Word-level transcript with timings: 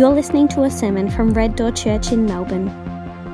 You're 0.00 0.08
listening 0.08 0.48
to 0.48 0.62
a 0.62 0.70
sermon 0.70 1.10
from 1.10 1.34
Red 1.34 1.56
Door 1.56 1.72
Church 1.72 2.10
in 2.10 2.24
Melbourne. 2.24 2.70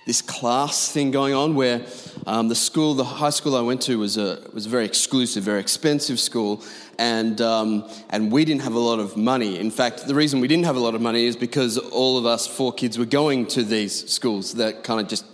this 0.05 0.21
class 0.21 0.91
thing 0.91 1.11
going 1.11 1.33
on 1.33 1.55
where 1.55 1.85
um, 2.27 2.47
the 2.47 2.55
school, 2.55 2.93
the 2.93 3.03
high 3.03 3.31
school 3.31 3.55
I 3.55 3.61
went 3.61 3.81
to, 3.83 3.97
was 3.97 4.17
a 4.17 4.41
was 4.53 4.65
a 4.65 4.69
very 4.69 4.85
exclusive, 4.85 5.43
very 5.43 5.59
expensive 5.59 6.19
school, 6.19 6.63
and 6.97 7.41
um, 7.41 7.89
and 8.09 8.31
we 8.31 8.45
didn't 8.45 8.61
have 8.61 8.73
a 8.73 8.79
lot 8.79 8.99
of 8.99 9.17
money. 9.17 9.59
In 9.59 9.71
fact, 9.71 10.07
the 10.07 10.15
reason 10.15 10.39
we 10.39 10.47
didn't 10.47 10.65
have 10.65 10.75
a 10.75 10.79
lot 10.79 10.95
of 10.95 11.01
money 11.01 11.25
is 11.25 11.35
because 11.35 11.77
all 11.77 12.17
of 12.17 12.25
us 12.25 12.47
four 12.47 12.73
kids 12.73 12.97
were 12.97 13.05
going 13.05 13.47
to 13.47 13.63
these 13.63 14.09
schools 14.09 14.55
that 14.55 14.83
kind 14.83 14.99
of 14.99 15.07
just 15.07 15.25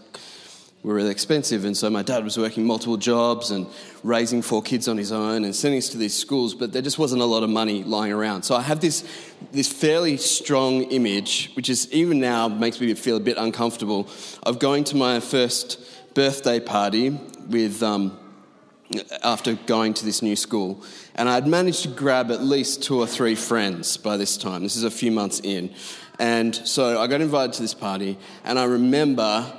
were 0.84 0.96
really 0.96 1.12
expensive. 1.12 1.64
And 1.66 1.78
so 1.78 1.90
my 1.90 2.02
dad 2.02 2.24
was 2.24 2.38
working 2.38 2.66
multiple 2.66 2.98
jobs 2.98 3.52
and 3.52 3.68
raising 4.04 4.42
four 4.42 4.64
kids 4.64 4.88
on 4.88 4.98
his 4.98 5.12
own 5.12 5.44
and 5.44 5.56
sending 5.56 5.78
us 5.78 5.90
to 5.90 5.98
these 5.98 6.18
schools, 6.18 6.56
but 6.56 6.74
there 6.74 6.82
just 6.82 6.98
wasn't 6.98 7.22
a 7.22 7.26
lot 7.26 7.44
of 7.44 7.50
money 7.50 7.84
lying 7.84 8.12
around. 8.12 8.44
So 8.44 8.56
I 8.56 8.62
have 8.62 8.80
this, 8.80 9.04
this 9.52 9.72
fairly 9.72 10.18
strong 10.18 10.84
image, 10.84 11.52
which 11.54 11.70
is 11.70 11.92
even 11.92 12.20
now 12.20 12.48
makes 12.48 12.82
me 12.82 12.92
feel 12.96 13.18
a 13.18 13.20
bit 13.20 13.38
uncomfortable, 13.38 14.10
of 14.44 14.58
going 14.60 14.84
to 14.86 14.96
my 14.96 15.20
first 15.20 15.80
birthday 16.16 16.60
party 16.60 17.10
with. 17.48 17.84
Um, 17.84 18.18
after 19.24 19.54
going 19.54 19.94
to 19.96 20.06
this 20.06 20.22
new 20.22 20.36
school, 20.36 20.84
and 21.16 21.30
I'd 21.30 21.48
managed 21.48 21.84
to 21.84 21.90
grab 21.90 22.32
at 22.32 22.42
least 22.42 22.84
two 22.84 23.00
or 23.00 23.08
three 23.08 23.36
friends 23.36 23.98
by 23.98 24.18
this 24.18 24.38
time. 24.38 24.64
This 24.64 24.76
is 24.76 24.84
a 24.84 24.92
few 24.92 25.12
months 25.12 25.40
in. 25.40 25.74
And 26.20 26.56
so 26.56 27.02
I 27.02 27.08
got 27.08 27.22
invited 27.22 27.54
to 27.54 27.62
this 27.62 27.74
party, 27.74 28.18
and 28.44 28.60
I 28.60 28.66
remember 28.66 29.52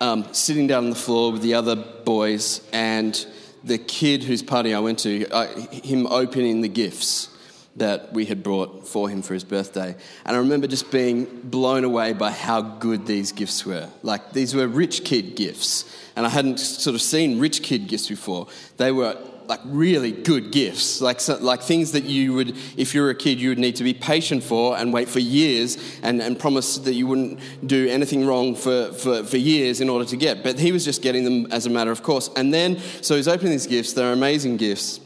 um, 0.00 0.32
sitting 0.32 0.66
down 0.66 0.84
on 0.84 0.90
the 0.90 0.96
floor 0.96 1.32
with 1.32 1.42
the 1.42 1.54
other 1.54 1.76
boys 1.76 2.60
and 2.72 3.26
the 3.64 3.78
kid 3.78 4.22
whose 4.22 4.42
party 4.42 4.74
I 4.74 4.80
went 4.80 4.98
to, 5.00 5.28
uh, 5.30 5.46
him 5.70 6.06
opening 6.06 6.60
the 6.60 6.68
gifts 6.68 7.30
that 7.76 8.12
we 8.12 8.26
had 8.26 8.42
brought 8.42 8.86
for 8.86 9.08
him 9.08 9.22
for 9.22 9.34
his 9.34 9.42
birthday. 9.42 9.96
And 10.24 10.36
I 10.36 10.38
remember 10.38 10.66
just 10.66 10.92
being 10.92 11.24
blown 11.42 11.84
away 11.84 12.12
by 12.12 12.30
how 12.30 12.60
good 12.60 13.06
these 13.06 13.32
gifts 13.32 13.66
were. 13.66 13.88
Like, 14.02 14.32
these 14.32 14.54
were 14.54 14.68
rich 14.68 15.04
kid 15.04 15.34
gifts. 15.34 15.84
And 16.16 16.26
I 16.26 16.28
hadn't 16.28 16.58
sort 16.58 16.94
of 16.94 17.02
seen 17.02 17.38
rich 17.38 17.62
kid 17.62 17.88
gifts 17.88 18.08
before. 18.08 18.46
They 18.76 18.92
were 18.92 19.18
like 19.46 19.60
really 19.64 20.12
good 20.12 20.50
gifts, 20.50 21.00
like, 21.00 21.20
so, 21.20 21.36
like 21.36 21.60
things 21.60 21.92
that 21.92 22.04
you 22.04 22.32
would, 22.32 22.56
if 22.76 22.94
you 22.94 23.02
were 23.02 23.10
a 23.10 23.14
kid, 23.14 23.38
you 23.38 23.50
would 23.50 23.58
need 23.58 23.76
to 23.76 23.84
be 23.84 23.92
patient 23.92 24.42
for 24.42 24.76
and 24.76 24.92
wait 24.92 25.08
for 25.08 25.18
years 25.18 25.76
and, 26.02 26.22
and 26.22 26.38
promise 26.38 26.78
that 26.78 26.94
you 26.94 27.06
wouldn't 27.06 27.38
do 27.66 27.88
anything 27.88 28.26
wrong 28.26 28.54
for, 28.54 28.92
for, 28.92 29.22
for 29.24 29.36
years 29.36 29.80
in 29.80 29.90
order 29.90 30.04
to 30.06 30.16
get. 30.16 30.42
But 30.42 30.58
he 30.58 30.72
was 30.72 30.84
just 30.84 31.02
getting 31.02 31.24
them 31.24 31.52
as 31.52 31.66
a 31.66 31.70
matter 31.70 31.90
of 31.90 32.02
course. 32.02 32.30
And 32.36 32.54
then, 32.54 32.78
so 33.02 33.16
he's 33.16 33.28
opening 33.28 33.52
these 33.52 33.66
gifts, 33.66 33.92
they're 33.92 34.12
amazing 34.12 34.56
gifts. 34.56 35.00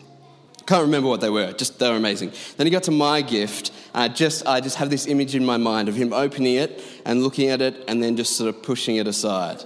Can't 0.67 0.83
remember 0.83 1.09
what 1.09 1.21
they 1.21 1.31
were, 1.31 1.53
just 1.53 1.79
they 1.79 1.91
were 1.91 1.97
amazing. 1.97 2.33
Then 2.57 2.67
he 2.67 2.71
got 2.71 2.85
to 2.85 2.91
my 2.91 3.23
gift, 3.23 3.73
I 3.95 4.09
just, 4.09 4.47
I 4.47 4.61
just 4.61 4.77
have 4.77 4.91
this 4.91 5.07
image 5.07 5.35
in 5.35 5.45
my 5.45 5.57
mind 5.57 5.89
of 5.89 5.97
him 5.97 6.13
opening 6.13 6.57
it 6.57 6.81
and 7.05 7.23
looking 7.23 7.49
at 7.49 7.61
it 7.61 7.85
and 7.89 8.03
then 8.03 8.17
just 8.17 8.37
sort 8.37 8.55
of 8.55 8.63
pushing 8.63 8.97
it 8.97 9.09
aside 9.09 9.65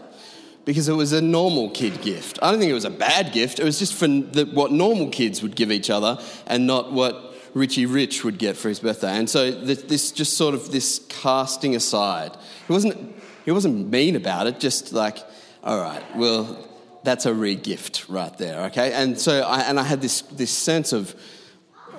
because 0.64 0.88
it 0.88 0.94
was 0.94 1.12
a 1.12 1.20
normal 1.20 1.70
kid 1.70 2.00
gift. 2.02 2.38
I 2.40 2.50
don't 2.50 2.60
think 2.60 2.70
it 2.70 2.74
was 2.74 2.84
a 2.84 2.90
bad 2.90 3.32
gift. 3.32 3.58
It 3.58 3.64
was 3.64 3.78
just 3.78 3.94
for 3.94 4.06
the, 4.06 4.44
what 4.52 4.70
normal 4.70 5.08
kids 5.08 5.42
would 5.42 5.56
give 5.56 5.72
each 5.72 5.90
other 5.90 6.18
and 6.46 6.66
not 6.66 6.92
what 6.92 7.34
Richie 7.54 7.86
Rich 7.86 8.24
would 8.24 8.38
get 8.38 8.56
for 8.56 8.68
his 8.68 8.80
birthday. 8.80 9.10
And 9.10 9.28
so 9.28 9.50
this 9.50 10.12
just 10.12 10.36
sort 10.36 10.54
of 10.54 10.70
this 10.70 11.04
casting 11.08 11.74
aside. 11.74 12.36
He 12.66 12.72
wasn't, 12.72 13.14
he 13.44 13.50
wasn't 13.50 13.90
mean 13.90 14.16
about 14.16 14.46
it, 14.46 14.60
just 14.60 14.92
like, 14.92 15.18
all 15.62 15.80
right, 15.80 16.02
well, 16.16 16.68
that's 17.04 17.26
a 17.26 17.34
re-gift 17.34 18.08
right 18.08 18.36
there, 18.38 18.66
okay? 18.66 18.92
And 18.92 19.18
so 19.18 19.42
I, 19.42 19.62
and 19.62 19.78
I 19.78 19.82
had 19.82 20.00
this, 20.00 20.22
this 20.22 20.50
sense 20.50 20.92
of, 20.92 21.14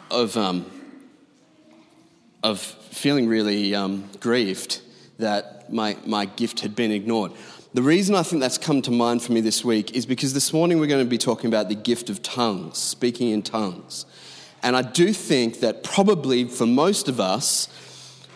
of, 0.09 0.37
um, 0.37 0.65
of 2.41 2.59
feeling 2.59 3.27
really 3.27 3.75
um, 3.75 4.09
grieved 4.19 4.81
that 5.19 5.71
my, 5.71 5.97
my 6.05 6.25
gift 6.25 6.61
had 6.61 6.75
been 6.75 6.91
ignored. 6.91 7.33
The 7.73 7.81
reason 7.81 8.13
I 8.13 8.21
think 8.21 8.39
that's 8.39 8.59
come 8.59 8.83
to 8.83 8.91
mind 8.91 9.23
for 9.23 9.31
me 9.31 9.41
this 9.41 9.65
week 9.65 9.95
is 9.95 10.05
because 10.05 10.35
this 10.35 10.53
morning 10.53 10.79
we're 10.79 10.85
going 10.85 11.03
to 11.03 11.09
be 11.09 11.17
talking 11.17 11.47
about 11.47 11.69
the 11.69 11.75
gift 11.75 12.11
of 12.11 12.21
tongues, 12.21 12.77
speaking 12.77 13.31
in 13.31 13.41
tongues. 13.41 14.05
And 14.61 14.75
I 14.75 14.83
do 14.83 15.11
think 15.11 15.61
that 15.61 15.81
probably 15.83 16.45
for 16.45 16.67
most 16.67 17.09
of 17.09 17.19
us, 17.19 17.67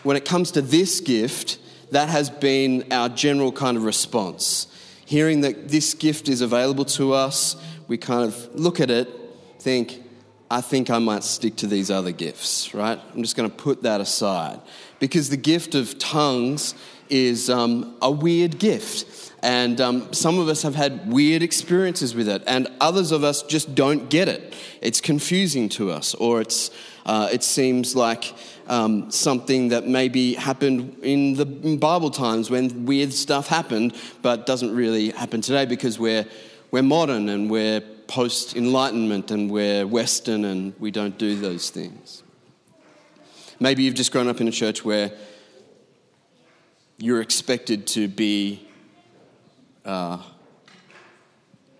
when 0.02 0.16
it 0.16 0.24
comes 0.24 0.50
to 0.52 0.60
this 0.60 0.98
gift, 0.98 1.60
that 1.92 2.08
has 2.08 2.30
been 2.30 2.92
our 2.92 3.08
general 3.08 3.52
kind 3.52 3.76
of 3.76 3.84
response. 3.84 4.66
Hearing 5.06 5.42
that 5.42 5.68
this 5.68 5.94
gift 5.94 6.28
is 6.28 6.40
available 6.40 6.84
to 6.86 7.12
us, 7.12 7.54
we 7.86 7.96
kind 7.96 8.24
of 8.24 8.52
look 8.56 8.80
at 8.80 8.90
it, 8.90 9.08
think, 9.60 10.02
I 10.50 10.60
think 10.60 10.90
I 10.90 10.98
might 10.98 11.22
stick 11.22 11.54
to 11.56 11.68
these 11.68 11.92
other 11.92 12.10
gifts, 12.10 12.74
right? 12.74 12.98
I'm 13.14 13.22
just 13.22 13.36
going 13.36 13.48
to 13.48 13.56
put 13.56 13.84
that 13.84 14.00
aside. 14.00 14.60
Because 14.98 15.30
the 15.30 15.36
gift 15.36 15.76
of 15.76 15.96
tongues 16.00 16.74
is 17.10 17.50
um, 17.50 17.96
a 18.02 18.10
weird 18.10 18.58
gift. 18.58 19.32
And 19.42 19.80
um, 19.80 20.12
some 20.12 20.40
of 20.40 20.48
us 20.48 20.62
have 20.62 20.74
had 20.74 21.12
weird 21.12 21.42
experiences 21.42 22.14
with 22.14 22.28
it, 22.28 22.42
and 22.46 22.66
others 22.80 23.12
of 23.12 23.22
us 23.22 23.42
just 23.42 23.74
don't 23.74 24.10
get 24.10 24.26
it. 24.26 24.54
It's 24.80 25.00
confusing 25.00 25.68
to 25.70 25.92
us, 25.92 26.14
or 26.14 26.40
it's, 26.40 26.70
uh, 27.06 27.28
it 27.30 27.44
seems 27.44 27.94
like 27.94 28.34
um, 28.66 29.10
something 29.12 29.68
that 29.68 29.86
maybe 29.86 30.34
happened 30.34 30.98
in 31.02 31.34
the 31.34 31.44
Bible 31.44 32.10
times 32.10 32.50
when 32.50 32.84
weird 32.84 33.12
stuff 33.12 33.46
happened, 33.46 33.94
but 34.22 34.44
doesn't 34.44 34.74
really 34.74 35.10
happen 35.10 35.40
today 35.40 35.66
because 35.66 36.00
we're, 36.00 36.26
we're 36.72 36.82
modern 36.82 37.28
and 37.28 37.48
we're 37.48 37.80
post 38.08 38.56
Enlightenment 38.56 39.30
and 39.30 39.50
we're 39.50 39.86
Western 39.86 40.44
and 40.46 40.74
we 40.80 40.90
don't 40.90 41.16
do 41.16 41.36
those 41.36 41.70
things. 41.70 42.22
Maybe 43.60 43.82
you've 43.82 43.94
just 43.94 44.12
grown 44.12 44.28
up 44.28 44.40
in 44.40 44.48
a 44.48 44.52
church 44.52 44.84
where 44.84 45.12
you're 46.98 47.22
expected 47.22 47.86
to 47.86 48.08
be 48.08 48.66
uh, 49.84 50.20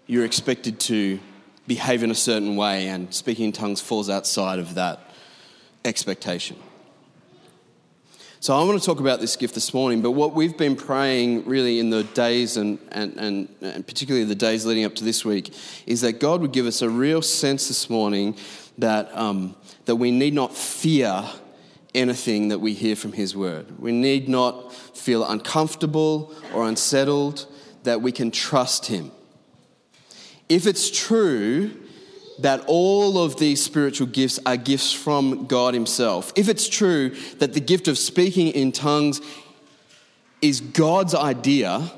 you're 0.07 0.25
expected 0.25 0.81
to 0.81 1.19
behave 1.67 2.03
in 2.03 2.11
a 2.11 2.15
certain 2.15 2.57
way, 2.57 2.89
and 2.89 3.13
speaking 3.13 3.47
in 3.47 3.53
tongues 3.53 3.81
falls 3.81 4.09
outside 4.09 4.59
of 4.59 4.75
that 4.75 5.01
expectation. 5.85 6.57
So, 8.41 8.57
I 8.57 8.65
want 8.65 8.81
to 8.81 8.87
talk 8.87 9.01
about 9.01 9.21
this 9.21 9.35
gift 9.35 9.55
this 9.55 9.75
morning, 9.75 10.01
but 10.01 10.13
what 10.13 10.33
we've 10.33 10.57
been 10.57 10.77
praying 10.77 11.45
really 11.45 11.81
in 11.81 11.91
the 11.91 12.05
days 12.05 12.57
and, 12.57 12.79
and, 12.93 13.17
and, 13.17 13.49
and, 13.61 13.87
particularly 13.87 14.25
the 14.25 14.37
days 14.37 14.65
leading 14.65 14.85
up 14.85 14.95
to 14.95 15.05
this 15.05 15.25
week 15.25 15.53
is 15.87 16.03
that 16.03 16.21
God 16.21 16.41
would 16.41 16.53
give 16.53 16.65
us 16.65 16.81
a 16.81 16.89
real 16.89 17.21
sense 17.21 17.67
this 17.67 17.91
morning 17.91 18.37
that, 18.79 19.15
um, 19.19 19.57
that 19.87 19.97
we 19.97 20.13
need 20.13 20.35
not 20.35 20.57
fear 20.57 21.29
anything 21.95 22.49
that 22.49 22.59
we 22.61 22.75
hear 22.75 22.97
from 22.97 23.13
His 23.13 23.37
Word. 23.37 23.79
We 23.79 23.93
need 23.93 24.29
not 24.29 24.73
feel 24.73 25.25
uncomfortable 25.25 26.35
or 26.55 26.69
unsettled 26.69 27.47
that 27.85 28.03
we 28.03 28.13
can 28.13 28.31
trust 28.31 28.87
Him. 28.87 29.11
If 30.49 30.67
it's 30.67 30.91
true 30.91 31.71
that 32.41 32.63
all 32.67 33.19
of 33.19 33.37
these 33.39 33.63
spiritual 33.63 34.07
gifts 34.07 34.39
are 34.47 34.57
gifts 34.57 34.93
from 34.93 35.47
God 35.47 35.75
Himself, 35.75 36.33
if 36.37 36.49
it's 36.49 36.69
true 36.69 37.11
that 37.39 37.53
the 37.53 37.61
gift 37.61 37.89
of 37.89 37.99
speaking 37.99 38.49
in 38.49 38.73
tongues 38.73 39.21
is 40.41 40.61
God's 40.61 41.15
idea 41.15 41.91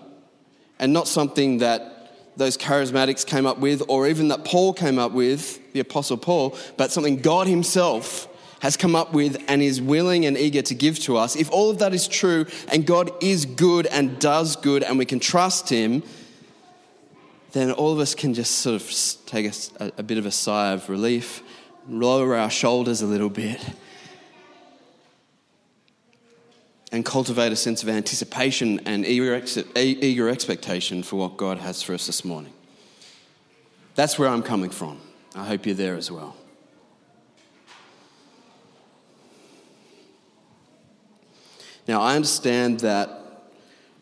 and 0.79 0.93
not 0.93 1.07
something 1.07 1.59
that 1.59 1.97
those 2.37 2.57
charismatics 2.57 3.27
came 3.27 3.45
up 3.45 3.59
with, 3.59 3.83
or 3.89 4.09
even 4.09 4.29
that 4.29 4.45
Paul 4.45 4.73
came 4.73 4.99
up 4.99 5.13
with, 5.13 5.61
the 5.75 5.81
Apostle 5.81 6.17
Paul, 6.17 6.57
but 6.79 6.91
something 6.91 7.19
God 7.19 7.47
Himself 7.47 8.29
has 8.61 8.77
come 8.77 8.95
up 8.95 9.13
with 9.13 9.43
and 9.49 9.63
is 9.63 9.81
willing 9.81 10.27
and 10.27 10.37
eager 10.37 10.63
to 10.63 10.75
give 10.75 10.99
to 11.01 11.17
us, 11.17 11.35
if 11.35 11.51
all 11.51 11.71
of 11.71 11.79
that 11.79 11.93
is 11.93 12.07
true 12.07 12.47
and 12.71 12.87
God 12.87 13.11
is 13.23 13.45
good 13.45 13.87
and 13.87 14.19
does 14.19 14.57
good 14.57 14.83
and 14.83 14.99
we 14.99 15.05
can 15.05 15.19
trust 15.19 15.69
Him, 15.69 16.03
then 17.53 17.73
all 17.73 17.93
of 17.93 17.99
us 17.99 18.15
can 18.15 18.33
just 18.33 18.59
sort 18.59 18.81
of 18.81 19.27
take 19.27 19.53
a, 19.81 19.93
a 19.99 20.03
bit 20.03 20.19
of 20.19 20.27
a 20.27 20.31
sigh 20.31 20.73
of 20.73 20.89
relief, 20.89 21.43
lower 21.89 22.37
our 22.37 22.51
shoulders 22.51 23.03
a 23.03 23.07
little 23.07 23.31
bit, 23.31 23.61
and 26.93 27.05
cultivate 27.05 27.53
a 27.53 27.57
sense 27.57 27.83
of 27.83 27.89
anticipation 27.89 28.81
and 28.81 29.07
eager, 29.07 29.43
eager 29.77 30.29
expectation 30.29 31.03
for 31.03 31.17
what 31.17 31.37
God 31.37 31.59
has 31.59 31.83
for 31.83 31.95
us 31.95 32.07
this 32.07 32.25
morning. 32.25 32.53
That's 33.95 34.19
where 34.19 34.29
I'm 34.29 34.43
coming 34.43 34.71
from. 34.71 35.01
I 35.35 35.45
hope 35.45 35.67
you're 35.67 35.75
there 35.75 35.97
as 35.97 36.11
well. 36.11 36.37
Now, 41.91 42.03
I 42.03 42.15
understand 42.15 42.79
that, 42.81 43.09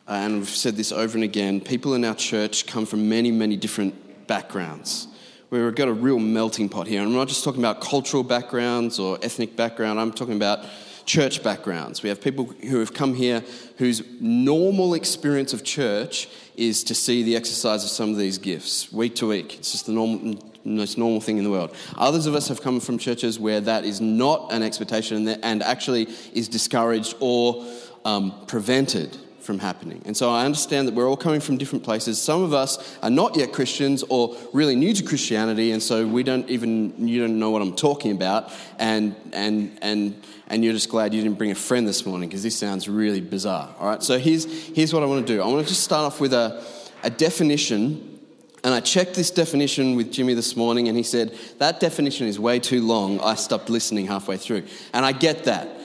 uh, 0.07 0.11
and 0.11 0.41
we've 0.41 0.49
said 0.51 0.77
this 0.77 0.93
over 0.93 1.17
and 1.17 1.25
again, 1.25 1.59
people 1.59 1.95
in 1.95 2.05
our 2.05 2.15
church 2.15 2.67
come 2.67 2.85
from 2.85 3.09
many, 3.09 3.31
many 3.31 3.57
different 3.57 4.27
backgrounds. 4.27 5.09
We've 5.49 5.75
got 5.75 5.89
a 5.89 5.95
real 5.95 6.19
melting 6.19 6.69
pot 6.69 6.87
here. 6.87 7.01
And 7.01 7.09
I'm 7.09 7.15
not 7.15 7.29
just 7.29 7.45
talking 7.45 7.63
about 7.63 7.81
cultural 7.81 8.23
backgrounds 8.23 8.99
or 8.99 9.19
ethnic 9.23 9.57
background, 9.57 9.99
I'm 9.99 10.13
talking 10.13 10.37
about 10.37 10.67
church 11.07 11.43
backgrounds. 11.43 12.03
We 12.03 12.11
have 12.11 12.21
people 12.21 12.45
who 12.45 12.79
have 12.81 12.93
come 12.93 13.15
here 13.15 13.43
whose 13.79 14.03
normal 14.21 14.93
experience 14.93 15.55
of 15.55 15.65
church 15.65 16.29
is 16.57 16.85
to 16.85 16.95
see 16.95 17.23
the 17.23 17.37
exercise 17.37 17.85
of 17.85 17.89
some 17.89 18.11
of 18.11 18.19
these 18.19 18.37
gifts 18.37 18.93
week 18.93 19.15
to 19.15 19.29
week. 19.29 19.57
It's 19.61 19.73
just 19.73 19.87
the 19.87 19.93
normal, 19.93 20.39
most 20.65 20.99
normal 20.99 21.21
thing 21.21 21.39
in 21.39 21.45
the 21.45 21.51
world. 21.51 21.75
Others 21.97 22.27
of 22.27 22.35
us 22.35 22.49
have 22.49 22.61
come 22.61 22.81
from 22.81 22.99
churches 22.99 23.39
where 23.39 23.61
that 23.61 23.85
is 23.85 24.01
not 24.01 24.53
an 24.53 24.63
expectation 24.63 25.29
and 25.29 25.63
actually 25.63 26.09
is 26.33 26.49
discouraged 26.49 27.15
or 27.21 27.65
um, 28.05 28.35
prevented 28.47 29.17
from 29.49 29.59
happening. 29.59 30.03
And 30.05 30.15
so 30.15 30.29
I 30.29 30.45
understand 30.45 30.89
that 30.89 30.95
we're 30.95 31.09
all 31.09 31.17
coming 31.17 31.41
from 31.41 31.57
different 31.57 31.83
places. 31.83 32.21
Some 32.21 32.43
of 32.43 32.53
us 32.53 32.99
are 33.03 33.09
not 33.09 33.35
yet 33.35 33.51
Christians 33.51 34.05
or 34.11 34.37
really 34.53 34.77
new 34.77 34.93
to 34.93 35.03
Christianity, 35.03 35.73
and 35.73 35.83
so 35.83 36.07
we 36.07 36.23
don't 36.23 36.47
even 36.51 37.09
you 37.09 37.21
don't 37.21 37.39
know 37.39 37.49
what 37.49 37.63
I'm 37.63 37.75
talking 37.75 38.13
about, 38.13 38.53
and 38.79 39.17
and 39.33 39.79
and 39.81 40.23
and 40.49 40.63
you're 40.63 40.75
just 40.75 40.91
glad 40.91 41.15
you 41.15 41.23
didn't 41.23 41.39
bring 41.39 41.51
a 41.51 41.55
friend 41.55 41.89
this 41.89 42.05
morning 42.05 42.29
because 42.29 42.43
this 42.43 42.57
sounds 42.57 42.91
really 42.91 43.23
bizarre. 43.23 43.75
All 43.79 43.89
right, 43.89 44.03
so 44.03 44.19
here's 44.19 44.45
here's 44.45 44.93
what 44.93 45.03
I 45.03 45.07
want 45.07 45.27
to 45.27 45.33
do. 45.35 45.41
I 45.41 45.47
want 45.47 45.63
to 45.63 45.69
just 45.69 45.83
start 45.83 46.05
off 46.05 46.21
with 46.21 46.35
a 46.35 46.63
a 47.03 47.09
definition. 47.09 48.18
And 48.65 48.75
I 48.75 48.81
checked 48.81 49.15
this 49.15 49.31
definition 49.31 49.95
with 49.95 50.13
Jimmy 50.13 50.35
this 50.35 50.57
morning, 50.57 50.89
and 50.89 50.97
he 50.97 51.05
said, 51.05 51.37
That 51.59 51.81
definition 51.81 52.27
is 52.27 52.41
way 52.41 52.59
too 52.59 52.85
long. 52.85 53.21
I 53.21 53.35
stopped 53.35 53.71
listening 53.71 54.07
halfway 54.07 54.37
through. 54.37 54.65
And 54.93 55.05
I 55.05 55.13
get 55.13 55.45
that 55.45 55.79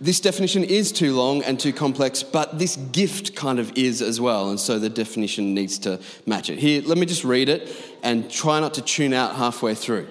this 0.00 0.20
definition 0.20 0.64
is 0.64 0.92
too 0.92 1.14
long 1.14 1.42
and 1.42 1.58
too 1.58 1.72
complex, 1.72 2.22
but 2.22 2.58
this 2.58 2.76
gift 2.76 3.34
kind 3.34 3.58
of 3.58 3.76
is 3.76 4.02
as 4.02 4.20
well, 4.20 4.50
and 4.50 4.58
so 4.58 4.78
the 4.78 4.88
definition 4.88 5.54
needs 5.54 5.78
to 5.80 6.00
match 6.26 6.50
it. 6.50 6.58
Here, 6.58 6.82
let 6.82 6.98
me 6.98 7.06
just 7.06 7.24
read 7.24 7.48
it 7.48 7.74
and 8.02 8.30
try 8.30 8.60
not 8.60 8.74
to 8.74 8.82
tune 8.82 9.12
out 9.12 9.36
halfway 9.36 9.74
through. 9.74 10.08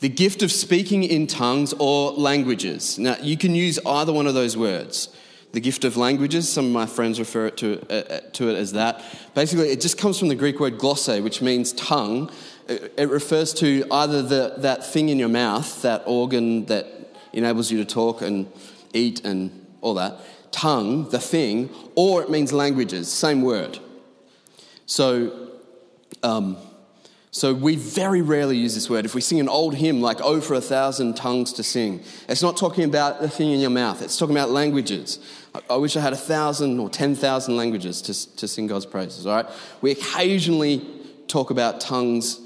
The 0.00 0.08
gift 0.08 0.42
of 0.42 0.52
speaking 0.52 1.02
in 1.02 1.26
tongues 1.26 1.72
or 1.78 2.12
languages. 2.12 2.98
Now, 2.98 3.16
you 3.20 3.36
can 3.36 3.54
use 3.54 3.78
either 3.86 4.12
one 4.12 4.26
of 4.26 4.34
those 4.34 4.56
words. 4.56 5.08
The 5.54 5.60
gift 5.60 5.84
of 5.84 5.96
languages, 5.96 6.48
some 6.48 6.64
of 6.64 6.72
my 6.72 6.84
friends 6.84 7.20
refer 7.20 7.48
to, 7.48 7.80
uh, 7.88 7.92
uh 7.92 8.20
to 8.32 8.50
it 8.50 8.56
as 8.56 8.72
that. 8.72 9.04
Basically, 9.36 9.68
it 9.68 9.80
just 9.80 9.96
comes 9.96 10.18
from 10.18 10.26
the 10.26 10.34
Greek 10.34 10.58
word 10.58 10.78
glossa, 10.78 11.22
which 11.22 11.40
means 11.40 11.72
tongue. 11.74 12.28
It 12.66 13.08
refers 13.08 13.54
to 13.54 13.86
either 13.88 14.20
the, 14.20 14.54
that 14.58 14.84
thing 14.84 15.10
in 15.10 15.18
your 15.20 15.28
mouth, 15.28 15.80
that 15.82 16.02
organ 16.06 16.64
that 16.66 16.86
enables 17.32 17.70
you 17.70 17.78
to 17.78 17.84
talk 17.84 18.20
and 18.20 18.50
eat 18.92 19.24
and 19.24 19.66
all 19.80 19.94
that. 19.94 20.18
Tongue, 20.50 21.08
the 21.10 21.20
thing, 21.20 21.70
or 21.94 22.20
it 22.20 22.30
means 22.30 22.52
languages, 22.52 23.08
same 23.08 23.40
word. 23.42 23.78
So, 24.86 25.50
um, 26.24 26.56
so 27.34 27.52
we 27.52 27.74
very 27.74 28.22
rarely 28.22 28.56
use 28.56 28.76
this 28.76 28.88
word. 28.88 29.04
If 29.04 29.12
we 29.12 29.20
sing 29.20 29.40
an 29.40 29.48
old 29.48 29.74
hymn 29.74 30.00
like 30.00 30.20
"Oh 30.22 30.40
for 30.40 30.54
a 30.54 30.60
thousand 30.60 31.16
tongues 31.16 31.52
to 31.54 31.64
sing," 31.64 32.00
it's 32.28 32.42
not 32.42 32.56
talking 32.56 32.84
about 32.84 33.20
the 33.20 33.28
thing 33.28 33.50
in 33.50 33.58
your 33.58 33.70
mouth. 33.70 34.02
It's 34.02 34.16
talking 34.16 34.36
about 34.36 34.50
languages. 34.50 35.18
I, 35.52 35.60
I 35.70 35.76
wish 35.78 35.96
I 35.96 36.00
had 36.00 36.12
a 36.12 36.16
thousand 36.16 36.78
or 36.78 36.88
ten 36.88 37.16
thousand 37.16 37.56
languages 37.56 38.00
to, 38.02 38.36
to 38.36 38.46
sing 38.46 38.68
God's 38.68 38.86
praises. 38.86 39.26
All 39.26 39.34
right. 39.34 39.46
We 39.80 39.90
occasionally 39.90 40.86
talk 41.26 41.50
about 41.50 41.80
tongues 41.80 42.40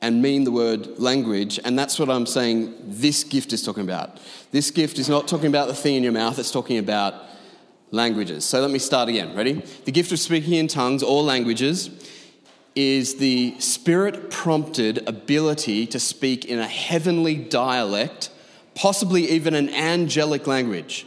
and 0.00 0.20
mean 0.20 0.42
the 0.42 0.50
word 0.50 0.98
language, 0.98 1.60
and 1.64 1.78
that's 1.78 1.96
what 2.00 2.10
I'm 2.10 2.26
saying 2.26 2.74
this 2.80 3.22
gift 3.22 3.52
is 3.52 3.62
talking 3.62 3.84
about. 3.84 4.18
This 4.50 4.72
gift 4.72 4.98
is 4.98 5.08
not 5.08 5.28
talking 5.28 5.46
about 5.46 5.68
the 5.68 5.74
thing 5.74 5.94
in 5.94 6.02
your 6.02 6.10
mouth, 6.10 6.40
it's 6.40 6.50
talking 6.50 6.78
about 6.78 7.14
languages. 7.92 8.44
So 8.44 8.60
let 8.60 8.72
me 8.72 8.80
start 8.80 9.08
again. 9.08 9.36
Ready? 9.36 9.62
The 9.84 9.92
gift 9.92 10.10
of 10.10 10.18
speaking 10.18 10.54
in 10.54 10.66
tongues 10.66 11.04
or 11.04 11.22
languages 11.22 11.90
is 12.74 13.16
the 13.16 13.54
spirit 13.58 14.30
prompted 14.30 15.06
ability 15.06 15.86
to 15.86 16.00
speak 16.00 16.44
in 16.44 16.58
a 16.58 16.66
heavenly 16.66 17.34
dialect, 17.34 18.30
possibly 18.74 19.30
even 19.30 19.54
an 19.54 19.68
angelic 19.68 20.46
language. 20.46 21.06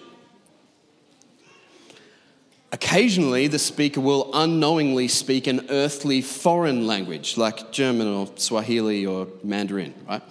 Occasionally, 2.72 3.48
the 3.48 3.58
speaker 3.58 4.02
will 4.02 4.30
unknowingly 4.34 5.08
speak 5.08 5.48
an 5.48 5.66
earthly 5.70 6.22
foreign 6.22 6.86
language, 6.86 7.38
like 7.38 7.72
German 7.72 8.08
or 8.08 8.30
Swahili 8.36 9.06
or 9.06 9.28
Mandarin, 9.44 9.94
right? 10.08 10.22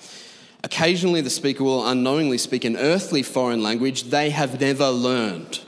Occasionally, 0.63 1.23
the 1.23 1.31
speaker 1.31 1.65
will 1.65 1.87
unknowingly 1.87 2.39
speak 2.39 2.65
an 2.65 2.77
earthly 2.77 3.23
foreign 3.23 3.63
language 3.63 4.05
they 4.05 4.31
have 4.31 4.61
never 4.61 4.89
learned. 4.91 5.61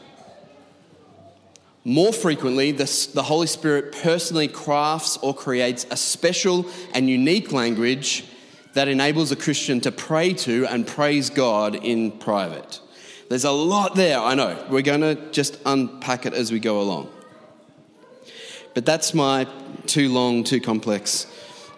More 1.86 2.12
frequently, 2.12 2.72
the, 2.72 3.08
the 3.14 3.22
Holy 3.22 3.46
Spirit 3.46 3.92
personally 4.02 4.48
crafts 4.48 5.18
or 5.18 5.32
creates 5.32 5.86
a 5.88 5.96
special 5.96 6.66
and 6.92 7.08
unique 7.08 7.52
language 7.52 8.24
that 8.72 8.88
enables 8.88 9.30
a 9.30 9.36
Christian 9.36 9.80
to 9.82 9.92
pray 9.92 10.32
to 10.32 10.66
and 10.66 10.84
praise 10.84 11.30
God 11.30 11.76
in 11.76 12.10
private. 12.10 12.80
There's 13.28 13.44
a 13.44 13.52
lot 13.52 13.94
there, 13.94 14.18
I 14.18 14.34
know. 14.34 14.66
We're 14.68 14.82
going 14.82 15.02
to 15.02 15.14
just 15.30 15.60
unpack 15.64 16.26
it 16.26 16.34
as 16.34 16.50
we 16.50 16.58
go 16.58 16.80
along. 16.80 17.08
But 18.74 18.84
that's 18.84 19.14
my 19.14 19.46
too 19.86 20.12
long, 20.12 20.42
too 20.42 20.60
complex 20.60 21.28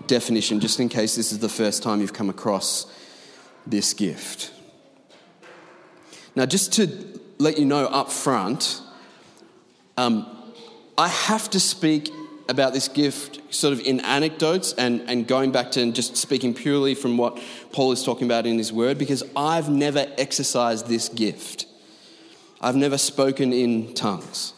definition, 0.06 0.60
just 0.60 0.80
in 0.80 0.88
case 0.88 1.16
this 1.16 1.32
is 1.32 1.40
the 1.40 1.50
first 1.50 1.82
time 1.82 2.00
you've 2.00 2.14
come 2.14 2.30
across 2.30 2.86
this 3.66 3.92
gift. 3.92 4.52
Now, 6.34 6.46
just 6.46 6.72
to 6.72 7.20
let 7.36 7.58
you 7.58 7.66
know 7.66 7.84
up 7.88 8.10
front, 8.10 8.80
um, 9.98 10.26
I 10.96 11.08
have 11.08 11.50
to 11.50 11.60
speak 11.60 12.12
about 12.48 12.72
this 12.72 12.86
gift 12.86 13.40
sort 13.52 13.72
of 13.72 13.80
in 13.80 13.98
anecdotes 14.00 14.72
and, 14.74 15.00
and 15.10 15.26
going 15.26 15.50
back 15.50 15.72
to 15.72 15.82
and 15.82 15.92
just 15.92 16.16
speaking 16.16 16.54
purely 16.54 16.94
from 16.94 17.16
what 17.16 17.42
Paul 17.72 17.90
is 17.90 18.04
talking 18.04 18.26
about 18.26 18.46
in 18.46 18.56
his 18.58 18.72
word 18.72 18.96
because 18.96 19.24
I've 19.36 19.68
never 19.68 20.06
exercised 20.16 20.86
this 20.86 21.08
gift. 21.08 21.66
I've 22.60 22.76
never 22.76 22.96
spoken 22.96 23.52
in 23.52 23.92
tongues. 23.94 24.54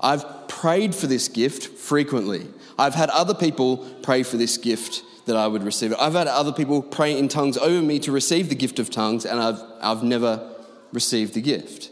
I've 0.00 0.46
prayed 0.46 0.94
for 0.94 1.08
this 1.08 1.26
gift 1.26 1.78
frequently. 1.78 2.46
I've 2.78 2.94
had 2.94 3.10
other 3.10 3.34
people 3.34 3.78
pray 4.02 4.22
for 4.22 4.36
this 4.36 4.56
gift 4.56 5.02
that 5.26 5.36
I 5.36 5.48
would 5.48 5.64
receive 5.64 5.90
it. 5.92 5.98
I've 6.00 6.12
had 6.12 6.28
other 6.28 6.52
people 6.52 6.80
pray 6.80 7.18
in 7.18 7.26
tongues 7.26 7.58
over 7.58 7.82
me 7.82 7.98
to 8.00 8.12
receive 8.12 8.50
the 8.50 8.54
gift 8.54 8.78
of 8.78 8.90
tongues, 8.90 9.26
and 9.26 9.40
I've, 9.40 9.60
I've 9.80 10.04
never 10.04 10.54
received 10.92 11.34
the 11.34 11.40
gift, 11.40 11.90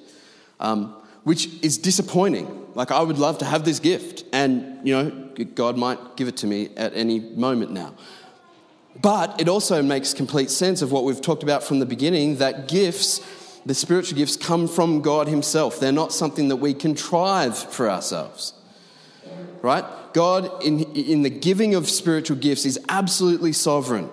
um, 0.61 0.95
which 1.25 1.49
is 1.63 1.77
disappointing. 1.77 2.64
Like, 2.75 2.91
I 2.91 3.01
would 3.01 3.19
love 3.19 3.39
to 3.39 3.45
have 3.45 3.65
this 3.65 3.79
gift, 3.79 4.25
and, 4.33 4.87
you 4.87 4.95
know, 4.95 5.45
God 5.55 5.77
might 5.77 6.17
give 6.17 6.29
it 6.29 6.37
to 6.39 6.47
me 6.47 6.71
at 6.77 6.95
any 6.95 7.21
moment 7.21 7.71
now. 7.71 7.95
But 9.01 9.41
it 9.41 9.49
also 9.49 9.83
makes 9.83 10.15
complete 10.15 10.51
sense 10.51 10.83
of 10.83 10.93
what 10.93 11.05
we've 11.05 11.21
talked 11.21 11.43
about 11.43 11.63
from 11.63 11.79
the 11.79 11.87
beginning 11.87 12.37
that 12.37 12.69
gifts, 12.69 13.21
the 13.67 13.75
spiritual 13.75 14.17
gifts, 14.17 14.37
come 14.37 14.69
from 14.69 15.03
God 15.03 15.29
Himself. 15.29 15.81
They're 15.81 15.93
not 15.93 16.13
something 16.13 16.49
that 16.49 16.57
we 16.57 16.75
contrive 16.75 17.57
for 17.57 17.91
ourselves. 17.91 18.55
Right? 19.63 19.85
God, 20.13 20.63
in, 20.63 20.81
in 20.95 21.23
the 21.23 21.31
giving 21.31 21.75
of 21.75 21.89
spiritual 21.89 22.37
gifts, 22.37 22.65
is 22.65 22.79
absolutely 22.89 23.53
sovereign. 23.53 24.11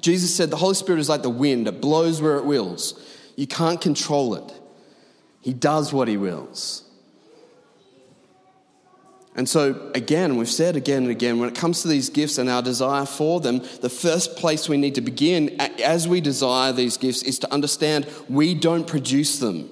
Jesus 0.00 0.34
said 0.34 0.50
the 0.50 0.56
Holy 0.56 0.74
Spirit 0.74 0.98
is 0.98 1.08
like 1.08 1.22
the 1.22 1.30
wind, 1.30 1.68
it 1.68 1.80
blows 1.80 2.20
where 2.20 2.36
it 2.36 2.44
wills. 2.44 3.00
You 3.36 3.46
can't 3.46 3.80
control 3.80 4.34
it, 4.34 4.52
He 5.40 5.52
does 5.52 5.92
what 5.92 6.08
He 6.08 6.16
wills. 6.16 6.84
And 9.34 9.48
so, 9.48 9.90
again, 9.94 10.36
we've 10.36 10.50
said 10.50 10.76
again 10.76 11.04
and 11.04 11.10
again, 11.10 11.38
when 11.38 11.48
it 11.48 11.54
comes 11.54 11.82
to 11.82 11.88
these 11.88 12.10
gifts 12.10 12.36
and 12.36 12.50
our 12.50 12.60
desire 12.60 13.06
for 13.06 13.40
them, 13.40 13.62
the 13.80 13.88
first 13.88 14.36
place 14.36 14.68
we 14.68 14.76
need 14.76 14.94
to 14.96 15.00
begin 15.00 15.58
as 15.80 16.06
we 16.06 16.20
desire 16.20 16.72
these 16.72 16.98
gifts 16.98 17.22
is 17.22 17.38
to 17.38 17.52
understand 17.52 18.06
we 18.28 18.54
don't 18.54 18.86
produce 18.86 19.38
them. 19.38 19.70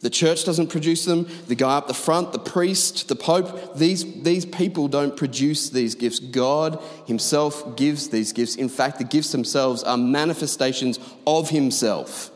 The 0.00 0.10
church 0.10 0.44
doesn't 0.44 0.68
produce 0.68 1.04
them. 1.04 1.28
The 1.48 1.56
guy 1.56 1.76
up 1.76 1.88
the 1.88 1.92
front, 1.92 2.32
the 2.32 2.38
priest, 2.38 3.08
the 3.08 3.16
pope, 3.16 3.76
these, 3.76 4.22
these 4.22 4.46
people 4.46 4.88
don't 4.88 5.14
produce 5.14 5.70
these 5.70 5.94
gifts. 5.94 6.20
God 6.20 6.82
Himself 7.06 7.76
gives 7.76 8.08
these 8.08 8.32
gifts. 8.32 8.54
In 8.54 8.68
fact, 8.68 8.98
the 8.98 9.04
gifts 9.04 9.32
themselves 9.32 9.82
are 9.82 9.98
manifestations 9.98 10.98
of 11.26 11.50
Himself. 11.50 12.30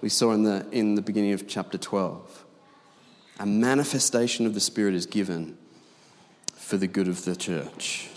We 0.00 0.08
saw 0.08 0.32
in 0.32 0.42
the, 0.42 0.66
in 0.72 0.94
the 0.94 1.02
beginning 1.02 1.32
of 1.32 1.46
chapter 1.46 1.78
12. 1.78 2.44
A 3.38 3.46
manifestation 3.46 4.46
of 4.46 4.54
the 4.54 4.60
Spirit 4.60 4.94
is 4.94 5.06
given 5.06 5.58
for 6.66 6.76
the 6.76 6.88
good 6.88 7.06
of 7.06 7.24
the 7.24 7.36
church. 7.36 8.08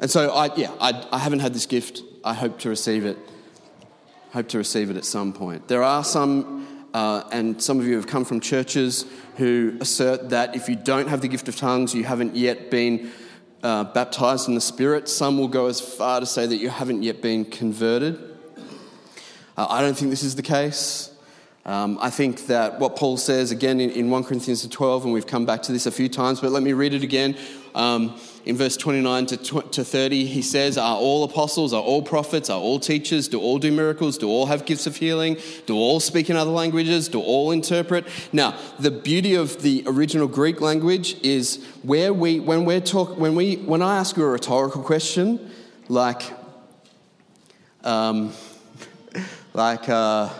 And 0.00 0.10
so, 0.10 0.30
I, 0.30 0.52
yeah, 0.56 0.72
I, 0.80 1.06
I 1.12 1.18
haven't 1.18 1.38
had 1.38 1.54
this 1.54 1.64
gift. 1.64 2.02
I 2.24 2.34
hope 2.34 2.58
to 2.60 2.68
receive 2.68 3.06
it. 3.06 3.16
Hope 4.32 4.48
to 4.48 4.58
receive 4.58 4.90
it 4.90 4.96
at 4.96 5.04
some 5.04 5.32
point. 5.32 5.68
There 5.68 5.84
are 5.84 6.02
some 6.02 6.88
uh, 6.92 7.22
and 7.30 7.62
some 7.62 7.78
of 7.78 7.86
you 7.86 7.94
have 7.94 8.08
come 8.08 8.24
from 8.24 8.40
churches 8.40 9.04
who 9.36 9.78
assert 9.80 10.30
that 10.30 10.56
if 10.56 10.68
you 10.68 10.74
don't 10.74 11.06
have 11.06 11.20
the 11.20 11.28
gift 11.28 11.46
of 11.46 11.54
tongues, 11.54 11.94
you 11.94 12.02
haven't 12.02 12.34
yet 12.34 12.68
been 12.68 13.12
uh, 13.62 13.84
baptized 13.84 14.48
in 14.48 14.56
the 14.56 14.60
Spirit. 14.60 15.08
Some 15.08 15.38
will 15.38 15.46
go 15.46 15.66
as 15.66 15.80
far 15.80 16.18
to 16.18 16.26
say 16.26 16.46
that 16.46 16.56
you 16.56 16.68
haven't 16.68 17.04
yet 17.04 17.22
been 17.22 17.44
converted. 17.44 18.18
Uh, 19.56 19.68
I 19.70 19.82
don't 19.82 19.96
think 19.96 20.10
this 20.10 20.24
is 20.24 20.34
the 20.34 20.42
case. 20.42 21.09
Um, 21.70 21.98
I 22.00 22.10
think 22.10 22.48
that 22.48 22.80
what 22.80 22.96
Paul 22.96 23.16
says 23.16 23.52
again 23.52 23.78
in, 23.78 23.90
in 23.90 24.10
1 24.10 24.24
Corinthians 24.24 24.66
12, 24.66 25.04
and 25.04 25.12
we've 25.12 25.24
come 25.24 25.46
back 25.46 25.62
to 25.62 25.70
this 25.70 25.86
a 25.86 25.92
few 25.92 26.08
times, 26.08 26.40
but 26.40 26.50
let 26.50 26.64
me 26.64 26.72
read 26.72 26.94
it 26.94 27.04
again. 27.04 27.36
Um, 27.76 28.18
in 28.44 28.56
verse 28.56 28.76
29 28.76 29.26
to, 29.26 29.36
to 29.36 29.84
30, 29.84 30.26
he 30.26 30.42
says, 30.42 30.76
Are 30.76 30.96
all 30.96 31.22
apostles, 31.22 31.72
are 31.72 31.80
all 31.80 32.02
prophets, 32.02 32.50
are 32.50 32.58
all 32.58 32.80
teachers, 32.80 33.28
do 33.28 33.40
all 33.40 33.60
do 33.60 33.70
miracles, 33.70 34.18
do 34.18 34.28
all 34.28 34.46
have 34.46 34.66
gifts 34.66 34.88
of 34.88 34.96
healing, 34.96 35.36
do 35.66 35.76
all 35.76 36.00
speak 36.00 36.28
in 36.28 36.36
other 36.36 36.50
languages, 36.50 37.06
do 37.06 37.20
all 37.20 37.52
interpret? 37.52 38.04
Now, 38.32 38.58
the 38.80 38.90
beauty 38.90 39.36
of 39.36 39.62
the 39.62 39.84
original 39.86 40.26
Greek 40.26 40.60
language 40.60 41.20
is 41.22 41.64
where 41.82 42.12
we, 42.12 42.40
when 42.40 42.64
we're 42.64 42.80
talk, 42.80 43.16
when 43.16 43.36
we, 43.36 43.58
when 43.58 43.80
I 43.80 43.98
ask 43.98 44.16
you 44.16 44.24
a 44.24 44.28
rhetorical 44.28 44.82
question, 44.82 45.52
like, 45.86 46.34
um, 47.84 48.32
like, 49.54 49.88
uh, 49.88 50.30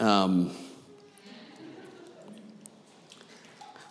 um, 0.00 0.50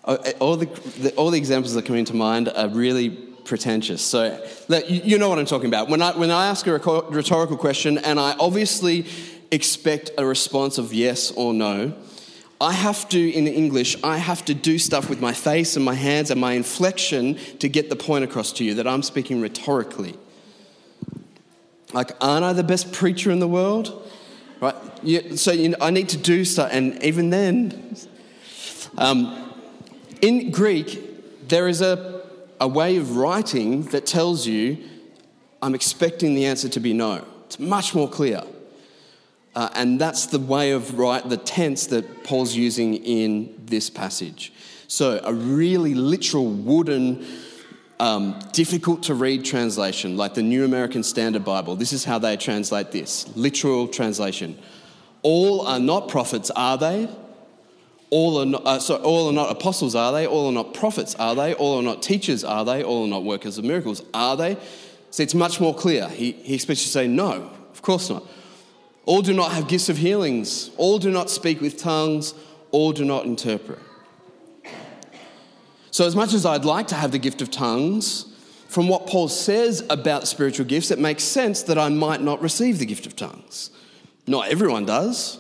all, 0.04 0.58
the, 0.58 0.66
the, 1.00 1.14
all 1.16 1.30
the 1.30 1.38
examples 1.38 1.74
that 1.76 1.86
come 1.86 1.96
into 1.96 2.16
mind 2.16 2.50
are 2.50 2.68
really 2.68 3.10
pretentious. 3.10 4.02
So 4.02 4.44
you 4.88 5.18
know 5.18 5.30
what 5.30 5.40
I'm 5.40 5.46
talking 5.46 5.68
about. 5.68 5.90
When 5.90 6.02
I, 6.02 6.18
when 6.18 6.32
I 6.32 6.48
ask 6.48 6.66
a 6.68 6.74
rhetorical 6.74 7.58
question 7.58 7.98
and 8.00 8.20
I 8.20 8.36
obviously 8.40 9.06
expect 9.52 10.12
a 10.18 10.26
response 10.26 10.78
of 10.78 10.94
yes 10.94 11.32
or 11.32 11.54
no, 11.54 11.94
I 12.62 12.74
have 12.74 13.08
to, 13.10 13.32
in 13.32 13.48
English, 13.48 13.96
I 14.04 14.18
have 14.18 14.44
to 14.46 14.54
do 14.54 14.78
stuff 14.78 15.10
with 15.10 15.22
my 15.22 15.34
face 15.34 15.76
and 15.76 15.86
my 15.86 15.94
hands 15.94 16.30
and 16.30 16.42
my 16.42 16.54
inflection 16.54 17.36
to 17.60 17.70
get 17.70 17.90
the 17.90 17.96
point 17.96 18.24
across 18.26 18.52
to 18.54 18.66
you 18.66 18.76
that 18.76 18.88
I'm 18.88 19.02
speaking 19.02 19.42
rhetorically. 19.42 20.16
Like, 21.94 22.12
aren't 22.22 22.44
I 22.44 22.54
the 22.54 22.64
best 22.64 22.92
preacher 22.92 23.32
in 23.32 23.40
the 23.40 23.48
world? 23.48 24.09
Right? 25.04 25.40
so 25.40 25.52
you 25.52 25.70
know, 25.70 25.78
I 25.82 25.92
need 25.92 26.10
to 26.10 26.18
do 26.18 26.46
stuff, 26.46 26.70
and 26.72 27.02
even 27.04 27.30
then, 27.30 27.96
um, 28.98 29.54
in 30.22 30.52
Greek, 30.52 31.48
there 31.48 31.68
is 31.68 31.82
a, 31.82 32.22
a 32.60 32.68
way 32.68 32.98
of 32.98 33.16
writing 33.16 33.84
that 33.86 34.06
tells 34.06 34.46
you, 34.46 34.78
I'm 35.62 35.76
expecting 35.76 36.36
the 36.36 36.46
answer 36.46 36.70
to 36.70 36.80
be 36.80 36.94
no. 36.94 37.26
It's 37.46 37.60
much 37.60 37.96
more 37.96 38.10
clear. 38.10 38.44
Uh, 39.56 39.70
and 39.74 40.00
that's 40.00 40.28
the 40.28 40.40
way 40.40 40.72
of 40.72 40.98
write, 40.98 41.28
the 41.28 41.38
tense 41.38 41.88
that 41.88 42.24
Paul's 42.24 42.56
using 42.56 42.96
in 42.96 43.56
this 43.66 43.90
passage. 43.90 44.54
So, 44.88 45.20
a 45.24 45.34
really 45.34 45.94
literal 45.96 46.48
wooden 46.48 47.26
um, 48.00 48.40
difficult 48.54 49.04
to 49.04 49.14
read 49.14 49.44
translation, 49.44 50.16
like 50.16 50.34
the 50.34 50.44
New 50.44 50.64
American 50.64 51.04
Standard 51.04 51.44
Bible. 51.44 51.76
This 51.76 51.92
is 51.94 52.06
how 52.06 52.20
they 52.20 52.38
translate 52.38 52.92
this 52.92 53.28
literal 53.36 53.88
translation. 53.88 54.58
All 55.22 55.62
are 55.68 55.80
not 55.80 56.08
prophets, 56.08 56.50
are 56.52 56.78
they? 56.78 57.10
All 58.10 58.42
are 58.42 58.46
not, 58.46 58.66
uh, 58.66 58.80
so 58.80 58.96
all 58.98 59.30
are 59.30 59.34
not 59.34 59.52
apostles, 59.52 59.94
are 59.94 60.12
they? 60.12 60.26
All 60.26 60.48
are 60.48 60.52
not 60.52 60.74
prophets, 60.74 61.16
are 61.16 61.36
they? 61.36 61.54
All 61.54 61.78
are 61.80 61.84
not 61.84 62.02
teachers, 62.02 62.44
are 62.44 62.66
they? 62.66 62.84
All 62.84 63.06
are 63.06 63.08
not 63.08 63.24
workers 63.24 63.58
of 63.58 63.66
miracles, 63.66 64.02
are 64.14 64.36
they? 64.36 64.58
See, 65.12 65.24
it's 65.24 65.36
much 65.36 65.60
more 65.60 65.76
clear. 65.76 66.08
He, 66.08 66.32
he 66.32 66.56
expects 66.56 66.82
you 66.82 66.86
to 66.86 66.92
say, 66.92 67.08
no, 67.08 67.52
of 67.72 67.82
course 67.82 68.10
not. 68.10 68.24
All 69.06 69.22
do 69.22 69.34
not 69.34 69.52
have 69.52 69.68
gifts 69.68 69.90
of 69.90 69.98
healings. 69.98 70.72
All 70.78 71.00
do 71.00 71.12
not 71.12 71.30
speak 71.30 71.62
with 71.62 71.78
tongues. 71.78 72.34
All 72.72 72.92
do 72.92 73.04
not 73.04 73.26
interpret. 73.26 73.80
So, 75.92 76.06
as 76.06 76.16
much 76.16 76.34
as 76.34 76.46
I'd 76.46 76.66
like 76.66 76.88
to 76.88 76.96
have 76.96 77.12
the 77.12 77.18
gift 77.18 77.42
of 77.42 77.50
tongues, 77.50 78.26
from 78.68 78.88
what 78.88 79.08
Paul 79.08 79.28
says 79.28 79.84
about 79.90 80.28
spiritual 80.28 80.68
gifts, 80.68 80.92
it 80.92 81.00
makes 81.00 81.24
sense 81.24 81.64
that 81.64 81.80
I 81.80 81.90
might 81.90 82.22
not 82.22 82.40
receive 82.42 82.78
the 82.78 82.86
gift 82.86 83.08
of 83.08 83.16
tongues. 83.16 83.72
Not 84.30 84.50
everyone 84.50 84.86
does, 84.86 85.40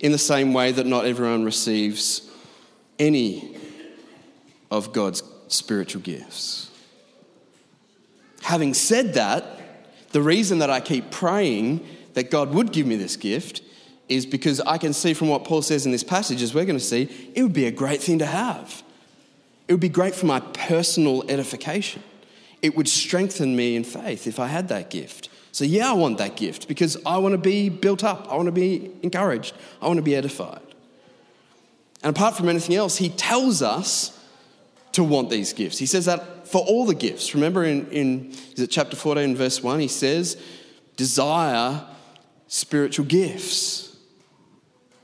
in 0.00 0.10
the 0.10 0.18
same 0.18 0.54
way 0.54 0.72
that 0.72 0.86
not 0.86 1.04
everyone 1.04 1.44
receives 1.44 2.30
any 2.98 3.58
of 4.70 4.94
God's 4.94 5.22
spiritual 5.48 6.00
gifts. 6.00 6.70
Having 8.40 8.72
said 8.72 9.14
that, 9.14 9.44
the 10.12 10.22
reason 10.22 10.60
that 10.60 10.70
I 10.70 10.80
keep 10.80 11.10
praying 11.10 11.86
that 12.14 12.30
God 12.30 12.54
would 12.54 12.72
give 12.72 12.86
me 12.86 12.96
this 12.96 13.16
gift 13.16 13.60
is 14.08 14.24
because 14.24 14.62
I 14.62 14.78
can 14.78 14.94
see 14.94 15.12
from 15.12 15.28
what 15.28 15.44
Paul 15.44 15.60
says 15.60 15.84
in 15.84 15.92
this 15.92 16.04
passage, 16.04 16.40
as 16.40 16.54
we're 16.54 16.64
going 16.64 16.78
to 16.78 16.84
see, 16.84 17.10
it 17.34 17.42
would 17.42 17.52
be 17.52 17.66
a 17.66 17.70
great 17.70 18.00
thing 18.00 18.18
to 18.20 18.26
have. 18.26 18.82
It 19.68 19.74
would 19.74 19.80
be 19.80 19.90
great 19.90 20.14
for 20.14 20.24
my 20.24 20.40
personal 20.40 21.22
edification. 21.28 22.02
It 22.62 22.76
would 22.76 22.88
strengthen 22.88 23.54
me 23.54 23.76
in 23.76 23.84
faith 23.84 24.26
if 24.26 24.40
I 24.40 24.46
had 24.46 24.68
that 24.68 24.88
gift. 24.88 25.28
So, 25.54 25.64
yeah, 25.64 25.90
I 25.90 25.92
want 25.92 26.18
that 26.18 26.34
gift 26.34 26.66
because 26.66 26.96
I 27.06 27.18
want 27.18 27.30
to 27.34 27.38
be 27.38 27.68
built 27.68 28.02
up. 28.02 28.26
I 28.28 28.34
want 28.34 28.46
to 28.46 28.52
be 28.52 28.90
encouraged. 29.02 29.54
I 29.80 29.86
want 29.86 29.98
to 29.98 30.02
be 30.02 30.16
edified. 30.16 30.60
And 32.02 32.10
apart 32.10 32.36
from 32.36 32.48
anything 32.48 32.74
else, 32.74 32.96
he 32.96 33.08
tells 33.10 33.62
us 33.62 34.18
to 34.90 35.04
want 35.04 35.30
these 35.30 35.52
gifts. 35.52 35.78
He 35.78 35.86
says 35.86 36.06
that 36.06 36.48
for 36.48 36.60
all 36.62 36.86
the 36.86 36.94
gifts. 36.96 37.36
Remember 37.36 37.62
in, 37.62 37.86
in 37.92 38.30
is 38.54 38.58
it 38.58 38.66
chapter 38.66 38.96
14, 38.96 39.36
verse 39.36 39.62
1, 39.62 39.78
he 39.78 39.86
says, 39.86 40.42
desire 40.96 41.86
spiritual 42.48 43.06
gifts, 43.06 43.96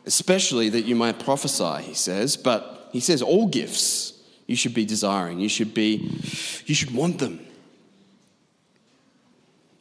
especially 0.05 0.69
that 0.71 0.83
you 0.83 0.97
might 0.97 1.21
prophesy, 1.21 1.81
he 1.85 1.95
says, 1.95 2.37
but 2.37 2.89
he 2.91 2.99
says 2.99 3.23
all 3.23 3.47
gifts 3.47 4.21
you 4.49 4.57
should 4.57 4.75
be 4.75 4.85
desiring. 4.85 5.39
You 5.39 5.49
should 5.49 5.75
be, 5.75 6.11
you 6.67 6.75
should 6.75 6.93
want 6.93 7.19
them. 7.19 7.39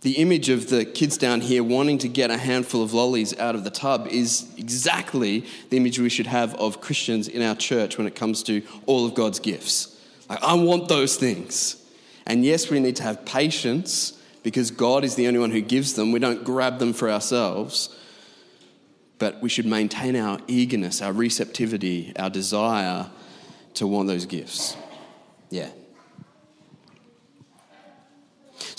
The 0.01 0.13
image 0.13 0.47
of 0.47 0.69
the 0.69 0.85
kids 0.85 1.17
down 1.17 1.41
here 1.41 1.61
wanting 1.61 1.97
to 1.99 2.07
get 2.07 2.31
a 2.31 2.37
handful 2.37 2.81
of 2.81 2.93
lollies 2.93 3.37
out 3.37 3.55
of 3.55 3.65
the 3.65 3.69
tub 3.69 4.07
is 4.07 4.47
exactly 4.57 5.45
the 5.69 5.77
image 5.77 5.99
we 5.99 6.07
should 6.07 6.27
have 6.27 6.55
of 6.55 6.79
Christians 6.79 7.27
in 7.27 7.41
our 7.41 7.55
church 7.55 7.97
when 7.97 8.07
it 8.07 8.15
comes 8.15 8.41
to 8.43 8.61
all 8.85 9.05
of 9.05 9.13
God's 9.13 9.39
gifts. 9.39 9.99
Like, 10.29 10.41
I 10.41 10.53
want 10.53 10.87
those 10.87 11.17
things. 11.17 11.75
And 12.25 12.45
yes, 12.45 12.69
we 12.69 12.79
need 12.79 12.95
to 12.97 13.03
have 13.03 13.25
patience 13.25 14.13
because 14.41 14.71
God 14.71 15.03
is 15.03 15.15
the 15.15 15.27
only 15.27 15.39
one 15.39 15.51
who 15.51 15.61
gives 15.61 15.95
them. 15.95 16.13
We 16.13 16.19
don't 16.19 16.45
grab 16.45 16.79
them 16.79 16.93
for 16.93 17.09
ourselves. 17.09 17.93
But 19.17 19.41
we 19.41 19.49
should 19.49 19.65
maintain 19.65 20.15
our 20.15 20.39
eagerness, 20.47 21.01
our 21.01 21.11
receptivity, 21.11 22.13
our 22.17 22.29
desire 22.29 23.09
to 23.73 23.85
want 23.85 24.07
those 24.07 24.25
gifts. 24.25 24.77
Yeah. 25.49 25.69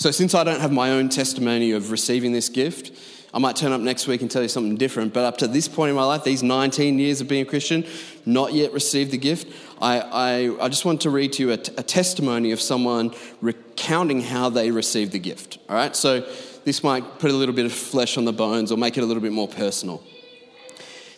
So, 0.01 0.09
since 0.09 0.33
I 0.33 0.43
don't 0.43 0.59
have 0.59 0.71
my 0.71 0.89
own 0.89 1.09
testimony 1.09 1.73
of 1.73 1.91
receiving 1.91 2.31
this 2.31 2.49
gift, 2.49 2.91
I 3.35 3.37
might 3.37 3.55
turn 3.55 3.71
up 3.71 3.81
next 3.81 4.07
week 4.07 4.23
and 4.23 4.31
tell 4.31 4.41
you 4.41 4.47
something 4.47 4.75
different. 4.75 5.13
But 5.13 5.25
up 5.25 5.37
to 5.37 5.47
this 5.47 5.67
point 5.67 5.91
in 5.91 5.95
my 5.95 6.03
life, 6.03 6.23
these 6.23 6.41
19 6.41 6.97
years 6.97 7.21
of 7.21 7.27
being 7.27 7.43
a 7.43 7.45
Christian, 7.45 7.85
not 8.25 8.51
yet 8.51 8.73
received 8.73 9.11
the 9.11 9.19
gift, 9.19 9.47
I, 9.79 9.99
I, 9.99 10.65
I 10.65 10.69
just 10.69 10.85
want 10.85 11.01
to 11.01 11.11
read 11.11 11.33
to 11.33 11.43
you 11.43 11.51
a, 11.51 11.57
t- 11.57 11.71
a 11.77 11.83
testimony 11.83 12.51
of 12.51 12.59
someone 12.59 13.13
recounting 13.41 14.21
how 14.21 14.49
they 14.49 14.71
received 14.71 15.11
the 15.11 15.19
gift. 15.19 15.59
All 15.69 15.75
right? 15.75 15.95
So, 15.95 16.21
this 16.65 16.83
might 16.83 17.19
put 17.19 17.29
a 17.29 17.35
little 17.35 17.53
bit 17.53 17.67
of 17.67 17.71
flesh 17.71 18.17
on 18.17 18.25
the 18.25 18.33
bones 18.33 18.71
or 18.71 18.79
make 18.79 18.97
it 18.97 19.03
a 19.03 19.05
little 19.05 19.21
bit 19.21 19.33
more 19.33 19.47
personal. 19.47 20.01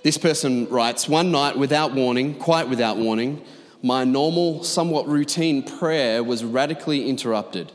This 0.02 0.18
person 0.18 0.68
writes 0.68 1.08
One 1.08 1.32
night, 1.32 1.58
without 1.58 1.94
warning, 1.94 2.38
quite 2.38 2.68
without 2.68 2.98
warning, 2.98 3.46
my 3.82 4.04
normal, 4.04 4.66
somewhat 4.66 5.08
routine 5.08 5.64
prayer 5.64 6.22
was 6.22 6.44
radically 6.44 7.08
interrupted. 7.08 7.72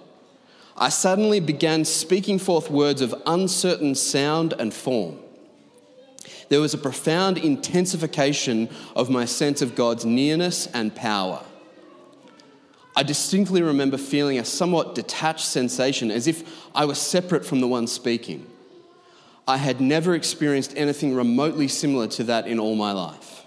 I 0.78 0.88
suddenly 0.88 1.40
began 1.40 1.84
speaking 1.84 2.38
forth 2.38 2.70
words 2.70 3.00
of 3.00 3.14
uncertain 3.26 3.94
sound 3.94 4.54
and 4.58 4.72
form. 4.72 5.18
There 6.48 6.60
was 6.60 6.72
a 6.72 6.78
profound 6.78 7.36
intensification 7.38 8.68
of 8.96 9.10
my 9.10 9.24
sense 9.24 9.60
of 9.60 9.74
God's 9.74 10.04
nearness 10.04 10.66
and 10.68 10.94
power. 10.94 11.42
I 12.96 13.02
distinctly 13.02 13.62
remember 13.62 13.98
feeling 13.98 14.38
a 14.38 14.44
somewhat 14.44 14.94
detached 14.94 15.46
sensation 15.46 16.10
as 16.10 16.26
if 16.26 16.66
I 16.74 16.84
was 16.84 16.98
separate 16.98 17.44
from 17.44 17.60
the 17.60 17.68
one 17.68 17.86
speaking. 17.86 18.46
I 19.46 19.56
had 19.56 19.80
never 19.80 20.14
experienced 20.14 20.74
anything 20.76 21.14
remotely 21.14 21.68
similar 21.68 22.06
to 22.08 22.24
that 22.24 22.46
in 22.46 22.58
all 22.58 22.74
my 22.74 22.92
life 22.92 23.38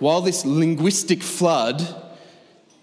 while 0.00 0.22
this 0.22 0.44
linguistic 0.44 1.22
flood 1.22 1.86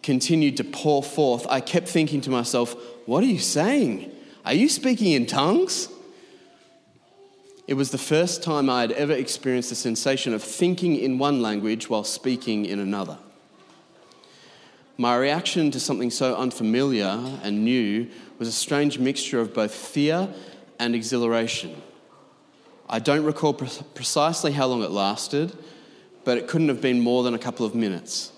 continued 0.02 0.56
to 0.58 0.64
pour 0.64 1.04
forth, 1.04 1.46
I 1.50 1.60
kept 1.60 1.90
thinking 1.90 2.22
to 2.22 2.30
myself, 2.30 2.76
What 3.08 3.24
are 3.24 3.28
you 3.28 3.40
saying? 3.40 4.12
Are 4.44 4.54
you 4.54 4.68
speaking 4.68 5.14
in 5.14 5.26
tongues? 5.28 5.88
It 7.66 7.76
was 7.76 7.90
the 7.92 7.98
first 7.98 8.44
time 8.44 8.70
I 8.70 8.82
had 8.82 8.92
ever 8.92 9.14
experienced 9.14 9.70
the 9.70 9.76
sensation 9.76 10.34
of 10.34 10.44
thinking 10.44 10.98
in 10.98 11.18
one 11.18 11.42
language 11.42 11.90
while 11.90 12.04
speaking 12.04 12.66
in 12.66 12.80
another. 12.80 13.18
My 14.98 15.16
reaction 15.16 15.72
to 15.72 15.80
something 15.80 16.12
so 16.12 16.36
unfamiliar 16.36 17.40
and 17.44 17.64
new 17.64 18.10
was 18.40 18.50
a 18.50 18.52
strange 18.52 19.00
mixture 19.00 19.40
of 19.40 19.54
both 19.54 19.74
fear 19.74 20.28
and 20.78 20.94
exhilaration. 20.94 21.82
I 22.90 23.00
don't 23.00 23.24
recall 23.24 23.54
pre- 23.54 23.70
precisely 23.94 24.52
how 24.52 24.68
long 24.68 24.84
it 24.84 24.92
lasted, 24.92 25.58
but 26.26 26.38
it 26.38 26.50
couldn't 26.50 26.68
have 26.68 26.82
been 26.82 27.00
more 27.00 27.24
than 27.24 27.34
a 27.34 27.40
couple 27.40 27.66
of 27.66 27.74
minutes. 27.74 28.34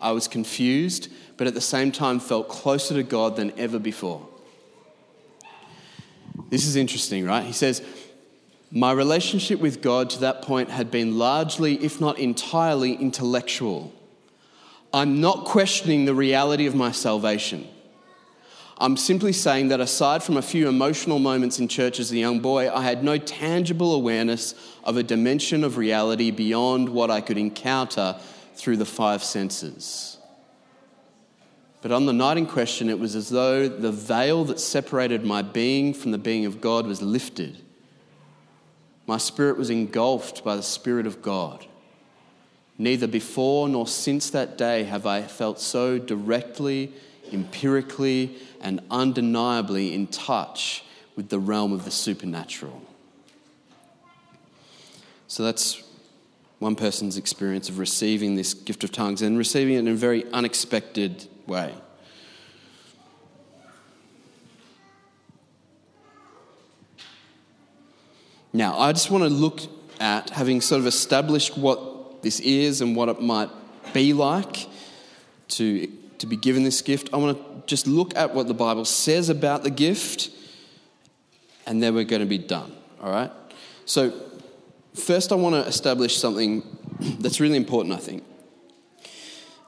I 0.00 0.12
was 0.12 0.28
confused, 0.28 1.10
but 1.36 1.46
at 1.46 1.54
the 1.54 1.60
same 1.60 1.92
time 1.92 2.20
felt 2.20 2.48
closer 2.48 2.94
to 2.94 3.02
God 3.02 3.36
than 3.36 3.52
ever 3.58 3.78
before. 3.78 4.26
This 6.50 6.66
is 6.66 6.76
interesting, 6.76 7.24
right? 7.24 7.44
He 7.44 7.52
says, 7.52 7.82
My 8.70 8.92
relationship 8.92 9.60
with 9.60 9.82
God 9.82 10.10
to 10.10 10.20
that 10.20 10.42
point 10.42 10.70
had 10.70 10.90
been 10.90 11.18
largely, 11.18 11.82
if 11.84 12.00
not 12.00 12.18
entirely, 12.18 12.94
intellectual. 12.94 13.92
I'm 14.92 15.20
not 15.20 15.44
questioning 15.44 16.04
the 16.04 16.14
reality 16.14 16.66
of 16.66 16.74
my 16.74 16.92
salvation. 16.92 17.66
I'm 18.78 18.96
simply 18.96 19.32
saying 19.32 19.68
that 19.68 19.80
aside 19.80 20.22
from 20.22 20.36
a 20.36 20.42
few 20.42 20.68
emotional 20.68 21.20
moments 21.20 21.60
in 21.60 21.68
church 21.68 22.00
as 22.00 22.10
a 22.10 22.16
young 22.16 22.40
boy, 22.40 22.72
I 22.72 22.82
had 22.82 23.04
no 23.04 23.18
tangible 23.18 23.94
awareness 23.94 24.54
of 24.82 24.96
a 24.96 25.02
dimension 25.02 25.62
of 25.62 25.76
reality 25.76 26.32
beyond 26.32 26.88
what 26.88 27.10
I 27.10 27.20
could 27.20 27.38
encounter 27.38 28.16
through 28.54 28.76
the 28.76 28.84
five 28.84 29.22
senses. 29.22 30.18
But 31.84 31.92
on 31.92 32.06
the 32.06 32.14
night 32.14 32.38
in 32.38 32.46
question, 32.46 32.88
it 32.88 32.98
was 32.98 33.14
as 33.14 33.28
though 33.28 33.68
the 33.68 33.92
veil 33.92 34.46
that 34.46 34.58
separated 34.58 35.22
my 35.22 35.42
being 35.42 35.92
from 35.92 36.12
the 36.12 36.18
being 36.18 36.46
of 36.46 36.62
God 36.62 36.86
was 36.86 37.02
lifted. 37.02 37.58
My 39.06 39.18
spirit 39.18 39.58
was 39.58 39.68
engulfed 39.68 40.42
by 40.42 40.56
the 40.56 40.62
Spirit 40.62 41.06
of 41.06 41.20
God. 41.20 41.66
Neither 42.78 43.06
before 43.06 43.68
nor 43.68 43.86
since 43.86 44.30
that 44.30 44.56
day 44.56 44.84
have 44.84 45.04
I 45.04 45.24
felt 45.24 45.60
so 45.60 45.98
directly, 45.98 46.90
empirically, 47.30 48.34
and 48.62 48.80
undeniably 48.90 49.92
in 49.92 50.06
touch 50.06 50.84
with 51.16 51.28
the 51.28 51.38
realm 51.38 51.70
of 51.70 51.84
the 51.84 51.90
supernatural. 51.90 52.80
So 55.28 55.42
that's 55.42 55.82
one 56.60 56.76
person's 56.76 57.18
experience 57.18 57.68
of 57.68 57.78
receiving 57.78 58.36
this 58.36 58.54
gift 58.54 58.84
of 58.84 58.90
tongues 58.90 59.20
and 59.20 59.36
receiving 59.36 59.74
it 59.74 59.80
in 59.80 59.88
a 59.88 59.94
very 59.94 60.24
unexpected 60.32 61.28
way. 61.46 61.74
Now, 68.52 68.78
I 68.78 68.92
just 68.92 69.10
want 69.10 69.24
to 69.24 69.30
look 69.30 69.60
at 70.00 70.30
having 70.30 70.60
sort 70.60 70.80
of 70.80 70.86
established 70.86 71.56
what 71.56 72.22
this 72.22 72.40
is 72.40 72.80
and 72.80 72.94
what 72.94 73.08
it 73.08 73.20
might 73.20 73.50
be 73.92 74.12
like 74.12 74.68
to 75.48 75.88
to 76.24 76.26
be 76.26 76.36
given 76.36 76.64
this 76.64 76.82
gift, 76.82 77.10
I 77.12 77.18
want 77.18 77.36
to 77.38 77.66
just 77.66 77.86
look 77.86 78.16
at 78.16 78.34
what 78.34 78.48
the 78.48 78.54
Bible 78.54 78.84
says 78.84 79.28
about 79.28 79.62
the 79.62 79.70
gift, 79.70 80.30
and 81.66 81.82
then 81.82 81.94
we're 81.94 82.04
going 82.04 82.20
to 82.20 82.26
be 82.26 82.38
done. 82.38 82.72
All 83.02 83.10
right? 83.10 83.30
So, 83.84 84.12
first, 84.94 85.32
I 85.32 85.34
want 85.34 85.54
to 85.54 85.68
establish 85.68 86.16
something 86.16 86.62
that's 87.18 87.40
really 87.40 87.56
important, 87.56 87.94
I 87.94 87.98
think. 87.98 88.24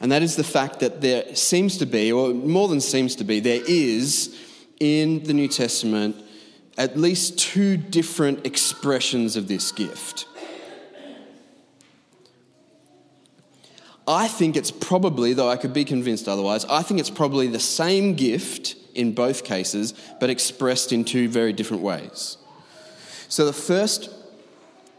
And 0.01 0.13
that 0.13 0.23
is 0.23 0.37
the 0.37 0.45
fact 0.45 0.81
that 0.81 1.01
there 1.01 1.35
seems 1.35 1.79
to 1.79 1.87
be, 1.87 2.13
or 2.13 2.35
more 2.35 2.69
than 2.69 2.81
seems 2.81 3.17
to 3.17 3.25
be, 3.25 3.41
there 3.41 3.63
is 3.67 4.37
in 4.79 5.23
the 5.25 5.33
New 5.33 5.49
Testament 5.49 6.17
at 6.77 6.97
least 6.97 7.39
two 7.39 7.77
different 7.77 8.47
expressions 8.47 9.37
of 9.37 9.49
this 9.49 9.73
gift. 9.73 10.27
I 14.07 14.29
think 14.29 14.57
it's 14.57 14.71
probably, 14.71 15.33
though 15.33 15.49
I 15.49 15.57
could 15.57 15.73
be 15.73 15.85
convinced 15.85 16.29
otherwise, 16.29 16.65
I 16.67 16.83
think 16.83 17.01
it's 17.01 17.11
probably 17.11 17.49
the 17.49 17.59
same 17.59 18.15
gift 18.15 18.77
in 18.95 19.13
both 19.13 19.45
cases, 19.45 19.95
but 20.21 20.31
expressed 20.31 20.93
in 20.93 21.05
two 21.05 21.29
very 21.29 21.53
different 21.53 21.83
ways. 21.83 22.37
So, 23.29 23.45
the 23.45 23.53
first 23.53 24.11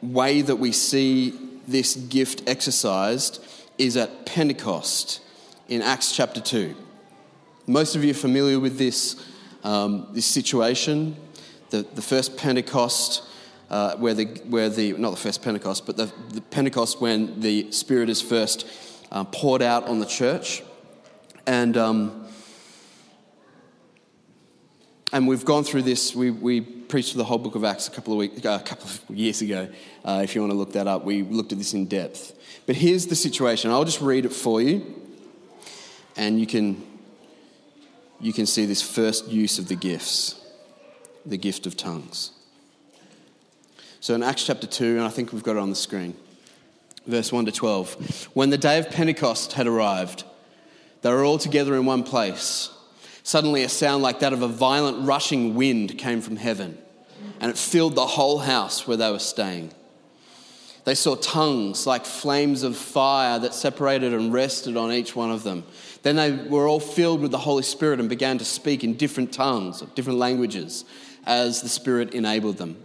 way 0.02 0.42
that 0.42 0.58
we 0.58 0.72
see 0.72 1.34
this 1.68 1.96
gift 1.96 2.44
exercised 2.48 3.44
is 3.78 3.98
at 3.98 4.26
Pentecost 4.26 5.22
in 5.68 5.82
Acts 5.82 6.16
chapter 6.16 6.42
2. 6.42 6.76
Most 7.68 7.96
of 7.96 8.04
you 8.04 8.12
are 8.12 8.16
familiar 8.16 8.60
with 8.60 8.78
this, 8.78 9.24
um, 9.63 10.08
this 10.12 10.26
situation. 10.26 11.16
The, 11.70 11.86
the 11.94 12.02
first 12.02 12.38
Pentecost, 12.38 13.24
uh, 13.70 13.96
where, 13.98 14.13
the, 14.13 14.26
where 14.48 14.70
the, 14.70 14.94
not 14.94 15.12
the 15.12 15.18
first 15.18 15.44
Pentecost, 15.44 15.86
but 15.86 15.98
the, 15.98 16.12
the 16.30 16.42
Pentecost 16.42 17.02
when 17.02 17.40
the 17.42 17.72
Spirit 17.72 18.10
is 18.10 18.22
first 18.22 18.66
uh, 19.12 19.26
poured 19.26 19.62
out 19.62 19.84
on 19.86 20.00
the 20.00 20.06
church. 20.06 20.63
And, 21.46 21.78
um, 21.78 22.26
and 25.13 25.28
we've 25.28 25.46
gone 25.46 25.63
through 25.63 25.84
this. 25.84 26.16
We, 26.16 26.32
we 26.32 26.62
preached 26.62 27.16
the 27.16 27.24
whole 27.24 27.38
book 27.38 27.56
of 27.56 27.63
Acts 27.63 27.88
a 27.88 27.92
couple 27.92 28.13
of, 28.13 28.20
weeks, 28.20 28.46
uh, 28.46 28.60
a 28.62 28.66
couple 28.66 28.86
of 28.86 29.02
years 29.10 29.42
ago. 29.42 29.70
Uh, 30.04 30.22
if 30.24 30.36
you 30.36 30.42
want 30.42 30.52
to 30.52 30.58
look 30.58 30.74
that 30.74 30.88
up, 30.88 31.04
we 31.04 31.22
looked 31.24 31.52
at 31.52 31.58
this 31.58 31.74
in 31.74 31.86
depth. 31.86 32.37
But 32.68 32.76
here's 32.76 33.08
the 33.08 33.16
situation. 33.16 33.72
I'll 33.72 33.86
just 33.86 34.02
read 34.02 34.26
it 34.26 34.34
for 34.34 34.62
you, 34.62 34.86
and 36.16 36.40
you 36.40 36.46
can, 36.46 36.86
you 38.20 38.32
can 38.32 38.46
see 38.46 38.68
this 38.68 38.84
first 38.84 39.28
use 39.28 39.58
of 39.58 39.68
the 39.68 39.76
gifts 39.76 40.44
the 41.26 41.38
gift 41.38 41.66
of 41.66 41.76
tongues. 41.76 42.32
So 44.00 44.16
in 44.16 44.24
Acts 44.24 44.46
chapter 44.46 44.66
2, 44.66 44.96
and 44.96 45.02
I 45.02 45.10
think 45.10 45.34
we've 45.34 45.44
got 45.44 45.58
it 45.58 45.60
on 45.60 45.70
the 45.70 45.76
screen 45.76 46.16
verse 47.08 47.32
1 47.32 47.46
to 47.46 47.52
12. 47.52 48.30
When 48.34 48.50
the 48.50 48.58
day 48.58 48.78
of 48.78 48.90
Pentecost 48.90 49.54
had 49.54 49.66
arrived, 49.66 50.24
they 51.02 51.12
were 51.12 51.24
all 51.24 51.38
together 51.38 51.76
in 51.76 51.86
one 51.86 52.04
place. 52.04 52.70
Suddenly, 53.24 53.64
a 53.64 53.70
sound 53.70 54.04
like 54.04 54.20
that 54.20 54.34
of 54.34 54.42
a 54.42 54.48
violent 54.48 55.08
rushing 55.08 55.56
wind 55.56 55.98
came 55.98 56.22
from 56.22 56.36
heaven, 56.36 56.78
and 57.40 57.50
it 57.50 57.58
filled 57.58 57.96
the 57.96 58.06
whole 58.06 58.40
house 58.40 58.88
where 58.88 58.98
they 58.98 59.12
were 59.12 59.20
staying. 59.20 59.72
They 60.88 60.95
saw 60.95 61.15
tongues 61.15 61.86
like 61.86 62.06
flames 62.06 62.63
of 62.63 62.78
fire 62.78 63.38
that 63.39 63.54
separated 63.54 64.13
and 64.13 64.32
rested 64.32 64.78
on 64.78 64.93
each 64.93 65.17
one 65.17 65.32
of 65.32 65.43
them. 65.43 65.65
Then 66.02 66.15
they 66.15 66.32
were 66.32 66.65
all 66.65 66.80
filled 66.80 67.19
with 67.19 67.32
the 67.32 67.39
Holy 67.39 67.63
Spirit 67.63 68.00
and 68.00 68.08
began 68.08 68.38
to 68.38 68.45
speak 68.45 68.86
in 68.86 68.93
different 68.93 69.34
tongues, 69.34 69.82
different 69.95 70.17
languages, 70.17 70.86
as 71.26 71.62
the 71.62 71.67
Spirit 71.67 72.13
enabled 72.13 72.56
them. 72.56 72.78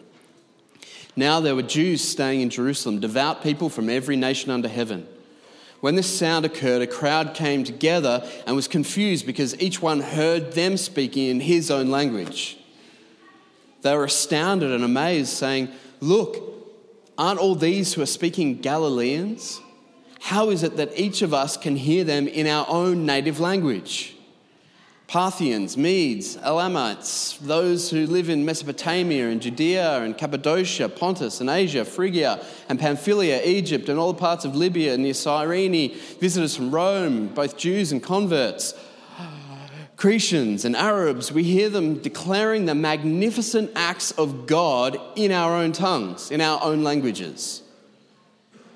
Now 1.15 1.39
there 1.39 1.55
were 1.55 1.63
Jews 1.63 2.03
staying 2.03 2.41
in 2.41 2.51
Jerusalem, 2.51 2.99
devout 2.99 3.41
people 3.41 3.69
from 3.69 3.89
every 3.89 4.17
nation 4.17 4.51
under 4.51 4.67
heaven. 4.67 5.07
When 5.79 5.95
this 5.95 6.19
sound 6.19 6.45
occurred, 6.45 6.83
a 6.83 6.89
crowd 6.89 7.35
came 7.35 7.63
together 7.63 8.29
and 8.49 8.57
was 8.57 8.67
confused 8.67 9.27
because 9.27 9.57
each 9.61 9.81
one 9.81 10.01
heard 10.01 10.55
them 10.55 10.77
speaking 10.77 11.29
in 11.29 11.39
his 11.39 11.71
own 11.71 11.93
language. 11.93 12.59
They 13.83 13.97
were 13.97 14.07
astounded 14.07 14.73
and 14.73 14.83
amazed, 14.83 15.29
saying, 15.29 15.69
Look, 16.01 16.52
aren't 17.19 17.41
all 17.41 17.55
these 17.55 17.95
who 17.95 18.03
are 18.03 18.07
speaking 18.07 18.61
Galileans? 18.61 19.61
How 20.21 20.51
is 20.51 20.63
it 20.63 20.77
that 20.77 20.99
each 20.99 21.23
of 21.23 21.35
us 21.35 21.57
can 21.57 21.77
hear 21.77 22.05
them 22.05 22.29
in 22.29 22.47
our 22.47 22.67
own 22.69 23.05
native 23.05 23.41
language? 23.41 24.15
Parthians, 25.13 25.77
Medes, 25.77 26.39
Elamites, 26.39 27.37
those 27.43 27.91
who 27.91 28.07
live 28.07 28.31
in 28.31 28.47
Mesopotamia 28.47 29.29
and 29.29 29.43
Judea 29.43 30.01
and 30.01 30.17
Cappadocia, 30.17 30.89
Pontus 30.89 31.43
and 31.43 31.51
Asia, 31.51 31.85
Phrygia 31.85 32.43
and 32.71 32.81
Pamphylia, 32.81 33.43
Egypt 33.45 33.91
and 33.91 33.99
all 33.99 34.15
the 34.15 34.19
parts 34.19 34.47
of 34.47 34.57
Libya 34.57 34.97
near 34.97 35.13
Cyrene, 35.13 35.95
visitors 36.19 36.57
from 36.57 36.71
Rome, 36.71 37.27
both 37.27 37.59
Jews 37.59 37.93
and 37.93 38.03
converts, 38.03 38.73
Cretians 40.03 40.65
and 40.65 40.75
Arabs, 40.75 41.31
we 41.31 41.45
hear 41.45 41.69
them 41.69 41.95
declaring 41.95 42.65
the 42.65 42.75
magnificent 42.75 43.71
acts 43.77 44.11
of 44.11 44.49
God 44.49 44.99
in 45.15 45.31
our 45.31 45.55
own 45.55 45.71
tongues, 45.71 46.33
in 46.33 46.41
our 46.41 46.61
own 46.61 46.83
languages. 46.83 47.63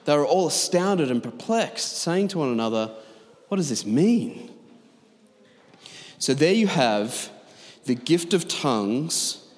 They 0.04 0.16
were 0.16 0.24
all 0.24 0.46
astounded 0.46 1.10
and 1.10 1.20
perplexed, 1.20 1.98
saying 1.98 2.28
to 2.28 2.38
one 2.38 2.50
another, 2.50 2.92
What 3.48 3.56
does 3.56 3.68
this 3.68 3.84
mean? 3.84 4.52
So 6.20 6.32
there 6.32 6.54
you 6.54 6.68
have 6.68 7.28
the 7.86 7.96
gift 7.96 8.32
of 8.32 8.46
tongues 8.46 9.48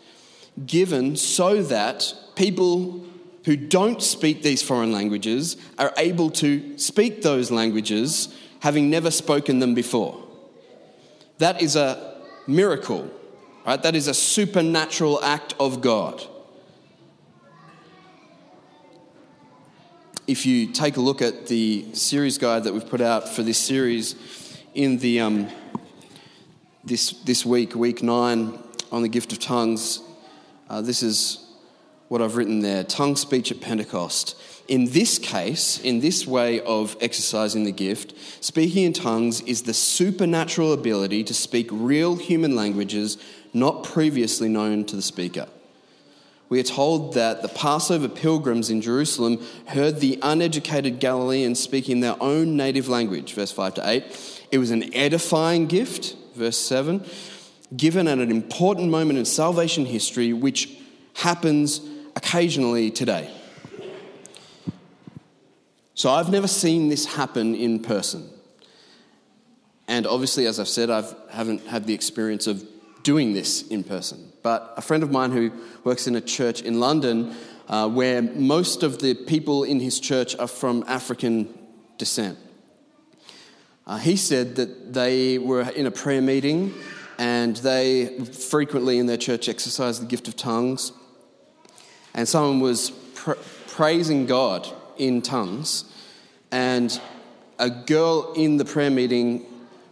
given 0.64 1.16
so 1.16 1.62
that 1.64 2.14
people 2.34 3.04
who 3.44 3.56
don't 3.56 4.02
speak 4.02 4.40
these 4.40 4.62
foreign 4.62 4.90
languages 4.90 5.58
are 5.78 5.92
able 5.98 6.30
to 6.30 6.78
speak 6.78 7.20
those 7.20 7.50
languages 7.50 8.34
having 8.60 8.88
never 8.88 9.10
spoken 9.10 9.58
them 9.58 9.74
before. 9.74 10.27
That 11.38 11.62
is 11.62 11.76
a 11.76 12.20
miracle, 12.46 13.10
right? 13.64 13.82
That 13.82 13.94
is 13.94 14.08
a 14.08 14.14
supernatural 14.14 15.22
act 15.22 15.54
of 15.58 15.80
God. 15.80 16.22
If 20.26 20.44
you 20.44 20.72
take 20.72 20.96
a 20.96 21.00
look 21.00 21.22
at 21.22 21.46
the 21.46 21.86
series 21.94 22.36
guide 22.38 22.64
that 22.64 22.74
we've 22.74 22.88
put 22.88 23.00
out 23.00 23.28
for 23.28 23.42
this 23.42 23.56
series 23.56 24.14
in 24.74 24.98
the 24.98 25.20
um, 25.20 25.48
this, 26.84 27.12
this 27.24 27.46
week, 27.46 27.74
week 27.74 28.02
nine, 28.02 28.58
on 28.90 29.02
the 29.02 29.08
gift 29.08 29.32
of 29.32 29.38
tongues. 29.38 30.00
Uh, 30.68 30.80
this 30.80 31.02
is 31.02 31.46
what 32.08 32.22
I've 32.22 32.36
written 32.36 32.60
there 32.60 32.84
tongue 32.84 33.16
speech 33.16 33.50
at 33.52 33.60
Pentecost. 33.60 34.40
In 34.68 34.90
this 34.90 35.18
case, 35.18 35.80
in 35.80 36.00
this 36.00 36.26
way 36.26 36.60
of 36.60 36.94
exercising 37.00 37.64
the 37.64 37.72
gift, 37.72 38.12
speaking 38.44 38.84
in 38.84 38.92
tongues 38.92 39.40
is 39.40 39.62
the 39.62 39.72
supernatural 39.72 40.74
ability 40.74 41.24
to 41.24 41.32
speak 41.32 41.68
real 41.72 42.16
human 42.16 42.54
languages 42.54 43.16
not 43.54 43.82
previously 43.82 44.46
known 44.46 44.84
to 44.84 44.94
the 44.96 45.02
speaker. 45.02 45.48
we 46.50 46.60
are 46.60 46.64
told 46.64 47.14
that 47.14 47.42
the 47.42 47.48
Passover 47.48 48.08
pilgrims 48.08 48.70
in 48.70 48.80
Jerusalem 48.80 49.38
heard 49.66 50.00
the 50.00 50.18
uneducated 50.22 50.98
Galileans 50.98 51.58
speaking 51.58 52.00
their 52.00 52.22
own 52.22 52.56
native 52.56 52.88
language, 52.88 53.34
verse 53.34 53.52
5 53.52 53.74
to 53.74 53.88
8. 53.88 54.46
It 54.50 54.58
was 54.58 54.70
an 54.70 54.94
edifying 54.94 55.66
gift, 55.66 56.14
verse 56.34 56.58
7, 56.58 57.04
given 57.76 58.08
at 58.08 58.18
an 58.18 58.30
important 58.30 58.90
moment 58.90 59.18
in 59.18 59.24
salvation 59.24 59.86
history, 59.86 60.32
which 60.32 60.74
happens 61.14 61.82
occasionally 62.16 62.90
today. 62.90 63.30
So 65.98 66.12
I've 66.12 66.30
never 66.30 66.46
seen 66.46 66.90
this 66.90 67.06
happen 67.06 67.56
in 67.56 67.80
person. 67.80 68.30
And 69.88 70.06
obviously, 70.06 70.46
as 70.46 70.60
I've 70.60 70.68
said, 70.68 70.90
I 70.90 71.02
haven't 71.28 71.66
had 71.66 71.86
the 71.86 71.92
experience 71.92 72.46
of 72.46 72.64
doing 73.02 73.32
this 73.32 73.66
in 73.66 73.82
person. 73.82 74.32
But 74.44 74.74
a 74.76 74.80
friend 74.80 75.02
of 75.02 75.10
mine 75.10 75.32
who 75.32 75.50
works 75.82 76.06
in 76.06 76.14
a 76.14 76.20
church 76.20 76.62
in 76.62 76.78
London, 76.78 77.34
uh, 77.66 77.88
where 77.88 78.22
most 78.22 78.84
of 78.84 79.00
the 79.00 79.14
people 79.14 79.64
in 79.64 79.80
his 79.80 79.98
church 79.98 80.36
are 80.38 80.46
from 80.46 80.84
African 80.86 81.52
descent, 81.96 82.38
uh, 83.84 83.98
he 83.98 84.14
said 84.14 84.54
that 84.54 84.94
they 84.94 85.38
were 85.38 85.62
in 85.62 85.84
a 85.84 85.90
prayer 85.90 86.22
meeting 86.22 86.74
and 87.18 87.56
they 87.56 88.20
frequently 88.20 89.00
in 89.00 89.06
their 89.06 89.16
church 89.16 89.48
exercise 89.48 89.98
the 89.98 90.06
gift 90.06 90.28
of 90.28 90.36
tongues. 90.36 90.92
And 92.14 92.28
someone 92.28 92.60
was 92.60 92.90
pr- 93.16 93.32
praising 93.66 94.26
God 94.26 94.68
in 94.96 95.22
tongues, 95.22 95.84
and 96.50 97.00
a 97.58 97.70
girl 97.70 98.32
in 98.36 98.56
the 98.56 98.64
prayer 98.64 98.90
meeting 98.90 99.44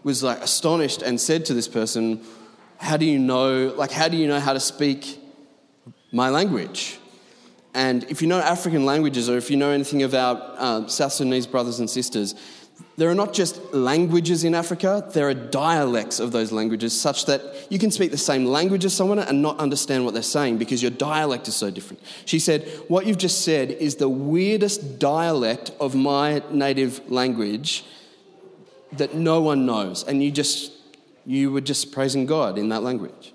was 0.02 0.22
like 0.22 0.40
astonished 0.40 1.02
and 1.02 1.20
said 1.20 1.44
to 1.46 1.54
this 1.54 1.68
person, 1.68 2.22
How 2.78 2.96
do 2.96 3.04
you 3.04 3.18
know, 3.18 3.74
like, 3.76 3.90
how 3.90 4.08
do 4.08 4.16
you 4.16 4.28
know 4.28 4.40
how 4.40 4.52
to 4.52 4.60
speak 4.60 5.18
my 6.12 6.30
language? 6.30 6.98
And 7.74 8.04
if 8.04 8.22
you 8.22 8.28
know 8.28 8.38
African 8.38 8.86
languages 8.86 9.28
or 9.28 9.36
if 9.36 9.50
you 9.50 9.56
know 9.56 9.70
anything 9.70 10.02
about 10.02 10.36
uh, 10.56 10.86
South 10.88 11.12
Sudanese 11.12 11.46
brothers 11.46 11.78
and 11.78 11.90
sisters, 11.90 12.34
there 12.96 13.10
are 13.10 13.14
not 13.14 13.34
just 13.34 13.74
languages 13.74 14.42
in 14.42 14.54
Africa, 14.54 15.06
there 15.12 15.28
are 15.28 15.34
dialects 15.34 16.18
of 16.18 16.32
those 16.32 16.50
languages, 16.50 16.98
such 16.98 17.26
that 17.26 17.42
you 17.70 17.78
can 17.78 17.90
speak 17.90 18.10
the 18.10 18.16
same 18.16 18.46
language 18.46 18.86
as 18.86 18.94
someone 18.94 19.18
and 19.18 19.42
not 19.42 19.58
understand 19.58 20.04
what 20.04 20.14
they're 20.14 20.22
saying 20.22 20.56
because 20.56 20.80
your 20.80 20.90
dialect 20.90 21.46
is 21.46 21.54
so 21.54 21.70
different. 21.70 22.02
She 22.24 22.38
said, 22.38 22.62
What 22.88 23.06
you've 23.06 23.18
just 23.18 23.44
said 23.44 23.70
is 23.70 23.96
the 23.96 24.08
weirdest 24.08 24.98
dialect 24.98 25.72
of 25.78 25.94
my 25.94 26.42
native 26.50 27.10
language 27.10 27.84
that 28.92 29.14
no 29.14 29.42
one 29.42 29.66
knows. 29.66 30.02
And 30.04 30.22
you 30.22 30.30
just, 30.30 30.72
you 31.26 31.52
were 31.52 31.60
just 31.60 31.92
praising 31.92 32.24
God 32.24 32.56
in 32.56 32.70
that 32.70 32.82
language. 32.82 33.34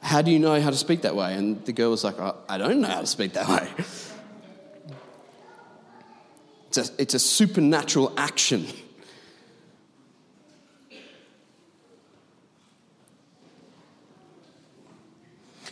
How 0.00 0.22
do 0.22 0.30
you 0.30 0.38
know 0.38 0.60
how 0.60 0.70
to 0.70 0.76
speak 0.76 1.02
that 1.02 1.16
way? 1.16 1.34
And 1.34 1.64
the 1.64 1.72
girl 1.72 1.90
was 1.90 2.04
like, 2.04 2.16
I 2.48 2.58
don't 2.58 2.80
know 2.80 2.88
how 2.88 3.00
to 3.00 3.06
speak 3.06 3.32
that 3.32 3.48
way. 3.48 3.68
It's 6.76 6.90
a, 6.90 7.02
it's 7.02 7.14
a 7.14 7.20
supernatural 7.20 8.12
action. 8.16 8.66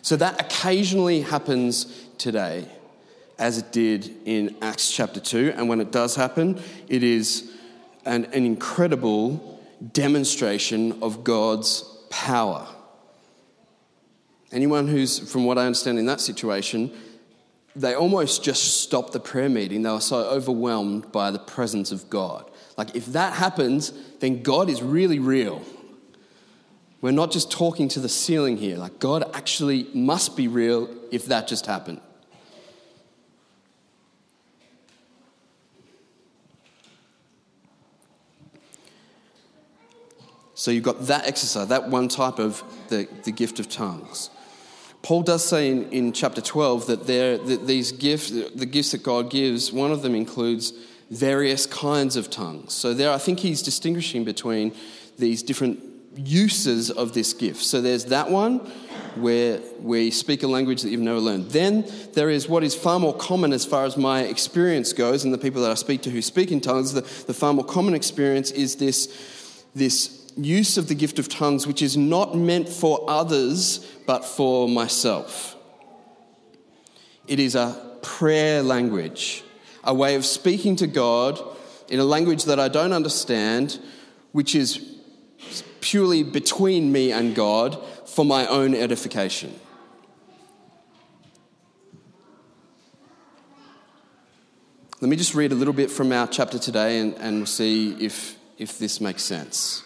So 0.02 0.16
that 0.16 0.40
occasionally 0.40 1.20
happens 1.20 1.86
today, 2.18 2.66
as 3.38 3.58
it 3.58 3.70
did 3.70 4.10
in 4.24 4.56
Acts 4.60 4.90
chapter 4.90 5.20
2. 5.20 5.54
And 5.56 5.68
when 5.68 5.80
it 5.80 5.92
does 5.92 6.16
happen, 6.16 6.60
it 6.88 7.04
is 7.04 7.50
an, 8.04 8.24
an 8.26 8.44
incredible 8.44 9.60
demonstration 9.92 11.00
of 11.02 11.22
God's 11.22 11.82
power. 12.10 12.66
Anyone 14.50 14.88
who's, 14.88 15.18
from 15.18 15.44
what 15.44 15.56
I 15.56 15.66
understand 15.66 16.00
in 16.00 16.06
that 16.06 16.20
situation, 16.20 16.92
they 17.76 17.94
almost 17.94 18.42
just 18.44 18.82
stopped 18.82 19.12
the 19.12 19.20
prayer 19.20 19.48
meeting. 19.48 19.82
They 19.82 19.90
were 19.90 20.00
so 20.00 20.16
overwhelmed 20.16 21.12
by 21.12 21.30
the 21.30 21.38
presence 21.38 21.92
of 21.92 22.10
God. 22.10 22.50
Like, 22.76 22.96
if 22.96 23.06
that 23.06 23.34
happens, 23.34 23.92
then 24.18 24.42
God 24.42 24.68
is 24.68 24.82
really 24.82 25.20
real. 25.20 25.62
We're 27.02 27.10
not 27.10 27.32
just 27.32 27.50
talking 27.50 27.88
to 27.88 28.00
the 28.00 28.08
ceiling 28.08 28.56
here. 28.56 28.78
Like, 28.78 29.00
God 29.00 29.28
actually 29.34 29.88
must 29.92 30.36
be 30.36 30.46
real 30.46 30.88
if 31.10 31.26
that 31.26 31.48
just 31.48 31.66
happened. 31.66 32.00
So 40.54 40.70
you've 40.70 40.84
got 40.84 41.06
that 41.06 41.26
exercise, 41.26 41.66
that 41.68 41.88
one 41.88 42.06
type 42.06 42.38
of 42.38 42.62
the, 42.88 43.08
the 43.24 43.32
gift 43.32 43.58
of 43.58 43.68
tongues. 43.68 44.30
Paul 45.02 45.22
does 45.22 45.44
say 45.44 45.68
in, 45.68 45.90
in 45.90 46.12
chapter 46.12 46.40
12 46.40 46.86
that, 46.86 47.06
there, 47.08 47.36
that 47.36 47.66
these 47.66 47.90
gifts, 47.90 48.30
the 48.30 48.66
gifts 48.66 48.92
that 48.92 49.02
God 49.02 49.28
gives, 49.28 49.72
one 49.72 49.90
of 49.90 50.02
them 50.02 50.14
includes 50.14 50.72
various 51.10 51.66
kinds 51.66 52.14
of 52.14 52.30
tongues. 52.30 52.74
So 52.74 52.94
there, 52.94 53.10
I 53.10 53.18
think 53.18 53.40
he's 53.40 53.60
distinguishing 53.60 54.22
between 54.22 54.72
these 55.18 55.42
different 55.42 55.91
uses 56.16 56.90
of 56.90 57.12
this 57.12 57.32
gift. 57.32 57.62
So 57.62 57.80
there's 57.80 58.06
that 58.06 58.30
one 58.30 58.58
where 59.16 59.60
we 59.80 60.10
speak 60.10 60.42
a 60.42 60.46
language 60.46 60.82
that 60.82 60.90
you've 60.90 61.00
never 61.00 61.18
learned. 61.18 61.50
Then 61.50 61.84
there 62.14 62.30
is 62.30 62.48
what 62.48 62.64
is 62.64 62.74
far 62.74 62.98
more 62.98 63.14
common 63.14 63.52
as 63.52 63.64
far 63.64 63.84
as 63.84 63.96
my 63.96 64.22
experience 64.22 64.92
goes, 64.92 65.24
and 65.24 65.32
the 65.32 65.38
people 65.38 65.62
that 65.62 65.70
I 65.70 65.74
speak 65.74 66.02
to 66.02 66.10
who 66.10 66.22
speak 66.22 66.50
in 66.50 66.60
tongues, 66.60 66.92
the, 66.92 67.02
the 67.26 67.34
far 67.34 67.52
more 67.52 67.64
common 67.64 67.94
experience 67.94 68.50
is 68.50 68.76
this, 68.76 69.64
this 69.74 70.32
use 70.36 70.78
of 70.78 70.88
the 70.88 70.94
gift 70.94 71.18
of 71.18 71.28
tongues, 71.28 71.66
which 71.66 71.82
is 71.82 71.96
not 71.96 72.34
meant 72.36 72.68
for 72.68 73.04
others, 73.08 73.86
but 74.06 74.24
for 74.24 74.68
myself. 74.68 75.56
It 77.26 77.38
is 77.38 77.54
a 77.54 77.98
prayer 78.02 78.62
language, 78.62 79.44
a 79.84 79.94
way 79.94 80.14
of 80.14 80.24
speaking 80.24 80.76
to 80.76 80.86
God 80.86 81.40
in 81.88 82.00
a 82.00 82.04
language 82.04 82.44
that 82.44 82.58
I 82.58 82.68
don't 82.68 82.92
understand, 82.92 83.78
which 84.32 84.54
is 84.54 84.91
purely 85.82 86.22
between 86.22 86.90
me 86.90 87.12
and 87.12 87.34
God 87.34 87.78
for 88.06 88.24
my 88.24 88.46
own 88.46 88.74
edification. 88.74 89.58
Let 95.00 95.08
me 95.08 95.16
just 95.16 95.34
read 95.34 95.50
a 95.50 95.56
little 95.56 95.74
bit 95.74 95.90
from 95.90 96.12
our 96.12 96.28
chapter 96.28 96.58
today 96.58 97.00
and, 97.00 97.14
and 97.14 97.36
we'll 97.38 97.46
see 97.46 97.92
if, 98.02 98.38
if 98.56 98.78
this 98.78 99.00
makes 99.00 99.24
sense. 99.24 99.82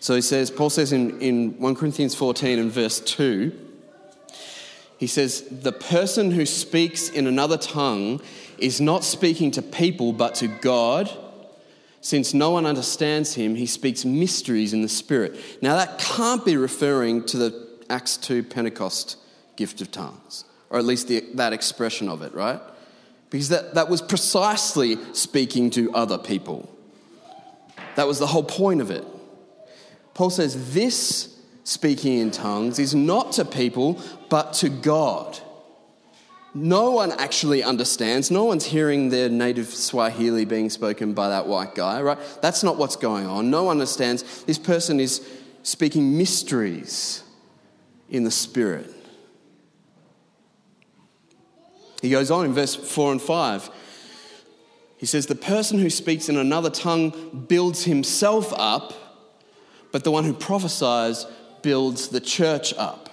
So 0.00 0.14
he 0.14 0.20
says, 0.20 0.50
Paul 0.50 0.68
says 0.68 0.92
in, 0.92 1.18
in 1.22 1.58
1 1.58 1.74
Corinthians 1.76 2.14
14 2.14 2.58
and 2.58 2.70
verse 2.70 3.00
2, 3.00 3.58
he 4.98 5.06
says, 5.06 5.48
The 5.50 5.72
person 5.72 6.30
who 6.30 6.44
speaks 6.44 7.08
in 7.08 7.26
another 7.26 7.56
tongue 7.56 8.20
is 8.58 8.82
not 8.82 9.02
speaking 9.02 9.50
to 9.52 9.62
people 9.62 10.12
but 10.12 10.34
to 10.36 10.48
God 10.48 11.10
since 12.04 12.34
no 12.34 12.50
one 12.50 12.66
understands 12.66 13.34
him, 13.34 13.54
he 13.54 13.64
speaks 13.64 14.04
mysteries 14.04 14.74
in 14.74 14.82
the 14.82 14.90
Spirit. 14.90 15.40
Now, 15.62 15.76
that 15.76 15.98
can't 15.98 16.44
be 16.44 16.54
referring 16.58 17.24
to 17.28 17.38
the 17.38 17.68
Acts 17.88 18.18
2 18.18 18.42
Pentecost 18.42 19.16
gift 19.56 19.80
of 19.80 19.90
tongues, 19.90 20.44
or 20.68 20.78
at 20.78 20.84
least 20.84 21.08
the, 21.08 21.24
that 21.32 21.54
expression 21.54 22.10
of 22.10 22.20
it, 22.20 22.34
right? 22.34 22.60
Because 23.30 23.48
that, 23.48 23.72
that 23.72 23.88
was 23.88 24.02
precisely 24.02 24.98
speaking 25.14 25.70
to 25.70 25.90
other 25.94 26.18
people. 26.18 26.70
That 27.96 28.06
was 28.06 28.18
the 28.18 28.26
whole 28.26 28.44
point 28.44 28.82
of 28.82 28.90
it. 28.90 29.06
Paul 30.12 30.28
says 30.28 30.74
this 30.74 31.34
speaking 31.64 32.18
in 32.18 32.30
tongues 32.30 32.78
is 32.78 32.94
not 32.94 33.32
to 33.32 33.46
people, 33.46 33.98
but 34.28 34.52
to 34.54 34.68
God 34.68 35.38
no 36.54 36.92
one 36.92 37.10
actually 37.12 37.64
understands. 37.64 38.30
No 38.30 38.44
one's 38.44 38.64
hearing 38.64 39.08
their 39.08 39.28
native 39.28 39.66
Swahili 39.66 40.44
being 40.44 40.70
spoken 40.70 41.12
by 41.12 41.28
that 41.30 41.46
white 41.48 41.74
guy, 41.74 42.00
right? 42.00 42.18
That's 42.40 42.62
not 42.62 42.76
what's 42.76 42.96
going 42.96 43.26
on. 43.26 43.50
No 43.50 43.64
one 43.64 43.72
understands. 43.72 44.44
This 44.44 44.58
person 44.58 45.00
is 45.00 45.26
speaking 45.64 46.16
mysteries 46.16 47.24
in 48.08 48.22
the 48.22 48.30
Spirit. 48.30 48.88
He 52.00 52.10
goes 52.10 52.30
on 52.30 52.44
in 52.44 52.52
verse 52.52 52.74
4 52.74 53.12
and 53.12 53.22
5. 53.22 53.70
He 54.96 55.06
says, 55.06 55.26
The 55.26 55.34
person 55.34 55.78
who 55.78 55.90
speaks 55.90 56.28
in 56.28 56.36
another 56.36 56.70
tongue 56.70 57.46
builds 57.48 57.84
himself 57.84 58.52
up, 58.56 58.92
but 59.90 60.04
the 60.04 60.10
one 60.10 60.24
who 60.24 60.34
prophesies 60.34 61.26
builds 61.62 62.08
the 62.08 62.20
church 62.20 62.74
up. 62.74 63.03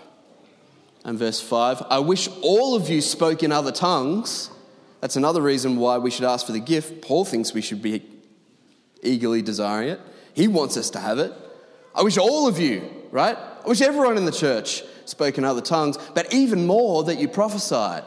And 1.04 1.18
verse 1.18 1.42
5 1.42 1.84
I 1.90 2.00
wish 2.00 2.30
all 2.42 2.76
of 2.76 2.90
you 2.90 3.02
spoke 3.02 3.44
in 3.44 3.52
other 3.52 3.72
tongues. 3.72 4.50
That's 5.00 5.16
another 5.16 5.42
reason 5.42 5.78
why 5.78 5.98
we 5.98 6.12
should 6.12 6.26
ask 6.26 6.46
for 6.46 6.52
the 6.52 6.60
gift. 6.60 7.02
Paul 7.02 7.26
thinks 7.26 7.54
we 7.54 7.62
should 7.62 7.82
be 7.82 8.04
eagerly 9.02 9.42
desiring 9.42 9.90
it. 9.90 10.00
He 10.34 10.48
wants 10.48 10.78
us 10.78 10.92
to 10.92 11.00
have 11.00 11.18
it. 11.18 11.34
I 11.96 12.04
wish 12.04 12.18
all 12.18 12.48
of 12.48 12.60
you, 12.60 12.88
right? 13.12 13.36
I 13.36 13.68
wish 13.68 13.82
everyone 13.82 14.18
in 14.18 14.26
the 14.26 14.32
church 14.32 14.84
spoke 15.06 15.38
in 15.38 15.44
other 15.44 15.62
tongues, 15.62 15.98
but 16.14 16.34
even 16.34 16.68
more 16.68 17.04
that 17.06 17.18
you 17.18 17.28
prophesied. 17.28 18.06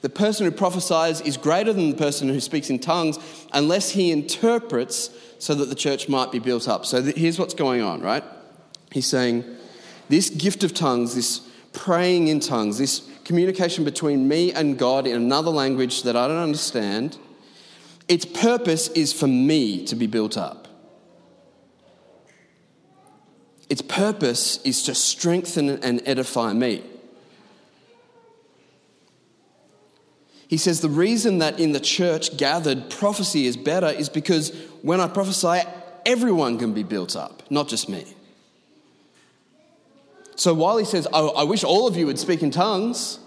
The 0.00 0.08
person 0.08 0.44
who 0.44 0.52
prophesies 0.52 1.20
is 1.20 1.36
greater 1.36 1.72
than 1.72 1.90
the 1.90 1.96
person 1.96 2.28
who 2.28 2.40
speaks 2.40 2.70
in 2.70 2.78
tongues 2.78 3.18
unless 3.52 3.90
he 3.90 4.12
interprets 4.12 5.10
so 5.38 5.54
that 5.54 5.66
the 5.66 5.74
church 5.74 6.08
might 6.08 6.30
be 6.30 6.38
built 6.38 6.68
up. 6.68 6.86
So 6.86 7.02
here's 7.02 7.38
what's 7.38 7.54
going 7.54 7.80
on, 7.80 8.00
right? 8.00 8.22
He's 8.92 9.06
saying 9.06 9.44
this 10.08 10.30
gift 10.30 10.62
of 10.62 10.74
tongues, 10.74 11.14
this 11.14 11.47
praying 11.78 12.26
in 12.26 12.40
tongues, 12.40 12.76
this 12.78 13.08
communication 13.24 13.84
between 13.84 14.26
me 14.26 14.52
and 14.52 14.76
God 14.76 15.06
in 15.06 15.14
another 15.14 15.50
language 15.50 16.02
that 16.02 16.16
I 16.16 16.26
don't 16.26 16.42
understand, 16.42 17.16
its 18.08 18.24
purpose 18.24 18.88
is 18.88 19.12
for 19.12 19.28
me 19.28 19.84
to 19.86 19.94
be 19.94 20.08
built 20.08 20.36
up. 20.36 20.66
Its 23.68 23.80
purpose 23.80 24.60
is 24.64 24.82
to 24.84 24.94
strengthen 24.94 25.68
and 25.84 26.02
edify 26.04 26.52
me. 26.52 26.82
He 30.48 30.56
says 30.56 30.80
the 30.80 30.88
reason 30.88 31.38
that 31.38 31.60
in 31.60 31.72
the 31.72 31.80
church 31.80 32.36
gathered 32.36 32.90
prophecy 32.90 33.46
is 33.46 33.56
better 33.56 33.88
is 33.88 34.08
because 34.08 34.50
when 34.82 35.00
I 35.00 35.06
prophesy, 35.06 35.60
everyone 36.04 36.58
can 36.58 36.72
be 36.72 36.82
built 36.82 37.14
up, 37.14 37.48
not 37.50 37.68
just 37.68 37.88
me. 37.88 38.04
So 40.38 40.54
while 40.54 40.78
he 40.78 40.84
says, 40.84 41.08
oh, 41.12 41.30
I 41.30 41.42
wish 41.42 41.64
all 41.64 41.88
of 41.88 41.96
you 41.96 42.06
would 42.06 42.18
speak 42.18 42.44
in 42.44 42.52
tongues, 42.52 43.18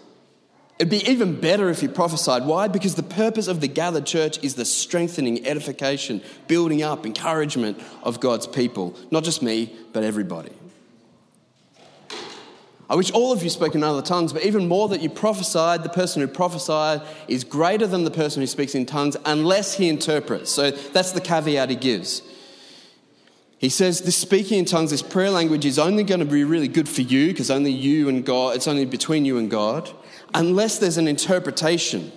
it'd 0.80 0.90
be 0.90 1.06
even 1.10 1.42
better 1.42 1.70
if 1.70 1.84
you 1.84 1.90
prophesied. 1.90 2.46
Why? 2.46 2.70
Because 2.70 2.96
the 2.96 3.04
purpose 3.04 3.50
of 3.50 3.60
the 3.60 3.68
gathered 3.68 4.06
church 4.06 4.42
is 4.42 4.56
the 4.56 4.64
strengthening, 4.64 5.46
edification, 5.46 6.22
building 6.48 6.82
up, 6.84 7.06
encouragement 7.06 7.78
of 8.02 8.22
God's 8.22 8.48
people, 8.48 8.96
not 9.12 9.26
just 9.26 9.44
me, 9.44 9.76
but 9.92 10.04
everybody. 10.04 10.54
I 12.90 12.96
wish 12.96 13.12
all 13.12 13.34
of 13.34 13.44
you 13.44 13.50
spoke 13.50 13.76
in 13.76 13.84
other 13.84 14.02
tongues, 14.02 14.32
but 14.32 14.46
even 14.46 14.70
more 14.70 14.88
that 14.88 15.02
you 15.02 15.10
prophesied. 15.10 15.84
The 15.84 15.90
person 15.90 16.22
who 16.22 16.30
prophesied 16.30 17.02
is 17.28 17.44
greater 17.44 17.88
than 17.88 18.06
the 18.06 18.12
person 18.12 18.42
who 18.42 18.48
speaks 18.48 18.74
in 18.74 18.86
tongues 18.86 19.18
unless 19.26 19.74
he 19.74 19.90
interprets. 19.90 20.50
So 20.50 20.72
that's 20.72 21.12
the 21.12 21.22
caveat 21.22 21.70
he 21.70 21.76
gives. 21.76 22.22
He 23.62 23.70
says 23.70 24.02
this 24.02 24.18
speaking 24.18 24.58
in 24.58 24.66
tongues, 24.66 24.90
this 24.90 25.04
prayer 25.04 25.30
language 25.30 25.68
is 25.68 25.78
only 25.78 26.04
going 26.04 26.20
to 26.20 26.26
be 26.26 26.44
really 26.44 26.68
good 26.68 26.90
for 26.90 27.02
you 27.02 27.28
because 27.28 27.52
only 27.52 27.72
you 27.72 28.10
and 28.10 28.26
God, 28.26 28.56
it's 28.56 28.68
only 28.68 28.86
between 28.86 29.24
you 29.24 29.38
and 29.38 29.52
God, 29.52 29.88
unless 30.34 30.80
there's 30.80 30.98
an 30.98 31.08
interpretation. 31.08 32.12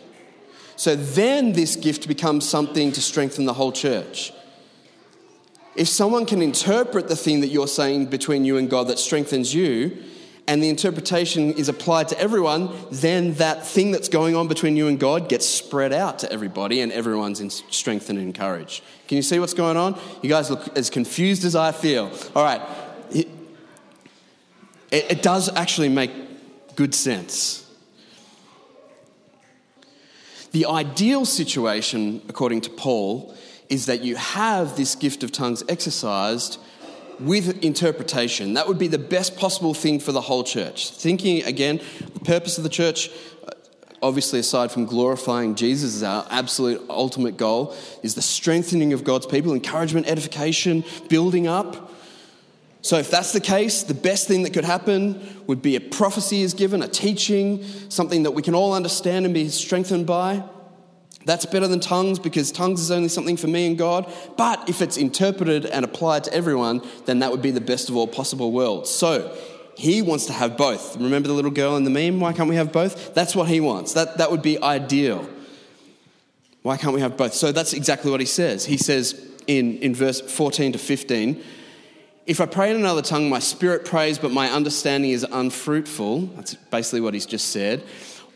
So 0.77 0.97
then 0.97 1.53
this 1.53 1.77
gift 1.77 2.09
becomes 2.09 2.49
something 2.49 2.93
to 2.93 3.03
strengthen 3.03 3.45
the 3.45 3.53
whole 3.53 3.73
church. 3.73 4.33
If 5.77 5.87
someone 5.87 6.25
can 6.25 6.41
interpret 6.41 7.09
the 7.09 7.17
thing 7.17 7.43
that 7.43 7.49
you're 7.49 7.69
saying 7.69 8.07
between 8.07 8.47
you 8.47 8.57
and 8.57 8.71
God 8.71 8.89
that 8.89 8.99
strengthens 8.99 9.55
you, 9.55 10.03
and 10.47 10.63
the 10.63 10.69
interpretation 10.69 11.53
is 11.53 11.69
applied 11.69 12.09
to 12.09 12.21
everyone, 12.21 12.71
then 12.91 13.35
that 13.35 13.67
thing 13.67 13.93
that's 13.93 14.09
going 14.09 14.37
on 14.37 14.47
between 14.47 14.77
you 14.77 14.89
and 14.89 15.01
God 15.01 15.29
gets 15.29 15.47
spread 15.47 15.93
out 15.93 16.19
to 16.19 16.31
everybody 16.31 16.81
and 16.81 16.93
everyone's 16.93 17.63
strengthened 17.71 18.19
and 18.19 18.29
encouraged. 18.29 18.83
Can 19.09 19.17
you 19.17 19.23
see 19.23 19.39
what's 19.39 19.55
going 19.55 19.77
on? 19.77 19.99
You 20.23 20.29
guys 20.29 20.51
look 20.51 20.77
as 20.77 20.91
confused 20.91 21.45
as 21.45 21.57
I 21.57 21.73
feel. 21.73 22.13
All 22.37 22.45
right. 22.45 22.61
It, 23.11 23.29
it 24.91 25.23
does 25.23 25.55
actually 25.57 25.89
make 25.89 26.13
good 26.77 26.95
sense. 26.95 27.63
The 30.53 30.67
ideal 30.67 31.25
situation, 31.25 32.23
according 32.29 32.61
to 32.63 32.71
Paul, 32.71 33.35
is 33.69 33.87
that 33.87 34.03
you 34.03 34.15
have 34.17 34.77
this 34.77 34.95
gift 34.95 35.25
of 35.25 35.33
tongues 35.33 35.65
exercised 35.69 36.61
with 37.21 37.63
interpretation. 37.65 38.55
That 38.55 38.69
would 38.69 38.79
be 38.79 38.89
the 38.89 38.99
best 38.99 39.37
possible 39.37 39.75
thing 39.75 40.01
for 40.01 40.13
the 40.13 40.21
whole 40.21 40.45
church. 40.45 40.91
Thinking 40.91 41.43
again, 41.45 41.81
the 42.15 42.21
purpose 42.21 42.59
of 42.59 42.65
the 42.65 42.71
church, 42.71 43.11
uh, 43.47 43.53
obviously, 44.03 44.39
aside 44.41 44.71
from 44.71 44.87
glorifying 44.87 45.55
Jesus 45.55 45.97
as 45.97 46.03
our 46.03 46.27
absolute 46.31 46.83
ultimate 46.89 47.37
goal, 47.37 47.75
is 48.03 48.15
the 48.15 48.23
strengthening 48.23 48.93
of 48.93 49.05
God's 49.05 49.27
people, 49.27 49.53
encouragement, 49.53 50.09
edification, 50.09 50.85
building 51.09 51.47
up. 51.47 51.93
So, 52.83 52.99
if 52.99 53.11
that's 53.11 53.33
the 53.33 53.41
case, 53.41 53.83
the 53.83 53.95
best 53.95 54.29
thing 54.29 54.43
that 54.43 54.53
could 54.53 54.65
happen 54.65 55.21
would 55.47 55.63
be 55.63 55.77
a 55.77 55.81
prophecy 55.81 56.43
is 56.43 56.53
given, 56.53 56.83
a 56.83 56.89
teaching, 56.89 57.65
something 57.89 58.25
that 58.25 58.33
we 58.33 58.43
can 58.43 58.55
all 58.55 58.75
understand 58.75 59.25
and 59.25 59.33
be 59.33 59.49
strengthened 59.49 60.07
by. 60.07 60.45
That's 61.25 61.47
better 61.47 61.67
than 61.67 61.81
tongues 61.81 62.19
because 62.19 62.53
tongues 62.53 62.81
is 62.81 62.91
only 62.91 63.09
something 63.09 63.37
for 63.37 63.47
me 63.47 63.67
and 63.67 63.79
God. 63.79 64.13
But 64.37 64.69
if 64.69 64.83
it's 64.83 64.97
interpreted 64.97 65.65
and 65.65 65.85
applied 65.85 66.25
to 66.25 66.35
everyone, 66.35 66.83
then 67.07 67.21
that 67.21 67.31
would 67.31 67.43
be 67.43 67.51
the 67.51 67.61
best 67.61 67.89
of 67.89 67.97
all 67.97 68.07
possible 68.07 68.53
worlds. 68.53 68.91
So 68.91 69.35
he 69.77 70.03
wants 70.03 70.27
to 70.27 70.33
have 70.33 70.57
both. 70.57 70.97
Remember 70.97 71.29
the 71.29 71.35
little 71.35 71.51
girl 71.51 71.77
in 71.77 71.85
the 71.85 71.91
meme? 71.91 72.21
Why 72.21 72.33
can't 72.33 72.49
we 72.49 72.57
have 72.57 72.73
both? 72.73 73.15
That's 73.15 73.35
what 73.35 73.49
he 73.49 73.61
wants. 73.61 73.95
That, 73.95 74.19
that 74.19 74.31
would 74.31 74.43
be 74.43 74.63
ideal. 74.63 75.29
Why 76.63 76.77
can't 76.77 76.95
we 76.95 77.01
have 77.01 77.17
both? 77.17 77.35
So 77.35 77.53
that's 77.53 77.73
exactly 77.73 78.11
what 78.11 78.21
he 78.21 78.27
says. 78.27 78.65
He 78.65 78.77
says 78.77 79.21
in, 79.47 79.79
in 79.79 79.95
verse 79.95 80.21
14 80.21 80.73
to 80.73 80.79
15 80.79 81.43
If 82.27 82.41
I 82.41 82.47
pray 82.47 82.71
in 82.71 82.77
another 82.77 83.03
tongue, 83.03 83.29
my 83.29 83.39
spirit 83.39 83.85
prays, 83.85 84.19
but 84.19 84.31
my 84.31 84.51
understanding 84.51 85.11
is 85.11 85.27
unfruitful. 85.31 86.21
That's 86.37 86.55
basically 86.55 87.01
what 87.01 87.15
he's 87.15 87.27
just 87.27 87.49
said. 87.49 87.83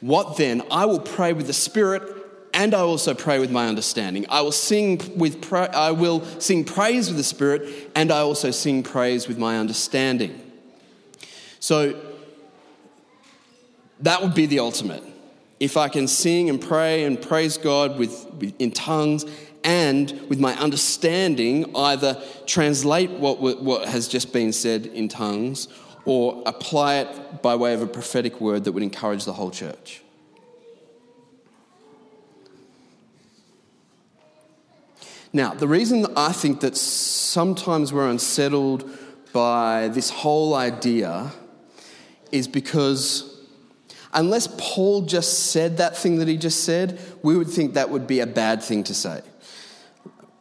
What 0.01 0.37
then? 0.37 0.63
I 0.71 0.87
will 0.87 1.01
pray 1.01 1.33
with 1.33 1.47
the 1.47 1.53
spirit 1.53 2.18
and 2.59 2.75
I 2.75 2.81
also 2.81 3.15
pray 3.15 3.39
with 3.39 3.53
my 3.53 3.69
understanding. 3.69 4.27
I 4.29 4.41
will 4.41 4.51
sing 4.51 5.01
with 5.17 5.41
pra- 5.41 5.71
I 5.73 5.93
will 5.93 6.25
sing 6.41 6.65
praise 6.65 7.07
with 7.07 7.17
the 7.17 7.23
Spirit, 7.23 7.93
and 7.95 8.11
I 8.11 8.19
also 8.19 8.51
sing 8.51 8.83
praise 8.83 9.29
with 9.29 9.39
my 9.39 9.59
understanding. 9.59 10.41
So 11.61 11.95
that 14.01 14.23
would 14.23 14.35
be 14.35 14.47
the 14.47 14.59
ultimate. 14.59 15.05
If 15.61 15.77
I 15.77 15.89
can 15.89 16.09
sing 16.09 16.51
and 16.51 16.61
pray 16.61 17.05
and 17.05 17.23
praise 17.23 17.59
God 17.59 17.97
with, 17.97 18.27
with 18.35 18.55
in 18.61 18.73
tongues 18.73 19.25
and 19.63 20.11
with 20.29 20.41
my 20.41 20.57
understanding, 20.59 21.77
either 21.77 22.21
translate 22.47 23.11
what, 23.11 23.41
what 23.41 23.89
has 23.89 24.09
just 24.09 24.33
been 24.33 24.53
said 24.53 24.87
in 24.87 25.09
tongues 25.09 25.69
or 26.05 26.43
apply 26.45 26.97
it 26.97 27.41
by 27.41 27.55
way 27.55 27.73
of 27.73 27.83
a 27.83 27.87
prophetic 27.87 28.41
word 28.41 28.65
that 28.65 28.73
would 28.73 28.83
encourage 28.83 29.25
the 29.25 29.33
whole 29.33 29.53
church. 29.53 30.03
Now, 35.33 35.55
the 35.55 35.69
reason 35.69 36.07
I 36.17 36.33
think 36.33 36.61
that 36.61 36.77
sometimes 36.77 37.93
we're 37.93 38.09
unsettled 38.09 38.91
by 39.33 39.89
this 39.89 40.11
whole 40.11 40.55
idea 40.55 41.31
is 42.33 42.49
because 42.49 43.39
unless 44.13 44.49
Paul 44.59 45.03
just 45.03 45.51
said 45.51 45.77
that 45.79 45.97
thing 45.97 46.19
that 46.19 46.29
he 46.29 46.37
just 46.37 46.65
said, 46.65 46.99
we 47.23 47.37
would 47.37 47.49
think 47.49 47.75
that 47.75 47.91
would 47.91 48.07
be 48.07 48.21
a 48.21 48.27
bad 48.27 48.63
thing 48.63 48.85
to 48.85 48.95
say. 48.95 49.21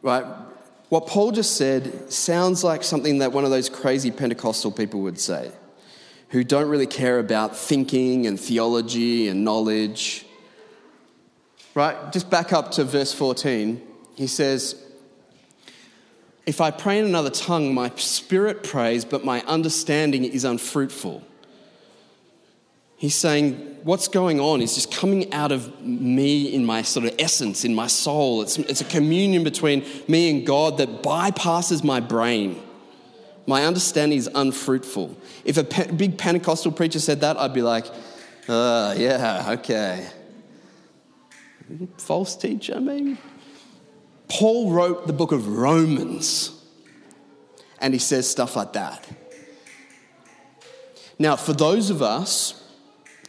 Right? 0.00 0.24
What 0.88 1.06
Paul 1.06 1.32
just 1.32 1.56
said 1.56 2.10
sounds 2.10 2.64
like 2.64 2.82
something 2.82 3.18
that 3.18 3.32
one 3.32 3.44
of 3.44 3.50
those 3.50 3.68
crazy 3.68 4.10
Pentecostal 4.10 4.70
people 4.70 5.00
would 5.02 5.20
say, 5.20 5.52
who 6.30 6.44
don't 6.44 6.68
really 6.68 6.86
care 6.86 7.18
about 7.18 7.56
thinking 7.56 8.26
and 8.26 8.38
theology 8.38 9.28
and 9.28 9.44
knowledge. 9.44 10.24
Right? 11.74 12.12
Just 12.12 12.30
back 12.30 12.52
up 12.52 12.70
to 12.72 12.84
verse 12.84 13.12
14. 13.12 13.82
He 14.18 14.26
says, 14.26 14.74
If 16.44 16.60
I 16.60 16.72
pray 16.72 16.98
in 16.98 17.04
another 17.04 17.30
tongue, 17.30 17.72
my 17.72 17.92
spirit 17.94 18.64
prays, 18.64 19.04
but 19.04 19.24
my 19.24 19.42
understanding 19.42 20.24
is 20.24 20.44
unfruitful. 20.44 21.22
He's 22.96 23.14
saying, 23.14 23.76
What's 23.84 24.08
going 24.08 24.40
on 24.40 24.60
is 24.60 24.74
just 24.74 24.92
coming 24.92 25.32
out 25.32 25.52
of 25.52 25.80
me 25.80 26.52
in 26.52 26.66
my 26.66 26.82
sort 26.82 27.06
of 27.06 27.14
essence, 27.20 27.64
in 27.64 27.76
my 27.76 27.86
soul. 27.86 28.42
It's, 28.42 28.58
it's 28.58 28.80
a 28.80 28.86
communion 28.86 29.44
between 29.44 29.86
me 30.08 30.30
and 30.30 30.44
God 30.44 30.78
that 30.78 31.00
bypasses 31.00 31.84
my 31.84 32.00
brain. 32.00 32.60
My 33.46 33.66
understanding 33.66 34.18
is 34.18 34.28
unfruitful. 34.34 35.16
If 35.44 35.58
a 35.58 35.64
pe- 35.64 35.92
big 35.92 36.18
Pentecostal 36.18 36.72
preacher 36.72 36.98
said 36.98 37.20
that, 37.20 37.36
I'd 37.36 37.54
be 37.54 37.62
like, 37.62 37.86
uh, 38.48 38.96
yeah, 38.98 39.54
okay. 39.60 40.08
False 41.98 42.34
teacher, 42.34 42.80
maybe? 42.80 43.16
Paul 44.28 44.70
wrote 44.70 45.06
the 45.06 45.12
book 45.12 45.32
of 45.32 45.48
Romans, 45.48 46.52
and 47.80 47.94
he 47.94 47.98
says 47.98 48.28
stuff 48.28 48.56
like 48.56 48.74
that. 48.74 49.06
Now, 51.18 51.34
for 51.34 51.52
those 51.52 51.90
of 51.90 52.02
us 52.02 52.62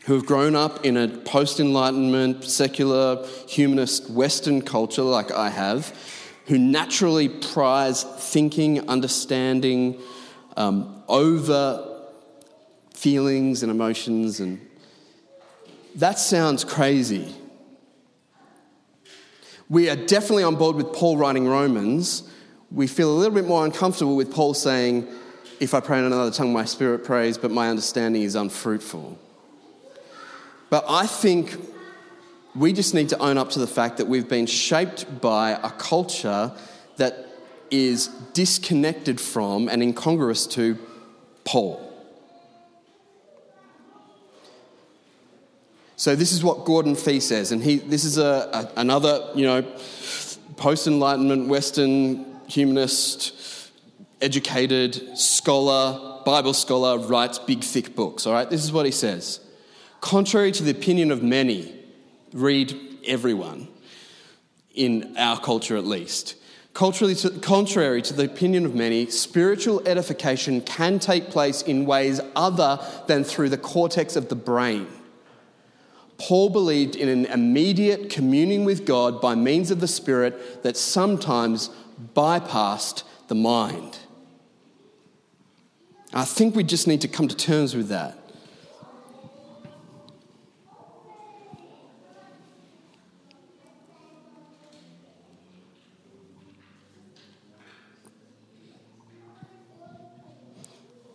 who 0.05 0.13
have 0.13 0.25
grown 0.25 0.55
up 0.55 0.85
in 0.85 0.97
a 0.97 1.07
post 1.07 1.59
Enlightenment, 1.59 2.43
secular, 2.43 3.25
humanist 3.47 4.09
Western 4.09 4.62
culture 4.62 5.01
like 5.01 5.31
I 5.31 5.49
have, 5.49 5.95
who 6.47 6.57
naturally 6.57 7.29
prize 7.29 8.03
thinking, 8.03 8.88
understanding 8.89 9.99
um, 10.57 11.03
over 11.07 12.03
feelings 12.93 13.63
and 13.63 13.71
emotions, 13.71 14.39
and 14.39 14.59
that 15.95 16.19
sounds 16.19 16.63
crazy 16.63 17.35
we 19.69 19.88
are 19.89 19.95
definitely 19.95 20.43
on 20.43 20.55
board 20.55 20.75
with 20.75 20.91
Paul 20.93 21.17
writing 21.17 21.47
Romans. 21.47 22.23
We 22.71 22.88
feel 22.88 23.12
a 23.12 23.17
little 23.17 23.34
bit 23.34 23.45
more 23.45 23.65
uncomfortable 23.65 24.15
with 24.15 24.32
Paul 24.32 24.55
saying, 24.55 25.08
If 25.60 25.73
I 25.75 25.79
pray 25.79 25.99
in 25.99 26.05
another 26.05 26.32
tongue, 26.32 26.51
my 26.51 26.65
spirit 26.65 27.03
prays, 27.03 27.38
but 27.38 27.51
my 27.51 27.69
understanding 27.69 28.23
is 28.23 28.36
unfruitful. 28.36 29.17
But 30.71 30.86
I 30.88 31.05
think 31.05 31.55
we 32.55 32.73
just 32.73 32.93
need 32.93 33.10
to 33.10 33.19
own 33.19 33.38
up 33.38 33.51
to 33.51 33.60
the 33.60 33.67
fact 33.67 33.97
that 33.97 34.08
we've 34.08 34.27
been 34.27 34.47
shaped 34.47 35.21
by 35.21 35.51
a 35.51 35.69
culture 35.69 36.51
that 36.97 37.27
is 37.69 38.08
disconnected 38.34 39.21
from 39.21 39.69
and 39.69 39.84
incongruous 39.84 40.47
to 40.47 40.77
Paul. 41.43 41.88
So 45.99 46.15
this 46.15 46.31
is 46.31 46.41
what 46.45 46.63
Gordon 46.63 46.95
Fee 46.95 47.19
says, 47.19 47.51
and 47.51 47.62
he 47.62 47.79
this 47.79 48.05
is 48.05 48.17
a, 48.17 48.49
a 48.53 48.79
another 48.79 49.31
you 49.35 49.45
know 49.45 49.63
post 50.55 50.88
Enlightenment 50.88 51.49
Western 51.49 52.25
humanist, 52.47 53.69
educated 54.21 55.17
scholar, 55.17 56.21
Bible 56.23 56.53
scholar 56.53 56.99
writes 56.99 57.38
big 57.38 57.65
thick 57.65 57.97
books. 57.97 58.25
All 58.25 58.31
right, 58.31 58.49
this 58.49 58.63
is 58.63 58.71
what 58.71 58.85
he 58.85 58.93
says. 58.93 59.41
Contrary 59.99 60.53
to 60.53 60.63
the 60.63 60.71
opinion 60.71 61.12
of 61.12 61.21
many, 61.21 61.75
read 62.31 62.73
everyone 63.05 63.67
in 64.73 65.17
our 65.17 65.38
culture 65.38 65.75
at 65.75 65.85
least. 65.85 66.38
To, 66.75 67.39
contrary 67.41 68.01
to 68.03 68.13
the 68.13 68.23
opinion 68.23 68.65
of 68.65 68.73
many, 68.73 69.07
spiritual 69.07 69.85
edification 69.85 70.62
can 70.62 70.99
take 70.99 71.29
place 71.29 71.62
in 71.62 71.85
ways 71.85 72.21
other 72.38 72.79
than 73.07 73.25
through 73.25 73.49
the 73.49 73.57
cortex 73.57 74.15
of 74.15 74.29
the 74.29 74.35
brain. 74.35 74.88
Paul 76.19 76.49
believed 76.49 76.95
in 76.95 77.08
an 77.08 77.25
immediate 77.25 78.10
communing 78.10 78.65
with 78.65 78.86
God 78.86 79.21
by 79.21 79.36
means 79.36 79.71
of 79.71 79.79
the 79.79 79.88
Spirit 79.88 80.63
that 80.63 80.75
sometimes 80.75 81.69
bypassed 82.13 83.03
the 83.29 83.36
mind. 83.36 83.97
I 86.13 86.25
think 86.25 86.55
we 86.55 86.63
just 86.63 86.88
need 86.88 87.01
to 87.01 87.08
come 87.08 87.27
to 87.29 87.36
terms 87.36 87.75
with 87.75 87.88
that. 87.88 88.18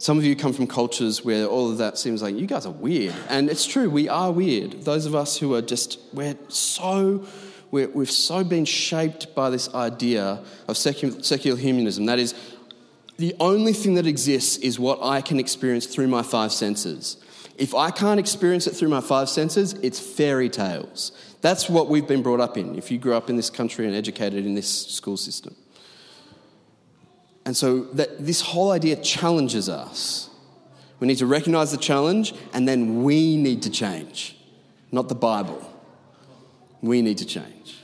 Some 0.05 0.19
of 0.19 0.25
you 0.25 0.37
come 0.37 0.53
from 0.53 0.67
cultures 0.67 1.25
where 1.25 1.47
all 1.47 1.71
of 1.71 1.79
that 1.79 1.97
seems 1.97 2.21
like 2.21 2.35
you 2.35 2.47
guys 2.47 2.67
are 2.67 2.73
weird. 2.73 3.15
And 3.31 3.49
it's 3.49 3.65
true, 3.65 3.89
we 3.89 4.07
are 4.07 4.31
weird. 4.31 4.83
Those 4.83 5.07
of 5.07 5.15
us 5.15 5.39
who 5.39 5.55
are 5.55 5.63
just, 5.63 5.99
we're 6.13 6.37
so, 6.49 7.27
we 7.71 7.85
have 7.85 8.11
so 8.11 8.45
been 8.45 8.67
shaped 8.67 9.35
by 9.35 9.49
this 9.49 9.73
idea 9.73 10.45
of 10.69 10.77
secular, 10.77 11.23
secular 11.23 11.57
humanism. 11.57 12.05
That 12.05 12.19
is, 12.19 12.35
the 13.17 13.35
only 13.41 13.73
thing 13.73 13.95
that 13.95 14.07
exists 14.07 14.59
is 14.59 14.79
what 14.79 14.99
I 15.03 15.23
can 15.23 15.41
experience 15.41 15.87
through 15.87 16.09
my 16.09 16.23
five 16.23 16.53
senses. 16.53 17.17
If 17.57 17.75
I 17.75 17.91
can't 17.91 18.21
experience 18.21 18.67
it 18.67 18.73
through 18.73 18.91
my 18.91 19.01
five 19.01 19.31
senses, 19.31 19.73
it's 19.73 19.99
fairy 19.99 20.51
tales. 20.51 21.13
That's 21.41 21.71
what 21.71 21.89
we've 21.89 22.07
been 22.07 22.23
brought 22.23 22.41
up 22.41 22.59
in, 22.59 22.77
if 22.77 22.91
you 22.91 22.99
grew 22.99 23.15
up 23.15 23.31
in 23.31 23.37
this 23.37 23.49
country 23.49 23.87
and 23.87 23.97
educated 23.97 24.45
in 24.45 24.55
this 24.55 24.69
school 24.69 25.17
system. 25.17 25.57
And 27.45 27.57
so 27.57 27.85
that 27.93 28.25
this 28.25 28.41
whole 28.41 28.71
idea 28.71 28.97
challenges 28.97 29.69
us. 29.69 30.31
We 31.01 31.07
need 31.07 31.19
to 31.19 31.27
recognize 31.27 31.71
the 31.73 31.77
challenge 31.77 32.35
and 32.53 32.67
then 32.67 33.03
we 33.03 33.37
need 33.37 33.63
to 33.63 33.71
change, 33.71 34.37
not 34.91 35.09
the 35.09 35.15
Bible. 35.15 35.71
We 36.81 37.03
need 37.03 37.19
to 37.19 37.27
change. 37.27 37.79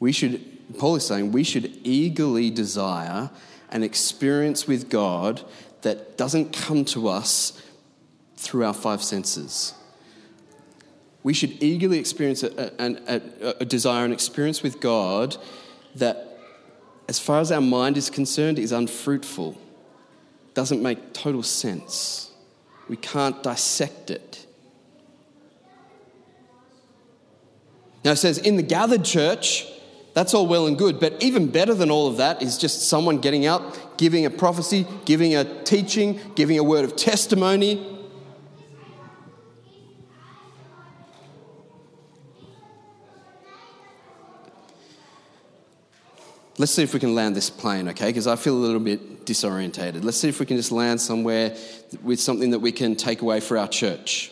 We 0.00 0.12
should, 0.12 0.40
Paul 0.78 0.96
is 0.96 1.06
saying, 1.06 1.32
we 1.32 1.44
should 1.44 1.78
eagerly 1.84 2.50
desire 2.50 3.30
an 3.70 3.82
experience 3.82 4.66
with 4.66 4.88
God 4.88 5.42
that 5.82 6.16
doesn't 6.16 6.52
come 6.52 6.84
to 6.86 7.08
us 7.08 7.62
through 8.36 8.64
our 8.64 8.74
five 8.74 9.02
senses 9.02 9.74
we 11.22 11.32
should 11.32 11.62
eagerly 11.62 11.98
experience 11.98 12.42
a, 12.42 12.72
a, 12.78 13.54
a, 13.60 13.64
desire, 13.64 14.04
an 14.04 14.12
experience 14.12 14.62
with 14.62 14.80
God 14.80 15.36
that, 15.94 16.38
as 17.08 17.18
far 17.18 17.40
as 17.40 17.52
our 17.52 17.60
mind 17.60 17.96
is 17.96 18.10
concerned, 18.10 18.58
is 18.58 18.72
unfruitful, 18.72 19.56
doesn't 20.54 20.82
make 20.82 21.12
total 21.12 21.42
sense. 21.42 22.32
We 22.88 22.96
can't 22.96 23.40
dissect 23.42 24.10
it. 24.10 24.46
Now 28.04 28.12
it 28.12 28.16
says, 28.16 28.38
in 28.38 28.56
the 28.56 28.62
gathered 28.62 29.04
church, 29.04 29.66
that's 30.14 30.34
all 30.34 30.46
well 30.46 30.66
and 30.66 30.76
good, 30.76 30.98
but 30.98 31.22
even 31.22 31.48
better 31.48 31.72
than 31.72 31.90
all 31.90 32.08
of 32.08 32.16
that 32.16 32.42
is 32.42 32.58
just 32.58 32.88
someone 32.88 33.18
getting 33.18 33.46
up, 33.46 33.96
giving 33.96 34.26
a 34.26 34.30
prophecy, 34.30 34.86
giving 35.04 35.36
a 35.36 35.62
teaching, 35.62 36.20
giving 36.34 36.58
a 36.58 36.64
word 36.64 36.84
of 36.84 36.96
testimony, 36.96 37.91
let's 46.62 46.70
see 46.70 46.84
if 46.84 46.94
we 46.94 47.00
can 47.00 47.12
land 47.12 47.34
this 47.34 47.50
plane, 47.50 47.88
okay? 47.88 48.06
Because 48.06 48.28
I 48.28 48.36
feel 48.36 48.54
a 48.54 48.62
little 48.64 48.78
bit 48.78 49.26
disorientated. 49.26 50.04
Let's 50.04 50.16
see 50.16 50.28
if 50.28 50.38
we 50.38 50.46
can 50.46 50.56
just 50.56 50.70
land 50.70 51.00
somewhere 51.00 51.56
with 52.04 52.20
something 52.20 52.50
that 52.50 52.60
we 52.60 52.70
can 52.70 52.94
take 52.94 53.20
away 53.20 53.40
for 53.40 53.58
our 53.58 53.66
church. 53.66 54.30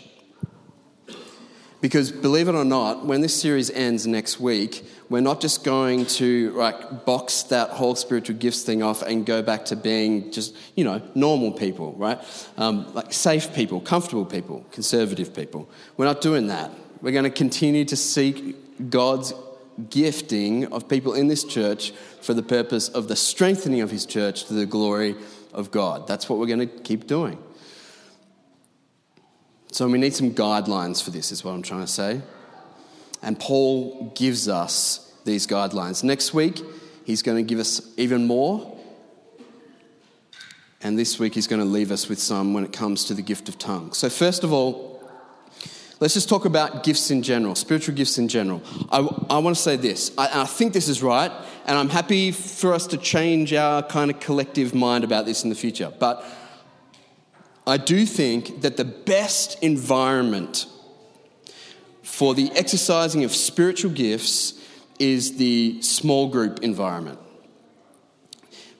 Because 1.81 2.12
believe 2.12 2.47
it 2.47 2.55
or 2.55 2.64
not, 2.64 3.05
when 3.05 3.21
this 3.21 3.35
series 3.35 3.69
ends 3.69 4.07
next 4.07 4.38
week, 4.38 4.85
we're 5.09 5.23
not 5.23 5.40
just 5.40 5.64
going 5.64 6.07
to 6.07 6.53
like 6.53 7.05
box 7.05 7.43
that 7.45 7.71
whole 7.71 7.97
spiritual 7.97 8.37
gifts 8.37 8.62
thing 8.62 8.81
off 8.81 9.03
and 9.03 9.27
go 9.27 9.43
back 9.43 9.64
to 9.64 9.75
being 9.75 10.31
just 10.31 10.55
you 10.77 10.85
know 10.85 11.03
normal 11.16 11.51
people, 11.51 11.95
right? 11.95 12.21
Um, 12.57 12.95
like 12.95 13.12
safe 13.12 13.53
people, 13.55 13.81
comfortable 13.81 14.25
people, 14.25 14.64
conservative 14.71 15.35
people. 15.35 15.69
We're 15.97 16.05
not 16.05 16.21
doing 16.21 16.47
that. 16.47 16.71
We're 17.03 17.11
going 17.11 17.25
to 17.25 17.31
continue 17.31 17.85
to 17.87 17.97
seek 17.97 18.88
God's 18.88 19.33
gifting 19.88 20.72
of 20.72 20.88
people 20.88 21.14
in 21.14 21.28
this 21.28 21.44
church 21.44 21.92
for 22.20 22.35
the 22.35 22.42
purpose 22.42 22.88
of 22.88 23.09
the 23.09 23.16
strengthening 23.16 23.80
of 23.80 23.90
his 23.90 24.06
church 24.06 24.44
to 24.44 24.54
the 24.54 24.66
glory 24.66 25.14
of 25.52 25.70
God. 25.70 26.06
That's 26.06 26.28
what 26.28 26.38
we're 26.38 26.46
going 26.46 26.68
to 26.68 26.78
keep 26.83 27.06
doing. 27.06 27.38
So 29.72 29.88
we 29.88 29.98
need 29.98 30.14
some 30.14 30.33
guidelines 30.33 31.02
for 31.02 31.11
this, 31.11 31.30
is 31.30 31.44
what 31.44 31.52
I'm 31.52 31.62
trying 31.62 31.83
to 31.83 31.87
say. 31.87 32.20
And 33.22 33.38
Paul 33.38 34.12
gives 34.16 34.48
us 34.48 35.12
these 35.24 35.46
guidelines. 35.46 36.02
Next 36.02 36.35
week, 36.35 36.61
he's 37.04 37.22
going 37.22 37.37
to 37.37 37.48
give 37.48 37.59
us 37.59 37.80
even 37.96 38.26
more. 38.26 38.78
And 40.83 40.98
this 40.98 41.18
week, 41.18 41.35
he's 41.35 41.46
going 41.46 41.61
to 41.61 41.68
leave 41.68 41.90
us 41.90 42.09
with 42.09 42.18
some 42.18 42.54
when 42.54 42.64
it 42.64 42.72
comes 42.72 43.04
to 43.06 43.14
the 43.14 43.22
gift 43.22 43.48
of 43.48 43.59
tongues. 43.59 43.98
So, 43.98 44.09
first 44.09 44.44
of 44.44 44.52
all, 44.52 44.89
Let's 46.01 46.15
just 46.15 46.31
talk 46.31 46.47
about 46.47 46.83
gifts 46.83 47.11
in 47.11 47.23
general, 47.23 47.55
spiritual 47.55 47.95
gifts 47.95 48.17
in 48.17 48.27
general. 48.27 48.63
I, 48.91 49.01
I 49.29 49.39
want 49.39 49.55
to 49.55 49.63
say 49.63 49.77
this. 49.77 50.13
I, 50.17 50.43
I 50.43 50.45
think 50.47 50.73
this 50.73 50.89
is 50.89 51.03
right, 51.03 51.31
and 51.67 51.77
I'm 51.77 51.91
happy 51.91 52.33
for 52.33 52.73
us 52.73 52.87
to 52.87 52.97
change 52.97 53.53
our 53.53 53.83
kind 53.83 54.11
of 54.11 54.19
collective 54.19 54.75
mind 54.75 55.05
about 55.05 55.27
this 55.27 55.45
in 55.45 55.51
the 55.51 55.55
future. 55.55 55.93
But 55.99 56.25
I 57.67 57.77
do 57.77 58.07
think 58.07 58.63
that 58.63 58.79
the 58.79 58.85
best 58.87 59.63
environment 59.63 60.65
for 62.03 62.35
the 62.35 62.51
exercising 62.53 63.23
of 63.23 63.35
spiritual 63.35 63.91
gifts 63.91 64.55
is 64.99 65.37
the 65.37 65.83
small 65.83 66.29
group 66.29 66.61
environment. 66.61 67.19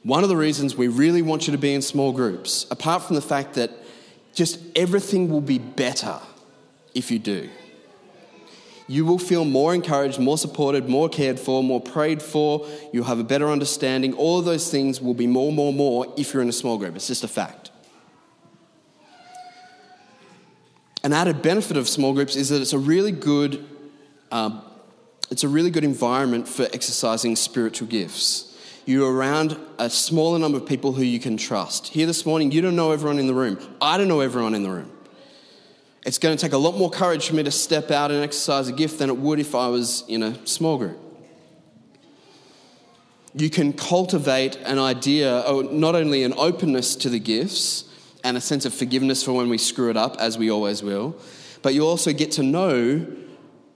One 0.05 0.23
of 0.23 0.31
the 0.31 0.39
reasons 0.39 0.75
we 0.75 0.89
really 0.89 1.21
want 1.21 1.47
you 1.47 1.53
to 1.53 1.59
be 1.59 1.75
in 1.75 1.83
small 1.83 2.13
groups, 2.13 2.67
apart 2.71 3.03
from 3.03 3.17
the 3.17 3.23
fact 3.23 3.55
that 3.55 3.71
just 4.33 4.59
everything 4.75 5.29
will 5.29 5.43
be 5.43 5.59
better 5.59 6.19
if 6.95 7.11
you 7.11 7.19
do. 7.19 7.49
You 8.91 9.05
will 9.05 9.19
feel 9.19 9.45
more 9.45 9.73
encouraged, 9.73 10.19
more 10.19 10.37
supported, 10.37 10.89
more 10.89 11.09
cared 11.09 11.39
for, 11.39 11.63
more 11.63 11.81
prayed 11.81 12.21
for. 12.21 12.67
You'll 12.93 13.05
have 13.05 13.21
a 13.21 13.25
better 13.25 13.49
understanding. 13.49 14.15
All 14.15 14.41
of 14.41 14.45
those 14.45 14.69
things 14.69 15.01
will 15.01 15.15
be 15.15 15.29
more, 15.29 15.53
more, 15.53 15.73
more 15.73 16.13
if 16.17 16.35
you're 16.35 16.43
in 16.43 16.49
a 16.49 16.53
small 16.53 16.77
group. 16.77 16.97
It's 16.97 17.07
just 17.07 17.23
a 17.23 17.29
fact. 17.29 17.71
An 21.05 21.13
added 21.13 21.41
benefit 21.41 21.77
of 21.77 21.89
small 21.89 22.13
groups 22.13 22.35
is 22.35 22.49
that 22.49 22.61
it's 22.61 22.73
a 22.73 22.79
really 22.79 23.13
good, 23.13 23.65
uh, 24.33 24.61
it's 25.31 25.45
a 25.45 25.49
really 25.49 25.71
good 25.71 25.85
environment 25.85 26.49
for 26.49 26.65
exercising 26.73 27.37
spiritual 27.37 27.87
gifts. 27.87 28.59
You're 28.87 29.15
around 29.15 29.57
a 29.79 29.89
smaller 29.89 30.41
number 30.41 30.59
of 30.59 30.67
people 30.67 30.95
who 30.95 31.05
you 31.05 31.21
can 31.21 31.37
trust. 31.37 31.87
Here 31.87 32.07
this 32.07 32.27
morning, 32.27 32.51
you 32.51 32.61
don't 32.61 32.75
know 32.75 32.91
everyone 32.91 33.21
in 33.21 33.29
the 33.29 33.35
room. 33.35 33.57
I 33.81 33.97
don't 33.99 34.09
know 34.09 34.19
everyone 34.19 34.55
in 34.57 34.65
the 34.65 34.71
room. 34.71 34.91
It's 36.07 36.19
going 36.19 36.37
to 36.37 36.41
take 36.41 36.53
a 36.55 36.59
lot 36.59 36.79
more 36.79 36.91
courage 36.91 37.29
for 37.29 37.35
me 37.35 37.43
to 37.43 37.51
step 37.51 37.91
out 37.91 38.11
and 38.11 38.23
exercise 38.23 38.69
a 38.69 38.73
gift 38.73 38.99
than 38.99 39.11
it 39.11 39.17
would 39.17 39.39
if 39.39 39.55
I 39.55 39.69
was 39.69 40.05
in 40.09 40.23
a 40.23 40.47
small 40.47 40.79
group. 40.79 40.99
You 43.35 43.51
can 43.51 43.73
cultivate 43.73 44.57
an 44.65 44.79
idea, 44.79 45.43
oh, 45.47 45.61
not 45.61 45.95
only 45.95 46.25
an 46.25 46.35
openness 46.37 46.97
to 46.97 47.11
the 47.11 47.21
gifts 47.21 47.85
and 48.25 48.37
a 48.37 48.41
sense 48.41 48.65
of 48.65 48.75
forgiveness 48.75 49.23
for 49.23 49.33
when 49.33 49.49
we 49.49 49.59
screw 49.59 49.91
it 49.91 49.97
up, 49.97 50.17
as 50.19 50.37
we 50.37 50.51
always 50.51 50.83
will, 50.83 51.17
but 51.63 51.75
you 51.75 51.87
also 51.87 52.13
get 52.13 52.33
to 52.33 52.43
know 52.43 53.07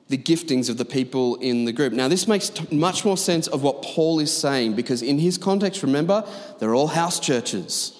the 0.08 0.18
giftings 0.18 0.68
of 0.68 0.76
the 0.76 0.84
people 0.84 1.36
in 1.36 1.64
the 1.64 1.72
group. 1.72 1.92
Now, 1.92 2.08
this 2.08 2.26
makes 2.26 2.50
t- 2.50 2.74
much 2.74 3.04
more 3.04 3.16
sense 3.16 3.46
of 3.46 3.62
what 3.62 3.82
Paul 3.82 4.18
is 4.20 4.34
saying 4.34 4.74
because, 4.74 5.02
in 5.02 5.18
his 5.18 5.38
context, 5.38 5.82
remember, 5.82 6.26
they're 6.58 6.74
all 6.74 6.88
house 6.88 7.20
churches. 7.20 7.98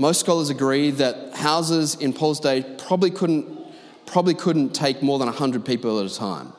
Most 0.00 0.20
scholars 0.20 0.48
agree 0.48 0.92
that 0.92 1.34
houses 1.34 1.94
in 1.94 2.14
Paul's 2.14 2.40
day 2.40 2.64
probably 2.78 3.10
couldn't, 3.10 3.46
probably 4.06 4.32
couldn't 4.32 4.70
take 4.70 5.02
more 5.02 5.18
than 5.18 5.26
100 5.28 5.62
people 5.62 6.00
at 6.00 6.10
a 6.10 6.14
time. 6.14 6.54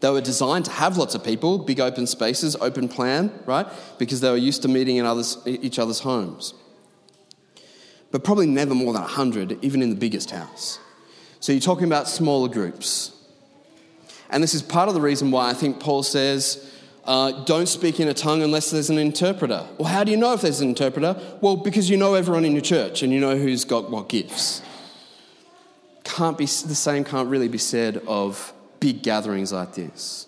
They 0.00 0.08
were 0.08 0.22
designed 0.22 0.64
to 0.64 0.70
have 0.70 0.96
lots 0.96 1.14
of 1.14 1.22
people, 1.22 1.58
big 1.58 1.80
open 1.80 2.06
spaces, 2.06 2.56
open 2.56 2.88
plan, 2.88 3.30
right? 3.44 3.66
Because 3.98 4.22
they 4.22 4.30
were 4.30 4.38
used 4.38 4.62
to 4.62 4.68
meeting 4.68 4.96
in 4.96 5.04
others, 5.04 5.36
each 5.44 5.78
other's 5.78 6.00
homes. 6.00 6.54
but 8.10 8.24
probably 8.24 8.46
never 8.46 8.74
more 8.74 8.94
than 8.94 9.02
100, 9.02 9.58
even 9.62 9.82
in 9.82 9.90
the 9.90 9.96
biggest 9.96 10.30
house. 10.30 10.78
So 11.40 11.52
you're 11.52 11.60
talking 11.60 11.84
about 11.84 12.08
smaller 12.08 12.48
groups. 12.48 13.12
And 14.30 14.42
this 14.42 14.54
is 14.54 14.62
part 14.62 14.88
of 14.88 14.94
the 14.94 15.02
reason 15.02 15.30
why 15.30 15.50
I 15.50 15.52
think 15.52 15.80
Paul 15.80 16.02
says, 16.02 16.65
uh, 17.06 17.44
don't 17.44 17.68
speak 17.68 18.00
in 18.00 18.08
a 18.08 18.14
tongue 18.14 18.42
unless 18.42 18.70
there's 18.70 18.90
an 18.90 18.98
interpreter. 18.98 19.66
Well, 19.78 19.88
how 19.88 20.02
do 20.02 20.10
you 20.10 20.16
know 20.16 20.32
if 20.32 20.40
there's 20.40 20.60
an 20.60 20.68
interpreter? 20.68 21.16
Well, 21.40 21.56
because 21.56 21.88
you 21.88 21.96
know 21.96 22.14
everyone 22.14 22.44
in 22.44 22.52
your 22.52 22.62
church 22.62 23.02
and 23.02 23.12
you 23.12 23.20
know 23.20 23.36
who's 23.36 23.64
got 23.64 23.90
what 23.90 24.08
gifts. 24.08 24.62
Can't 26.04 26.36
be 26.36 26.44
the 26.44 26.74
same. 26.74 27.04
Can't 27.04 27.28
really 27.28 27.48
be 27.48 27.58
said 27.58 27.98
of 28.06 28.52
big 28.80 29.02
gatherings 29.02 29.52
like 29.52 29.74
this. 29.74 30.26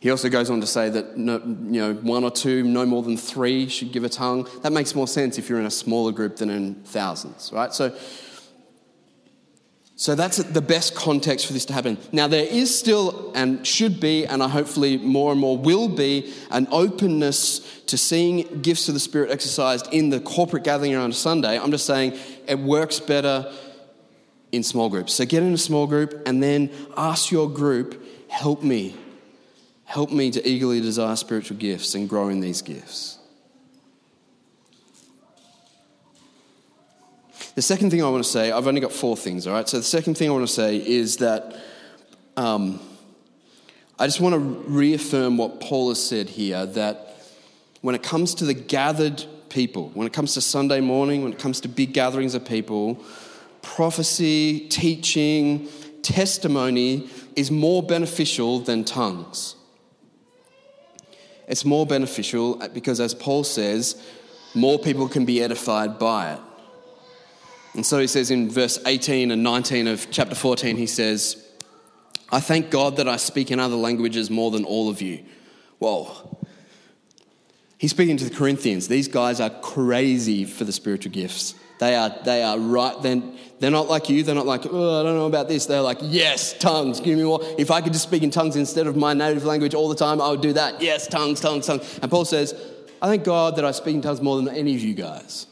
He 0.00 0.10
also 0.10 0.30
goes 0.30 0.48
on 0.48 0.60
to 0.62 0.66
say 0.66 0.88
that 0.88 1.18
no, 1.18 1.38
you 1.38 1.80
know, 1.80 1.94
one 1.94 2.24
or 2.24 2.30
two, 2.30 2.62
no 2.62 2.86
more 2.86 3.02
than 3.02 3.18
three, 3.18 3.68
should 3.68 3.92
give 3.92 4.02
a 4.02 4.08
tongue. 4.08 4.48
That 4.62 4.72
makes 4.72 4.94
more 4.94 5.06
sense 5.06 5.36
if 5.36 5.48
you're 5.48 5.60
in 5.60 5.66
a 5.66 5.70
smaller 5.70 6.10
group 6.10 6.36
than 6.36 6.48
in 6.48 6.76
thousands, 6.76 7.52
right? 7.52 7.72
So, 7.74 7.94
so 10.00 10.14
that's 10.14 10.38
the 10.38 10.62
best 10.62 10.94
context 10.94 11.46
for 11.46 11.52
this 11.52 11.66
to 11.66 11.74
happen. 11.74 11.98
Now, 12.10 12.26
there 12.26 12.46
is 12.46 12.76
still, 12.76 13.32
and 13.34 13.66
should 13.66 14.00
be, 14.00 14.24
and 14.24 14.42
I 14.42 14.48
hopefully 14.48 14.96
more 14.96 15.30
and 15.30 15.40
more 15.40 15.58
will 15.58 15.88
be, 15.88 16.32
an 16.50 16.68
openness 16.70 17.58
to 17.86 17.98
seeing 17.98 18.62
gifts 18.62 18.88
of 18.88 18.94
the 18.94 19.00
Spirit 19.00 19.30
exercised 19.30 19.92
in 19.92 20.08
the 20.08 20.20
corporate 20.20 20.64
gathering 20.64 20.94
on 20.94 21.10
a 21.10 21.12
Sunday. 21.12 21.58
I'm 21.58 21.70
just 21.70 21.84
saying 21.84 22.18
it 22.46 22.58
works 22.58 22.98
better 22.98 23.52
in 24.52 24.62
small 24.62 24.88
groups. 24.88 25.12
So 25.12 25.26
get 25.26 25.42
in 25.42 25.52
a 25.52 25.58
small 25.58 25.86
group 25.86 26.22
and 26.24 26.42
then 26.42 26.70
ask 26.96 27.30
your 27.30 27.50
group, 27.50 28.02
help 28.28 28.62
me 28.62 28.96
Help 29.90 30.12
me 30.12 30.30
to 30.30 30.48
eagerly 30.48 30.80
desire 30.80 31.16
spiritual 31.16 31.56
gifts 31.56 31.96
and 31.96 32.08
grow 32.08 32.28
in 32.28 32.38
these 32.38 32.62
gifts. 32.62 33.18
The 37.54 37.62
second 37.62 37.90
thing 37.90 38.02
I 38.02 38.08
want 38.08 38.22
to 38.22 38.30
say, 38.30 38.52
I've 38.52 38.66
only 38.66 38.80
got 38.80 38.92
four 38.92 39.16
things, 39.16 39.46
all 39.46 39.52
right? 39.52 39.68
So 39.68 39.78
the 39.78 39.82
second 39.82 40.16
thing 40.16 40.28
I 40.28 40.32
want 40.32 40.46
to 40.46 40.52
say 40.52 40.76
is 40.76 41.16
that 41.16 41.56
um, 42.36 42.80
I 43.98 44.06
just 44.06 44.20
want 44.20 44.34
to 44.34 44.38
reaffirm 44.38 45.36
what 45.36 45.60
Paul 45.60 45.88
has 45.88 46.02
said 46.02 46.28
here 46.28 46.64
that 46.64 47.16
when 47.80 47.94
it 47.94 48.02
comes 48.02 48.34
to 48.36 48.44
the 48.44 48.54
gathered 48.54 49.24
people, 49.48 49.90
when 49.94 50.06
it 50.06 50.12
comes 50.12 50.34
to 50.34 50.40
Sunday 50.40 50.80
morning, 50.80 51.22
when 51.22 51.32
it 51.32 51.38
comes 51.38 51.60
to 51.62 51.68
big 51.68 51.92
gatherings 51.92 52.34
of 52.34 52.44
people, 52.44 53.04
prophecy, 53.62 54.68
teaching, 54.68 55.68
testimony 56.02 57.10
is 57.36 57.50
more 57.50 57.82
beneficial 57.82 58.60
than 58.60 58.84
tongues. 58.84 59.56
It's 61.48 61.64
more 61.64 61.84
beneficial 61.84 62.56
because, 62.72 63.00
as 63.00 63.12
Paul 63.12 63.42
says, 63.42 64.00
more 64.54 64.78
people 64.78 65.08
can 65.08 65.24
be 65.24 65.42
edified 65.42 65.98
by 65.98 66.34
it. 66.34 66.40
And 67.74 67.86
so 67.86 67.98
he 67.98 68.06
says 68.06 68.30
in 68.30 68.50
verse 68.50 68.78
18 68.84 69.30
and 69.30 69.42
19 69.42 69.86
of 69.86 70.10
chapter 70.10 70.34
14, 70.34 70.76
he 70.76 70.86
says, 70.86 71.46
I 72.32 72.40
thank 72.40 72.70
God 72.70 72.96
that 72.96 73.08
I 73.08 73.16
speak 73.16 73.50
in 73.50 73.60
other 73.60 73.76
languages 73.76 74.30
more 74.30 74.50
than 74.50 74.64
all 74.64 74.88
of 74.88 75.00
you. 75.00 75.24
Whoa. 75.78 76.38
He's 77.78 77.90
speaking 77.92 78.16
to 78.18 78.24
the 78.28 78.34
Corinthians. 78.34 78.88
These 78.88 79.08
guys 79.08 79.40
are 79.40 79.50
crazy 79.50 80.44
for 80.44 80.64
the 80.64 80.72
spiritual 80.72 81.12
gifts. 81.12 81.54
They 81.78 81.96
are, 81.96 82.14
they 82.24 82.42
are 82.42 82.58
right. 82.58 83.00
Then 83.00 83.38
they're 83.58 83.70
not 83.70 83.88
like 83.88 84.10
you. 84.10 84.22
They're 84.22 84.34
not 84.34 84.46
like, 84.46 84.66
oh, 84.66 85.00
I 85.00 85.02
don't 85.02 85.16
know 85.16 85.26
about 85.26 85.48
this. 85.48 85.64
They're 85.64 85.80
like, 85.80 85.98
yes, 86.02 86.58
tongues. 86.58 87.00
Give 87.00 87.16
me 87.16 87.24
more. 87.24 87.40
If 87.56 87.70
I 87.70 87.80
could 87.80 87.94
just 87.94 88.06
speak 88.06 88.22
in 88.22 88.30
tongues 88.30 88.56
instead 88.56 88.86
of 88.86 88.96
my 88.96 89.14
native 89.14 89.44
language 89.44 89.74
all 89.74 89.88
the 89.88 89.94
time, 89.94 90.20
I 90.20 90.28
would 90.28 90.42
do 90.42 90.52
that. 90.52 90.82
Yes, 90.82 91.06
tongues, 91.06 91.40
tongues, 91.40 91.66
tongues. 91.66 91.98
And 92.02 92.10
Paul 92.10 92.26
says, 92.26 92.54
I 93.00 93.06
thank 93.06 93.24
God 93.24 93.56
that 93.56 93.64
I 93.64 93.70
speak 93.70 93.94
in 93.94 94.02
tongues 94.02 94.20
more 94.20 94.36
than 94.36 94.54
any 94.54 94.74
of 94.74 94.82
you 94.82 94.92
guys. 94.92 95.46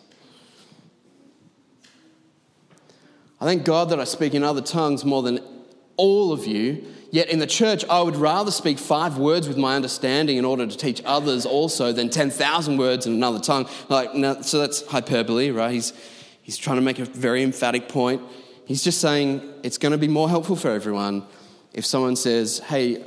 I 3.41 3.45
thank 3.45 3.65
God 3.65 3.91
that 3.91 4.01
I 4.01 4.05
speak 4.05 4.35
in 4.35 4.43
other 4.43 4.61
tongues 4.61 5.05
more 5.05 5.23
than 5.23 5.41
all 5.97 6.33
of 6.33 6.47
you. 6.47 6.85
Yet 7.11 7.31
in 7.31 7.39
the 7.39 7.47
church, 7.47 7.85
I 7.89 8.03
would 8.03 8.17
rather 8.17 8.51
speak 8.51 8.79
five 8.79 9.17
words 9.17 9.49
with 9.49 9.57
my 9.57 9.77
understanding 9.77 10.37
in 10.37 10.45
order 10.45 10.67
to 10.67 10.77
teach 10.77 11.03
others 11.07 11.47
also 11.47 11.93
than 11.93 12.11
10,000 12.11 12.77
words 12.77 13.07
in 13.07 13.15
another 13.15 13.39
tongue. 13.39 13.67
Like, 13.89 14.11
so 14.45 14.59
that's 14.59 14.87
hyperbole, 14.87 15.51
right? 15.51 15.73
He's, 15.73 15.95
He's 16.49 16.57
trying 16.57 16.77
to 16.77 16.83
make 16.83 16.99
a 16.99 17.05
very 17.05 17.43
emphatic 17.43 17.91
point. 17.91 18.23
He's 18.65 18.83
just 18.83 19.03
saying 19.03 19.43
it's 19.63 19.77
going 19.77 19.93
to 19.93 19.99
be 19.99 20.09
more 20.09 20.31
helpful 20.31 20.57
for 20.57 20.71
everyone 20.71 21.27
if 21.75 21.85
someone 21.85 22.17
says, 22.17 22.61
Hey, 22.61 23.05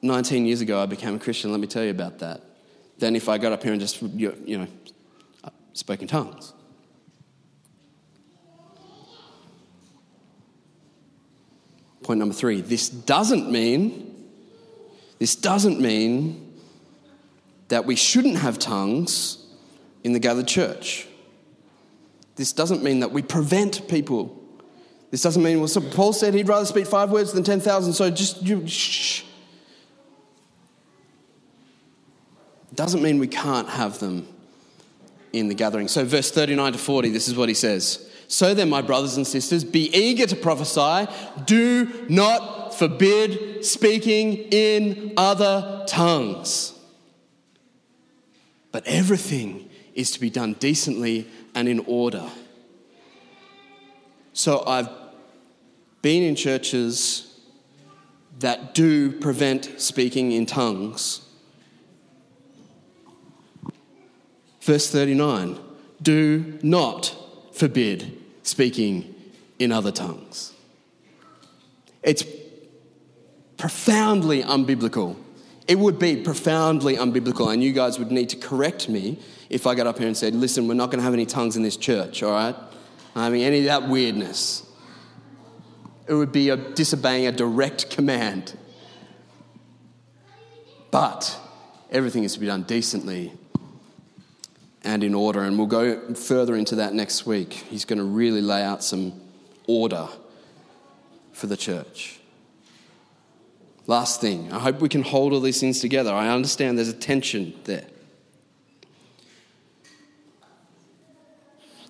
19 0.00 0.46
years 0.46 0.60
ago 0.60 0.80
I 0.80 0.86
became 0.86 1.16
a 1.16 1.18
Christian, 1.18 1.50
let 1.50 1.58
me 1.58 1.66
tell 1.66 1.82
you 1.82 1.90
about 1.90 2.20
that, 2.20 2.40
than 2.98 3.16
if 3.16 3.28
I 3.28 3.36
got 3.36 3.50
up 3.50 3.64
here 3.64 3.72
and 3.72 3.80
just, 3.80 4.00
you 4.00 4.58
know, 4.58 4.68
spoke 5.72 6.02
in 6.02 6.06
tongues. 6.06 6.52
Point 12.02 12.18
number 12.18 12.34
three 12.34 12.60
this 12.60 12.88
doesn't 12.88 13.50
mean, 13.50 14.28
this 15.18 15.36
doesn't 15.36 15.80
mean 15.80 16.52
that 17.68 17.86
we 17.86 17.96
shouldn't 17.96 18.36
have 18.36 18.58
tongues 18.58 19.38
in 20.04 20.12
the 20.12 20.18
gathered 20.18 20.48
church. 20.48 21.06
This 22.36 22.52
doesn't 22.52 22.82
mean 22.82 23.00
that 23.00 23.12
we 23.12 23.22
prevent 23.22 23.88
people. 23.88 24.38
This 25.10 25.22
doesn't 25.22 25.42
mean, 25.42 25.58
well, 25.58 25.68
so 25.68 25.80
Paul 25.80 26.12
said 26.12 26.32
he'd 26.32 26.48
rather 26.48 26.64
speak 26.64 26.86
five 26.86 27.10
words 27.10 27.32
than 27.32 27.44
10,000, 27.44 27.92
so 27.92 28.10
just 28.10 28.42
you, 28.42 28.66
shh. 28.66 29.24
Doesn't 32.74 33.02
mean 33.02 33.18
we 33.18 33.26
can't 33.26 33.68
have 33.68 34.00
them 34.00 34.26
in 35.32 35.48
the 35.48 35.54
gathering. 35.54 35.88
So, 35.88 36.04
verse 36.04 36.30
39 36.30 36.72
to 36.72 36.78
40, 36.78 37.10
this 37.10 37.28
is 37.28 37.36
what 37.36 37.48
he 37.48 37.54
says. 37.54 38.10
So 38.32 38.54
then, 38.54 38.70
my 38.70 38.80
brothers 38.80 39.18
and 39.18 39.26
sisters, 39.26 39.62
be 39.62 39.94
eager 39.94 40.26
to 40.26 40.34
prophesy. 40.34 41.06
Do 41.44 42.06
not 42.08 42.74
forbid 42.74 43.62
speaking 43.62 44.48
in 44.50 45.12
other 45.18 45.84
tongues. 45.86 46.72
But 48.70 48.86
everything 48.86 49.68
is 49.94 50.12
to 50.12 50.20
be 50.20 50.30
done 50.30 50.54
decently 50.54 51.26
and 51.54 51.68
in 51.68 51.80
order. 51.80 52.26
So 54.32 54.64
I've 54.66 54.88
been 56.00 56.22
in 56.22 56.34
churches 56.34 57.38
that 58.38 58.72
do 58.72 59.12
prevent 59.12 59.78
speaking 59.78 60.32
in 60.32 60.46
tongues. 60.46 61.20
Verse 64.62 64.90
39 64.90 65.58
do 66.00 66.58
not 66.62 67.14
forbid 67.52 68.21
speaking 68.42 69.14
in 69.58 69.72
other 69.72 69.92
tongues. 69.92 70.52
It's 72.02 72.24
profoundly 73.56 74.42
unbiblical. 74.42 75.16
It 75.68 75.78
would 75.78 75.98
be 75.98 76.16
profoundly 76.16 76.96
unbiblical, 76.96 77.52
and 77.52 77.62
you 77.62 77.72
guys 77.72 77.98
would 77.98 78.10
need 78.10 78.28
to 78.30 78.36
correct 78.36 78.88
me 78.88 79.18
if 79.48 79.66
I 79.66 79.74
got 79.74 79.86
up 79.86 79.98
here 79.98 80.08
and 80.08 80.16
said, 80.16 80.34
listen, 80.34 80.66
we're 80.66 80.74
not 80.74 80.86
going 80.86 80.98
to 80.98 81.04
have 81.04 81.14
any 81.14 81.26
tongues 81.26 81.56
in 81.56 81.62
this 81.62 81.76
church, 81.76 82.22
all 82.22 82.32
right? 82.32 82.56
I 83.14 83.30
mean, 83.30 83.42
any 83.42 83.60
of 83.60 83.64
that 83.66 83.88
weirdness. 83.88 84.66
It 86.08 86.14
would 86.14 86.32
be 86.32 86.48
a, 86.48 86.56
disobeying 86.56 87.26
a 87.26 87.32
direct 87.32 87.90
command. 87.90 88.58
But 90.90 91.38
everything 91.90 92.24
is 92.24 92.34
to 92.34 92.40
be 92.40 92.46
done 92.46 92.64
decently 92.64 93.32
and 94.84 95.04
in 95.04 95.14
order, 95.14 95.42
and 95.42 95.56
we'll 95.56 95.66
go 95.66 96.14
further 96.14 96.56
into 96.56 96.76
that 96.76 96.94
next 96.94 97.26
week. 97.26 97.52
He's 97.52 97.84
going 97.84 97.98
to 97.98 98.04
really 98.04 98.40
lay 98.40 98.62
out 98.62 98.82
some 98.82 99.12
order 99.66 100.08
for 101.32 101.46
the 101.46 101.56
church. 101.56 102.18
Last 103.86 104.20
thing, 104.20 104.52
I 104.52 104.58
hope 104.58 104.80
we 104.80 104.88
can 104.88 105.02
hold 105.02 105.32
all 105.32 105.40
these 105.40 105.60
things 105.60 105.80
together. 105.80 106.12
I 106.12 106.28
understand 106.28 106.78
there's 106.78 106.88
a 106.88 106.92
tension 106.92 107.54
there. 107.64 107.84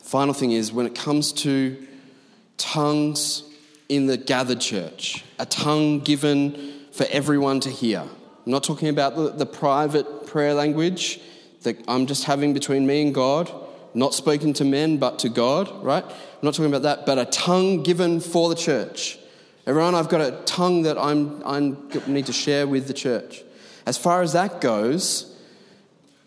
Final 0.00 0.34
thing 0.34 0.52
is 0.52 0.72
when 0.72 0.86
it 0.86 0.94
comes 0.94 1.32
to 1.32 1.86
tongues 2.58 3.44
in 3.88 4.06
the 4.06 4.16
gathered 4.16 4.60
church, 4.60 5.24
a 5.38 5.46
tongue 5.46 6.00
given 6.00 6.86
for 6.92 7.06
everyone 7.10 7.60
to 7.60 7.70
hear. 7.70 8.00
I'm 8.00 8.52
not 8.52 8.64
talking 8.64 8.88
about 8.88 9.16
the, 9.16 9.30
the 9.30 9.46
private 9.46 10.26
prayer 10.26 10.54
language 10.54 11.20
that 11.62 11.82
I'm 11.88 12.06
just 12.06 12.24
having 12.24 12.54
between 12.54 12.86
me 12.86 13.02
and 13.02 13.14
God, 13.14 13.52
not 13.94 14.14
spoken 14.14 14.52
to 14.54 14.64
men 14.64 14.98
but 14.98 15.18
to 15.20 15.28
God, 15.28 15.70
right? 15.84 16.04
I'm 16.04 16.12
not 16.42 16.54
talking 16.54 16.72
about 16.72 16.82
that, 16.82 17.06
but 17.06 17.18
a 17.18 17.24
tongue 17.26 17.82
given 17.82 18.20
for 18.20 18.48
the 18.48 18.54
church. 18.54 19.18
Everyone, 19.66 19.94
I've 19.94 20.08
got 20.08 20.20
a 20.20 20.32
tongue 20.44 20.82
that 20.82 20.98
I'm, 20.98 21.42
I 21.46 21.74
need 22.06 22.26
to 22.26 22.32
share 22.32 22.66
with 22.66 22.88
the 22.88 22.94
church. 22.94 23.42
As 23.86 23.96
far 23.96 24.22
as 24.22 24.32
that 24.32 24.60
goes, 24.60 25.36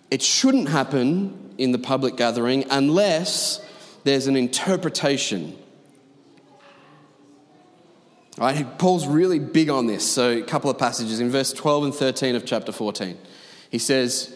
it 0.09 0.21
shouldn't 0.21 0.69
happen 0.69 1.53
in 1.57 1.71
the 1.71 1.77
public 1.77 2.15
gathering 2.15 2.65
unless 2.69 3.65
there's 4.03 4.27
an 4.27 4.35
interpretation. 4.35 5.57
Right? 8.37 8.77
Paul's 8.77 9.07
really 9.07 9.39
big 9.39 9.69
on 9.69 9.87
this. 9.87 10.09
So, 10.09 10.31
a 10.31 10.41
couple 10.41 10.69
of 10.69 10.77
passages 10.77 11.19
in 11.19 11.29
verse 11.29 11.53
12 11.53 11.83
and 11.85 11.95
13 11.95 12.35
of 12.35 12.45
chapter 12.45 12.71
14. 12.71 13.17
He 13.69 13.79
says, 13.79 14.34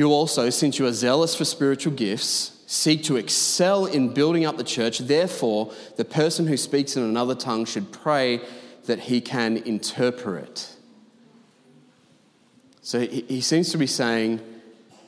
You 0.00 0.12
also, 0.12 0.48
since 0.48 0.78
you 0.78 0.86
are 0.86 0.94
zealous 0.94 1.34
for 1.34 1.44
spiritual 1.44 1.92
gifts, 1.92 2.62
seek 2.66 3.04
to 3.04 3.16
excel 3.18 3.84
in 3.84 4.14
building 4.14 4.46
up 4.46 4.56
the 4.56 4.64
church. 4.64 5.00
Therefore, 5.00 5.74
the 5.96 6.06
person 6.06 6.46
who 6.46 6.56
speaks 6.56 6.96
in 6.96 7.02
another 7.02 7.34
tongue 7.34 7.66
should 7.66 7.92
pray 7.92 8.40
that 8.86 8.98
he 8.98 9.20
can 9.20 9.58
interpret. 9.58 10.74
So 12.80 13.00
he 13.00 13.42
seems 13.42 13.72
to 13.72 13.76
be 13.76 13.86
saying, 13.86 14.40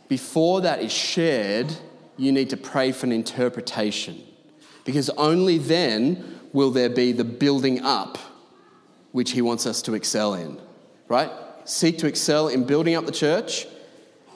before 0.08 0.60
that 0.60 0.82
is 0.82 0.92
shared, 0.92 1.74
you 2.18 2.30
need 2.30 2.50
to 2.50 2.58
pray 2.58 2.92
for 2.92 3.06
an 3.06 3.12
interpretation. 3.12 4.22
Because 4.84 5.08
only 5.16 5.56
then 5.56 6.38
will 6.52 6.70
there 6.70 6.90
be 6.90 7.12
the 7.12 7.24
building 7.24 7.80
up 7.82 8.18
which 9.12 9.30
he 9.30 9.40
wants 9.40 9.64
us 9.64 9.80
to 9.80 9.94
excel 9.94 10.34
in, 10.34 10.60
right? 11.08 11.30
Seek 11.64 11.96
to 11.96 12.06
excel 12.06 12.48
in 12.48 12.64
building 12.64 12.94
up 12.94 13.06
the 13.06 13.12
church. 13.12 13.66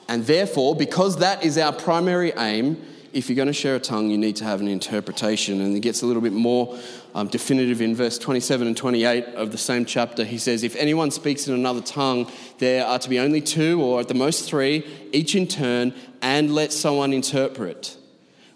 And 0.07 0.25
therefore, 0.25 0.75
because 0.75 1.17
that 1.17 1.43
is 1.43 1.57
our 1.57 1.73
primary 1.73 2.31
aim, 2.37 2.81
if 3.13 3.29
you're 3.29 3.35
going 3.35 3.47
to 3.47 3.53
share 3.53 3.75
a 3.75 3.79
tongue, 3.79 4.09
you 4.09 4.17
need 4.17 4.35
to 4.37 4.43
have 4.43 4.61
an 4.61 4.67
interpretation. 4.67 5.61
And 5.61 5.75
it 5.75 5.79
gets 5.79 6.01
a 6.01 6.05
little 6.05 6.21
bit 6.21 6.33
more 6.33 6.77
um, 7.15 7.27
definitive 7.27 7.81
in 7.81 7.95
verse 7.95 8.17
27 8.17 8.67
and 8.67 8.77
28 8.77 9.25
of 9.35 9.51
the 9.51 9.57
same 9.57 9.85
chapter. 9.85 10.23
He 10.23 10.37
says, 10.37 10.63
If 10.63 10.75
anyone 10.75 11.11
speaks 11.11 11.47
in 11.47 11.53
another 11.53 11.81
tongue, 11.81 12.31
there 12.59 12.85
are 12.85 12.99
to 12.99 13.09
be 13.09 13.19
only 13.19 13.41
two, 13.41 13.81
or 13.81 13.99
at 13.99 14.07
the 14.07 14.13
most 14.13 14.47
three, 14.47 14.85
each 15.11 15.35
in 15.35 15.47
turn, 15.47 15.93
and 16.21 16.53
let 16.53 16.71
someone 16.71 17.11
interpret. 17.13 17.97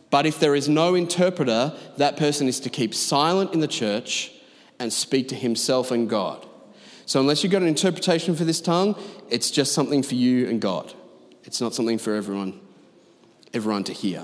But 0.09 0.25
if 0.25 0.39
there 0.39 0.55
is 0.55 0.67
no 0.69 0.93
interpreter, 0.93 1.73
that 1.97 2.17
person 2.17 2.47
is 2.47 2.59
to 2.61 2.69
keep 2.69 2.93
silent 2.93 3.53
in 3.53 3.61
the 3.61 3.67
church 3.67 4.31
and 4.77 4.91
speak 4.91 5.29
to 5.29 5.35
himself 5.35 5.89
and 5.89 6.09
God. 6.09 6.45
So, 7.05 7.19
unless 7.19 7.43
you've 7.43 7.51
got 7.51 7.61
an 7.61 7.67
interpretation 7.67 8.35
for 8.35 8.43
this 8.43 8.61
tongue, 8.61 8.95
it's 9.29 9.49
just 9.49 9.73
something 9.73 10.03
for 10.03 10.15
you 10.15 10.47
and 10.47 10.61
God. 10.61 10.93
It's 11.51 11.59
not 11.59 11.73
something 11.73 11.97
for 11.97 12.15
everyone, 12.15 12.61
everyone 13.53 13.83
to 13.83 13.91
hear. 13.91 14.23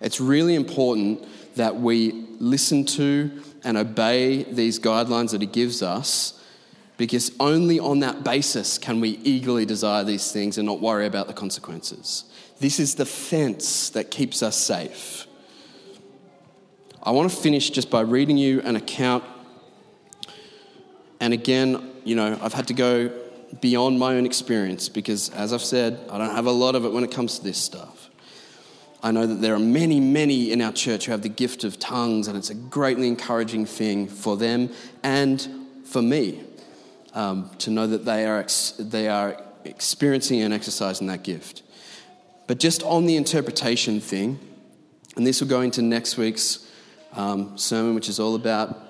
It's 0.00 0.18
really 0.18 0.54
important 0.54 1.28
that 1.56 1.76
we 1.76 2.12
listen 2.40 2.86
to 2.86 3.42
and 3.62 3.76
obey 3.76 4.44
these 4.44 4.80
guidelines 4.80 5.32
that 5.32 5.42
He 5.42 5.46
gives 5.46 5.82
us 5.82 6.42
because 6.96 7.32
only 7.38 7.78
on 7.78 8.00
that 8.00 8.24
basis 8.24 8.78
can 8.78 8.98
we 8.98 9.10
eagerly 9.24 9.66
desire 9.66 10.04
these 10.04 10.32
things 10.32 10.56
and 10.56 10.64
not 10.64 10.80
worry 10.80 11.04
about 11.04 11.26
the 11.26 11.34
consequences. 11.34 12.24
This 12.60 12.80
is 12.80 12.94
the 12.94 13.04
fence 13.04 13.90
that 13.90 14.10
keeps 14.10 14.42
us 14.42 14.56
safe. 14.56 15.26
I 17.02 17.10
want 17.10 17.30
to 17.30 17.36
finish 17.36 17.68
just 17.68 17.90
by 17.90 18.00
reading 18.00 18.38
you 18.38 18.62
an 18.62 18.76
account. 18.76 19.22
And 21.20 21.34
again, 21.34 21.90
you 22.04 22.16
know, 22.16 22.38
I've 22.40 22.54
had 22.54 22.68
to 22.68 22.74
go 22.74 23.20
beyond 23.60 23.98
my 23.98 24.14
own 24.14 24.26
experience 24.26 24.88
because, 24.88 25.30
as 25.30 25.52
I've 25.52 25.62
said, 25.62 26.00
I 26.10 26.18
don't 26.18 26.34
have 26.34 26.46
a 26.46 26.52
lot 26.52 26.74
of 26.74 26.84
it 26.84 26.92
when 26.92 27.04
it 27.04 27.10
comes 27.10 27.38
to 27.38 27.44
this 27.44 27.58
stuff. 27.58 28.10
I 29.02 29.10
know 29.10 29.26
that 29.26 29.42
there 29.42 29.54
are 29.54 29.58
many, 29.60 30.00
many 30.00 30.50
in 30.50 30.62
our 30.62 30.72
church 30.72 31.04
who 31.04 31.12
have 31.12 31.20
the 31.20 31.28
gift 31.28 31.62
of 31.62 31.78
tongues, 31.78 32.26
and 32.26 32.38
it's 32.38 32.48
a 32.48 32.54
greatly 32.54 33.06
encouraging 33.06 33.66
thing 33.66 34.08
for 34.08 34.36
them 34.36 34.70
and 35.02 35.46
for 35.84 36.00
me 36.00 36.42
um, 37.12 37.50
to 37.58 37.70
know 37.70 37.86
that 37.86 38.06
they 38.06 38.24
are, 38.24 38.38
ex- 38.38 38.72
they 38.78 39.08
are 39.08 39.40
experiencing 39.64 40.40
and 40.40 40.54
exercising 40.54 41.06
that 41.08 41.22
gift. 41.22 41.62
But 42.46 42.58
just 42.58 42.82
on 42.82 43.04
the 43.04 43.16
interpretation 43.16 44.00
thing, 44.00 44.38
and 45.16 45.26
this 45.26 45.40
will 45.40 45.48
go 45.48 45.60
into 45.60 45.82
next 45.82 46.16
week's 46.16 46.70
um, 47.12 47.56
sermon, 47.58 47.94
which 47.94 48.08
is 48.08 48.18
all 48.18 48.34
about 48.34 48.80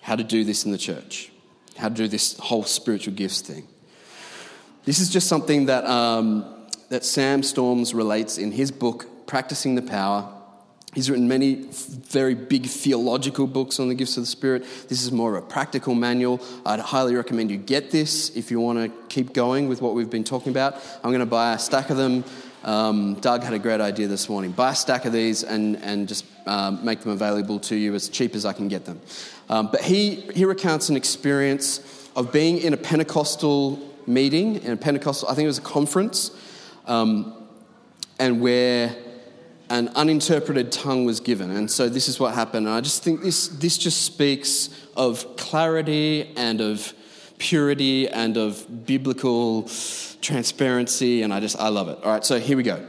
how 0.00 0.16
to 0.16 0.24
do 0.24 0.44
this 0.44 0.64
in 0.64 0.70
the 0.72 0.78
church, 0.78 1.32
how 1.76 1.88
to 1.88 1.94
do 1.94 2.06
this 2.06 2.38
whole 2.38 2.62
spiritual 2.62 3.14
gifts 3.14 3.40
thing. 3.40 3.66
This 4.84 4.98
is 4.98 5.08
just 5.08 5.28
something 5.28 5.66
that, 5.66 5.86
um, 5.86 6.44
that 6.90 7.04
Sam 7.04 7.42
Storms 7.42 7.94
relates 7.94 8.36
in 8.36 8.52
his 8.52 8.70
book, 8.70 9.26
Practicing 9.26 9.76
the 9.76 9.82
Power. 9.82 10.30
He's 10.92 11.08
written 11.08 11.26
many 11.26 11.54
very 11.54 12.34
big 12.34 12.66
theological 12.66 13.46
books 13.46 13.80
on 13.80 13.88
the 13.88 13.94
gifts 13.94 14.18
of 14.18 14.24
the 14.24 14.28
Spirit. 14.28 14.62
This 14.88 15.02
is 15.02 15.10
more 15.10 15.36
of 15.36 15.42
a 15.42 15.46
practical 15.46 15.94
manual. 15.94 16.38
I'd 16.66 16.80
highly 16.80 17.14
recommend 17.14 17.50
you 17.50 17.56
get 17.56 17.90
this 17.90 18.36
if 18.36 18.50
you 18.50 18.60
want 18.60 18.78
to 18.78 19.06
keep 19.08 19.32
going 19.32 19.68
with 19.68 19.80
what 19.80 19.94
we've 19.94 20.10
been 20.10 20.22
talking 20.22 20.50
about. 20.50 20.74
I'm 21.02 21.10
going 21.10 21.20
to 21.20 21.26
buy 21.26 21.54
a 21.54 21.58
stack 21.58 21.88
of 21.88 21.96
them. 21.96 22.22
Um, 22.62 23.14
Doug 23.14 23.42
had 23.42 23.54
a 23.54 23.58
great 23.58 23.80
idea 23.80 24.06
this 24.06 24.28
morning. 24.28 24.52
Buy 24.52 24.72
a 24.72 24.74
stack 24.74 25.06
of 25.06 25.14
these 25.14 25.44
and, 25.44 25.76
and 25.78 26.06
just 26.06 26.26
um, 26.46 26.84
make 26.84 27.00
them 27.00 27.12
available 27.12 27.58
to 27.60 27.74
you 27.74 27.94
as 27.94 28.10
cheap 28.10 28.34
as 28.34 28.44
I 28.44 28.52
can 28.52 28.68
get 28.68 28.84
them. 28.84 29.00
Um, 29.48 29.70
but 29.70 29.80
he, 29.80 30.16
he 30.34 30.44
recounts 30.44 30.90
an 30.90 30.96
experience 30.96 31.80
of 32.14 32.32
being 32.32 32.58
in 32.58 32.74
a 32.74 32.76
Pentecostal 32.76 33.93
meeting, 34.06 34.56
in 34.56 34.72
a 34.72 34.76
Pentecostal, 34.76 35.28
I 35.28 35.34
think 35.34 35.44
it 35.44 35.48
was 35.48 35.58
a 35.58 35.62
conference, 35.62 36.30
um, 36.86 37.48
and 38.18 38.40
where 38.40 38.96
an 39.70 39.88
uninterpreted 39.94 40.70
tongue 40.70 41.04
was 41.04 41.20
given. 41.20 41.50
And 41.50 41.70
so 41.70 41.88
this 41.88 42.08
is 42.08 42.20
what 42.20 42.34
happened. 42.34 42.66
And 42.66 42.74
I 42.74 42.80
just 42.80 43.02
think 43.02 43.22
this, 43.22 43.48
this 43.48 43.78
just 43.78 44.02
speaks 44.02 44.68
of 44.96 45.36
clarity 45.36 46.32
and 46.36 46.60
of 46.60 46.92
purity 47.38 48.08
and 48.08 48.36
of 48.36 48.86
biblical 48.86 49.68
transparency. 50.20 51.22
And 51.22 51.32
I 51.32 51.40
just, 51.40 51.58
I 51.58 51.68
love 51.68 51.88
it. 51.88 51.98
All 52.04 52.12
right, 52.12 52.24
so 52.24 52.38
here 52.38 52.56
we 52.56 52.62
go. 52.62 52.84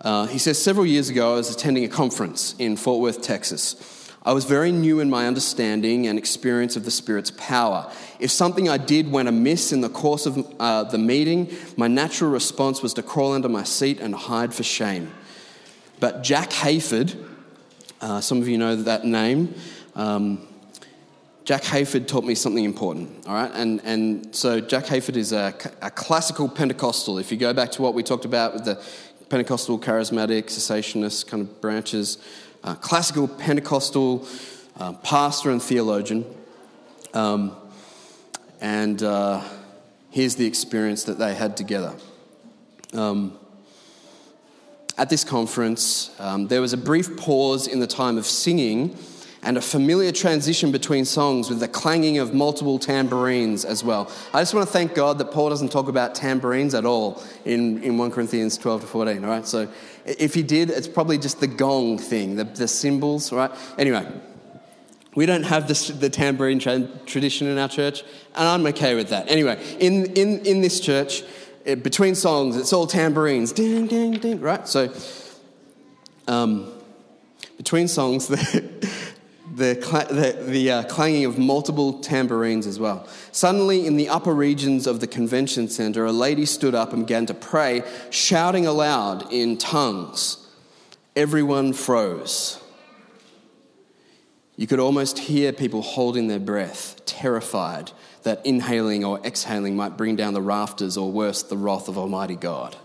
Uh, 0.00 0.26
he 0.26 0.38
says, 0.38 0.62
Several 0.62 0.84
years 0.84 1.08
ago, 1.08 1.32
I 1.32 1.36
was 1.36 1.54
attending 1.54 1.84
a 1.84 1.88
conference 1.88 2.54
in 2.58 2.76
Fort 2.76 3.00
Worth, 3.00 3.22
Texas. 3.22 4.01
I 4.24 4.32
was 4.32 4.44
very 4.44 4.70
new 4.70 5.00
in 5.00 5.10
my 5.10 5.26
understanding 5.26 6.06
and 6.06 6.16
experience 6.16 6.76
of 6.76 6.84
the 6.84 6.92
Spirit's 6.92 7.32
power. 7.32 7.90
If 8.20 8.30
something 8.30 8.68
I 8.68 8.76
did 8.76 9.10
went 9.10 9.28
amiss 9.28 9.72
in 9.72 9.80
the 9.80 9.88
course 9.88 10.26
of 10.26 10.54
uh, 10.60 10.84
the 10.84 10.98
meeting, 10.98 11.50
my 11.76 11.88
natural 11.88 12.30
response 12.30 12.82
was 12.82 12.94
to 12.94 13.02
crawl 13.02 13.32
under 13.32 13.48
my 13.48 13.64
seat 13.64 13.98
and 14.00 14.14
hide 14.14 14.54
for 14.54 14.62
shame. 14.62 15.10
But 15.98 16.22
Jack 16.22 16.50
Hayford, 16.50 17.16
uh, 18.00 18.20
some 18.20 18.40
of 18.40 18.46
you 18.46 18.58
know 18.58 18.76
that 18.76 19.04
name. 19.04 19.54
Um, 19.96 20.46
Jack 21.44 21.62
Hayford 21.62 22.06
taught 22.06 22.24
me 22.24 22.36
something 22.36 22.64
important, 22.64 23.26
all 23.26 23.34
right? 23.34 23.50
And, 23.52 23.80
and 23.82 24.34
so 24.34 24.60
Jack 24.60 24.84
Hayford 24.84 25.16
is 25.16 25.32
a, 25.32 25.52
a, 25.80 25.90
classical 25.90 26.48
Pentecostal. 26.48 27.18
If 27.18 27.32
you 27.32 27.38
go 27.38 27.52
back 27.52 27.72
to 27.72 27.82
what 27.82 27.94
we 27.94 28.04
talked 28.04 28.24
about 28.24 28.54
with 28.54 28.64
the 28.64 28.80
Pentecostal, 29.28 29.78
charismatic, 29.80 30.44
cessationist 30.44 31.26
kind 31.26 31.40
of 31.42 31.60
branches, 31.60 32.18
uh, 32.64 32.74
classical 32.76 33.28
Pentecostal 33.28 34.26
uh, 34.78 34.92
pastor 34.94 35.50
and 35.50 35.62
theologian. 35.62 36.24
Um, 37.14 37.56
and 38.60 39.02
uh, 39.02 39.42
here's 40.10 40.36
the 40.36 40.46
experience 40.46 41.04
that 41.04 41.18
they 41.18 41.34
had 41.34 41.56
together. 41.56 41.94
Um, 42.92 43.38
at 44.98 45.08
this 45.08 45.24
conference, 45.24 46.14
um, 46.20 46.48
there 46.48 46.60
was 46.60 46.72
a 46.72 46.76
brief 46.76 47.16
pause 47.16 47.66
in 47.66 47.80
the 47.80 47.86
time 47.86 48.18
of 48.18 48.26
singing 48.26 48.96
and 49.42 49.58
a 49.58 49.60
familiar 49.60 50.12
transition 50.12 50.70
between 50.70 51.04
songs 51.04 51.48
with 51.48 51.58
the 51.58 51.66
clanging 51.66 52.18
of 52.18 52.32
multiple 52.32 52.78
tambourines 52.78 53.64
as 53.64 53.82
well. 53.82 54.10
I 54.32 54.40
just 54.40 54.54
want 54.54 54.66
to 54.66 54.72
thank 54.72 54.94
God 54.94 55.18
that 55.18 55.32
Paul 55.32 55.50
doesn't 55.50 55.70
talk 55.70 55.88
about 55.88 56.14
tambourines 56.14 56.74
at 56.74 56.84
all 56.84 57.22
in, 57.44 57.82
in 57.82 57.98
1 57.98 58.10
Corinthians 58.12 58.56
12 58.56 58.82
to 58.82 58.86
14, 58.86 59.24
all 59.24 59.30
right? 59.30 59.46
So 59.46 59.68
if 60.04 60.34
he 60.34 60.44
did, 60.44 60.70
it's 60.70 60.86
probably 60.86 61.18
just 61.18 61.40
the 61.40 61.48
gong 61.48 61.98
thing, 61.98 62.36
the, 62.36 62.44
the 62.44 62.68
cymbals, 62.68 63.32
right? 63.32 63.50
Anyway, 63.78 64.06
we 65.16 65.26
don't 65.26 65.42
have 65.42 65.66
the, 65.66 65.92
the 65.92 66.08
tambourine 66.08 66.60
tra- 66.60 66.88
tradition 67.04 67.48
in 67.48 67.58
our 67.58 67.68
church, 67.68 68.02
and 68.36 68.48
I'm 68.48 68.64
okay 68.68 68.94
with 68.94 69.08
that. 69.08 69.28
Anyway, 69.28 69.60
in, 69.80 70.06
in, 70.12 70.38
in 70.46 70.60
this 70.60 70.78
church, 70.78 71.24
it, 71.64 71.82
between 71.82 72.14
songs, 72.14 72.56
it's 72.56 72.72
all 72.72 72.86
tambourines, 72.86 73.52
ding, 73.52 73.88
ding, 73.88 74.12
ding, 74.12 74.40
right? 74.40 74.66
So, 74.68 74.92
um, 76.28 76.72
between 77.56 77.88
songs, 77.88 78.26
the, 78.28 78.92
the, 79.54 79.74
the, 80.10 80.50
the 80.50 80.70
uh, 80.70 80.82
clanging 80.84 81.26
of 81.26 81.38
multiple 81.38 82.00
tambourines 82.00 82.66
as 82.66 82.78
well. 82.78 83.06
Suddenly, 83.32 83.86
in 83.86 83.96
the 83.96 84.08
upper 84.08 84.34
regions 84.34 84.86
of 84.86 85.00
the 85.00 85.06
convention 85.06 85.68
center, 85.68 86.06
a 86.06 86.12
lady 86.12 86.46
stood 86.46 86.74
up 86.74 86.92
and 86.92 87.06
began 87.06 87.26
to 87.26 87.34
pray, 87.34 87.82
shouting 88.10 88.66
aloud 88.66 89.30
in 89.30 89.58
tongues. 89.58 90.48
Everyone 91.14 91.74
froze. 91.74 92.62
You 94.56 94.66
could 94.66 94.80
almost 94.80 95.18
hear 95.18 95.52
people 95.52 95.82
holding 95.82 96.28
their 96.28 96.38
breath, 96.38 97.04
terrified 97.04 97.92
that 98.22 98.44
inhaling 98.46 99.04
or 99.04 99.20
exhaling 99.24 99.76
might 99.76 99.96
bring 99.96 100.16
down 100.16 100.34
the 100.34 100.42
rafters 100.42 100.96
or 100.96 101.10
worse, 101.10 101.42
the 101.42 101.56
wrath 101.56 101.88
of 101.88 101.98
Almighty 101.98 102.36
God. 102.36 102.76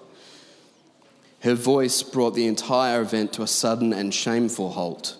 Her 1.41 1.53
voice 1.53 2.01
brought 2.03 2.33
the 2.33 2.47
entire 2.47 3.01
event 3.01 3.33
to 3.33 3.43
a 3.43 3.47
sudden 3.47 3.93
and 3.93 4.13
shameful 4.13 4.71
halt. 4.71 5.16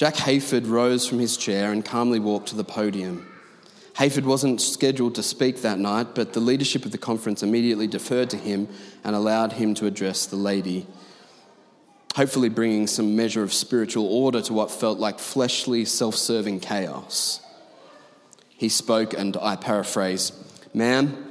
Jack 0.00 0.14
Hayford 0.14 0.66
rose 0.66 1.06
from 1.06 1.18
his 1.18 1.36
chair 1.36 1.72
and 1.72 1.84
calmly 1.84 2.18
walked 2.18 2.48
to 2.48 2.56
the 2.56 2.64
podium. 2.64 3.30
Hayford 3.96 4.24
wasn't 4.24 4.62
scheduled 4.62 5.16
to 5.16 5.22
speak 5.22 5.60
that 5.60 5.78
night, 5.78 6.14
but 6.14 6.32
the 6.32 6.40
leadership 6.40 6.86
of 6.86 6.90
the 6.90 6.96
conference 6.96 7.42
immediately 7.42 7.86
deferred 7.86 8.30
to 8.30 8.38
him 8.38 8.66
and 9.04 9.14
allowed 9.14 9.52
him 9.52 9.74
to 9.74 9.84
address 9.84 10.24
the 10.24 10.36
lady, 10.36 10.86
hopefully 12.16 12.48
bringing 12.48 12.86
some 12.86 13.14
measure 13.14 13.42
of 13.42 13.52
spiritual 13.52 14.06
order 14.06 14.40
to 14.40 14.54
what 14.54 14.70
felt 14.70 14.98
like 14.98 15.18
fleshly, 15.18 15.84
self 15.84 16.14
serving 16.14 16.60
chaos 16.60 17.42
he 18.48 18.70
spoke, 18.70 19.12
and 19.12 19.36
I 19.36 19.56
paraphrase 19.56 20.32
Ma'am, 20.72 21.26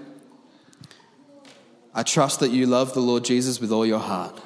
I 1.96 2.04
trust 2.04 2.42
that 2.42 2.52
you 2.52 2.68
love 2.68 2.94
the 2.94 3.00
Lord 3.00 3.26
Jesus 3.26 3.60
with 3.60 3.72
all 3.72 3.84
your 3.84 3.98
heart. 3.98 4.40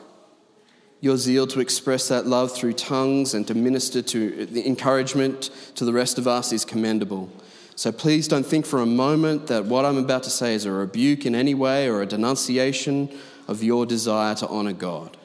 Your 1.03 1.17
zeal 1.17 1.45
to 1.47 1.59
express 1.59 2.07
that 2.07 2.27
love 2.27 2.55
through 2.55 2.75
tongues 2.75 3.33
and 3.33 3.45
to 3.47 3.53
minister 3.53 4.01
to 4.01 4.45
the 4.45 4.65
encouragement 4.65 5.49
to 5.75 5.83
the 5.83 5.91
rest 5.91 6.17
of 6.17 6.29
us 6.29 6.53
is 6.53 6.63
commendable. 6.63 7.29
So 7.75 7.91
please 7.91 8.29
don't 8.29 8.45
think 8.45 8.65
for 8.65 8.79
a 8.79 8.85
moment 8.85 9.47
that 9.47 9.65
what 9.65 9.83
I'm 9.83 9.97
about 9.97 10.23
to 10.23 10.29
say 10.29 10.53
is 10.55 10.63
a 10.63 10.71
rebuke 10.71 11.25
in 11.25 11.35
any 11.35 11.53
way 11.55 11.89
or 11.89 12.01
a 12.01 12.05
denunciation 12.05 13.09
of 13.49 13.61
your 13.61 13.85
desire 13.85 14.33
to 14.35 14.47
honor 14.47 14.71
God. 14.71 15.17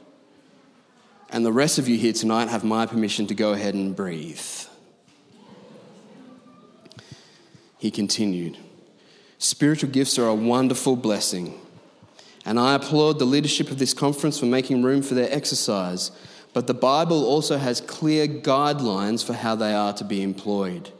And 1.30 1.46
the 1.46 1.52
rest 1.52 1.78
of 1.78 1.86
you 1.86 1.96
here 1.96 2.12
tonight 2.12 2.48
have 2.48 2.64
my 2.64 2.84
permission 2.84 3.28
to 3.28 3.34
go 3.36 3.52
ahead 3.52 3.74
and 3.74 3.94
breathe. 3.94 4.40
He 7.78 7.92
continued 7.92 8.58
Spiritual 9.38 9.90
gifts 9.90 10.18
are 10.18 10.26
a 10.26 10.34
wonderful 10.34 10.96
blessing. 10.96 11.56
And 12.48 12.58
I 12.58 12.76
applaud 12.76 13.18
the 13.18 13.26
leadership 13.26 13.70
of 13.70 13.78
this 13.78 13.92
conference 13.92 14.40
for 14.40 14.46
making 14.46 14.82
room 14.82 15.02
for 15.02 15.12
their 15.12 15.30
exercise. 15.30 16.10
But 16.54 16.66
the 16.66 16.72
Bible 16.72 17.26
also 17.26 17.58
has 17.58 17.82
clear 17.82 18.26
guidelines 18.26 19.22
for 19.22 19.34
how 19.34 19.54
they 19.54 19.74
are 19.74 19.92
to 19.92 20.02
be 20.02 20.22
employed. 20.22 20.90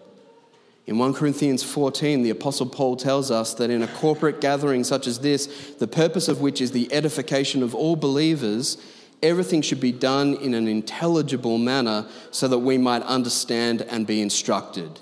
In 0.87 0.99
1 0.99 1.15
Corinthians 1.15 1.63
14, 1.63 2.21
the 2.21 2.29
Apostle 2.29 2.67
Paul 2.67 2.97
tells 2.97 3.31
us 3.31 3.55
that 3.55 3.71
in 3.71 3.83
a 3.83 3.89
corporate 3.89 4.43
gathering 4.43 4.85
such 4.85 5.07
as 5.07 5.21
this, 5.21 5.47
the 5.79 5.89
purpose 5.89 6.29
of 6.29 6.43
which 6.43 6.61
is 6.61 6.73
the 6.73 6.93
edification 6.93 7.63
of 7.63 7.75
all 7.75 7.97
believers, 7.97 8.77
everything 9.23 9.63
should 9.63 9.81
be 9.81 9.91
done 9.91 10.35
in 10.35 10.53
an 10.53 10.69
intelligible 10.69 11.57
manner 11.57 12.07
so 12.31 12.47
that 12.47 12.59
we 12.59 12.77
might 12.77 13.03
understand 13.05 13.81
and 13.89 14.07
be 14.07 14.21
instructed. 14.21 15.01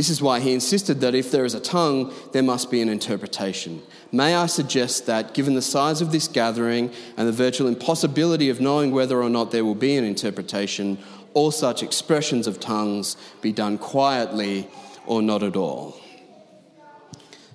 This 0.00 0.08
is 0.08 0.22
why 0.22 0.40
he 0.40 0.54
insisted 0.54 1.02
that 1.02 1.14
if 1.14 1.30
there 1.30 1.44
is 1.44 1.52
a 1.52 1.60
tongue, 1.60 2.10
there 2.32 2.42
must 2.42 2.70
be 2.70 2.80
an 2.80 2.88
interpretation. 2.88 3.82
May 4.10 4.34
I 4.34 4.46
suggest 4.46 5.04
that, 5.04 5.34
given 5.34 5.52
the 5.52 5.60
size 5.60 6.00
of 6.00 6.10
this 6.10 6.26
gathering 6.26 6.90
and 7.18 7.28
the 7.28 7.32
virtual 7.32 7.68
impossibility 7.68 8.48
of 8.48 8.62
knowing 8.62 8.92
whether 8.92 9.22
or 9.22 9.28
not 9.28 9.50
there 9.50 9.62
will 9.62 9.74
be 9.74 9.98
an 9.98 10.04
interpretation, 10.04 10.96
all 11.34 11.50
such 11.50 11.82
expressions 11.82 12.46
of 12.46 12.58
tongues 12.58 13.18
be 13.42 13.52
done 13.52 13.76
quietly 13.76 14.68
or 15.04 15.20
not 15.20 15.42
at 15.42 15.54
all. 15.54 16.00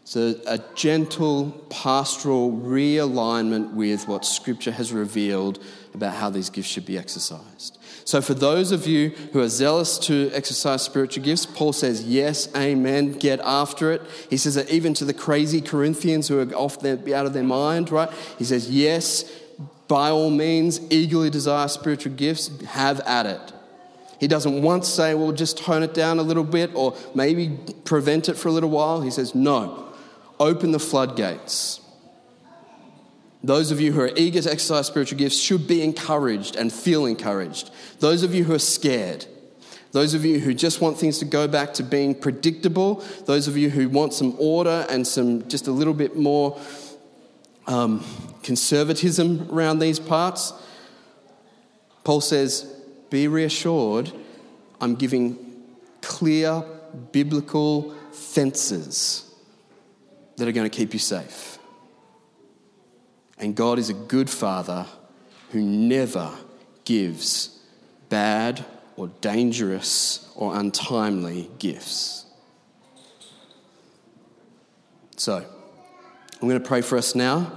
So, 0.03 0.35
a 0.45 0.59
gentle 0.75 1.49
pastoral 1.71 2.51
realignment 2.51 3.73
with 3.73 4.07
what 4.07 4.23
Scripture 4.23 4.73
has 4.73 4.93
revealed 4.93 5.57
about 5.95 6.13
how 6.13 6.29
these 6.29 6.51
gifts 6.51 6.69
should 6.69 6.85
be 6.85 6.95
exercised. 6.95 7.79
So, 8.05 8.21
for 8.21 8.35
those 8.35 8.71
of 8.71 8.85
you 8.85 9.09
who 9.33 9.41
are 9.41 9.49
zealous 9.49 9.97
to 9.99 10.29
exercise 10.31 10.83
spiritual 10.83 11.23
gifts, 11.23 11.47
Paul 11.47 11.73
says, 11.73 12.03
Yes, 12.03 12.47
amen, 12.55 13.13
get 13.13 13.39
after 13.39 13.91
it. 13.91 14.03
He 14.29 14.37
says 14.37 14.53
that 14.53 14.69
even 14.69 14.93
to 14.95 15.05
the 15.05 15.13
crazy 15.13 15.59
Corinthians 15.59 16.27
who 16.27 16.39
are 16.39 16.53
off 16.53 16.79
their, 16.79 16.99
out 17.15 17.25
of 17.25 17.33
their 17.33 17.43
mind, 17.43 17.89
right? 17.89 18.09
He 18.37 18.43
says, 18.43 18.69
Yes, 18.69 19.23
by 19.87 20.11
all 20.11 20.29
means, 20.29 20.79
eagerly 20.91 21.31
desire 21.31 21.67
spiritual 21.67 22.13
gifts, 22.13 22.51
have 22.65 22.99
at 23.01 23.25
it. 23.25 23.53
He 24.19 24.27
doesn't 24.27 24.61
once 24.61 24.87
say, 24.87 25.15
Well, 25.15 25.31
just 25.31 25.57
tone 25.57 25.81
it 25.81 25.95
down 25.95 26.19
a 26.19 26.23
little 26.23 26.43
bit 26.43 26.75
or 26.75 26.95
maybe 27.15 27.57
prevent 27.85 28.29
it 28.29 28.37
for 28.37 28.49
a 28.49 28.51
little 28.51 28.69
while. 28.69 29.01
He 29.01 29.09
says, 29.09 29.33
No, 29.33 29.91
open 30.39 30.73
the 30.73 30.79
floodgates. 30.79 31.81
Those 33.45 33.69
of 33.69 33.79
you 33.79 33.91
who 33.91 34.01
are 34.01 34.11
eager 34.15 34.41
to 34.41 34.51
exercise 34.51 34.87
spiritual 34.87 35.19
gifts 35.19 35.39
should 35.39 35.67
be 35.67 35.83
encouraged 35.83 36.55
and 36.55 36.73
feel 36.73 37.05
encouraged. 37.05 37.69
Those 37.99 38.23
of 38.23 38.33
you 38.33 38.43
who 38.43 38.55
are 38.55 38.59
scared, 38.59 39.27
those 39.91 40.15
of 40.15 40.25
you 40.25 40.39
who 40.39 40.51
just 40.51 40.81
want 40.81 40.97
things 40.97 41.19
to 41.19 41.25
go 41.25 41.47
back 41.47 41.71
to 41.75 41.83
being 41.83 42.15
predictable, 42.15 43.03
those 43.25 43.47
of 43.47 43.55
you 43.55 43.69
who 43.69 43.87
want 43.87 44.13
some 44.13 44.35
order 44.39 44.87
and 44.89 45.05
some 45.05 45.47
just 45.47 45.67
a 45.67 45.71
little 45.71 45.93
bit 45.93 46.17
more 46.17 46.59
um, 47.67 48.03
conservatism 48.41 49.47
around 49.51 49.77
these 49.77 49.99
parts, 49.99 50.51
Paul 52.03 52.21
says, 52.21 52.63
Be 53.11 53.27
reassured, 53.27 54.11
I'm 54.81 54.95
giving 54.95 55.37
clear 56.01 56.63
biblical 57.11 57.93
fences 58.11 59.31
that 60.37 60.47
are 60.47 60.51
going 60.51 60.67
to 60.67 60.75
keep 60.75 60.93
you 60.93 60.99
safe. 60.99 61.59
And 63.37 63.55
God 63.55 63.79
is 63.79 63.89
a 63.89 63.93
good 63.93 64.29
father 64.29 64.85
who 65.51 65.61
never 65.61 66.31
gives 66.85 67.59
bad 68.09 68.63
or 68.95 69.09
dangerous 69.21 70.31
or 70.35 70.55
untimely 70.55 71.49
gifts. 71.59 72.25
So, 75.17 75.37
I'm 75.37 76.47
going 76.47 76.61
to 76.61 76.67
pray 76.67 76.81
for 76.81 76.97
us 76.97 77.15
now, 77.15 77.51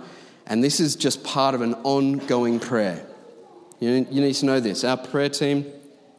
and 0.46 0.62
this 0.62 0.80
is 0.80 0.96
just 0.96 1.24
part 1.24 1.54
of 1.54 1.60
an 1.60 1.74
ongoing 1.82 2.60
prayer. 2.60 3.04
You 3.80 4.00
need 4.00 4.34
to 4.34 4.46
know 4.46 4.60
this. 4.60 4.84
Our 4.84 4.96
prayer 4.96 5.28
team 5.28 5.66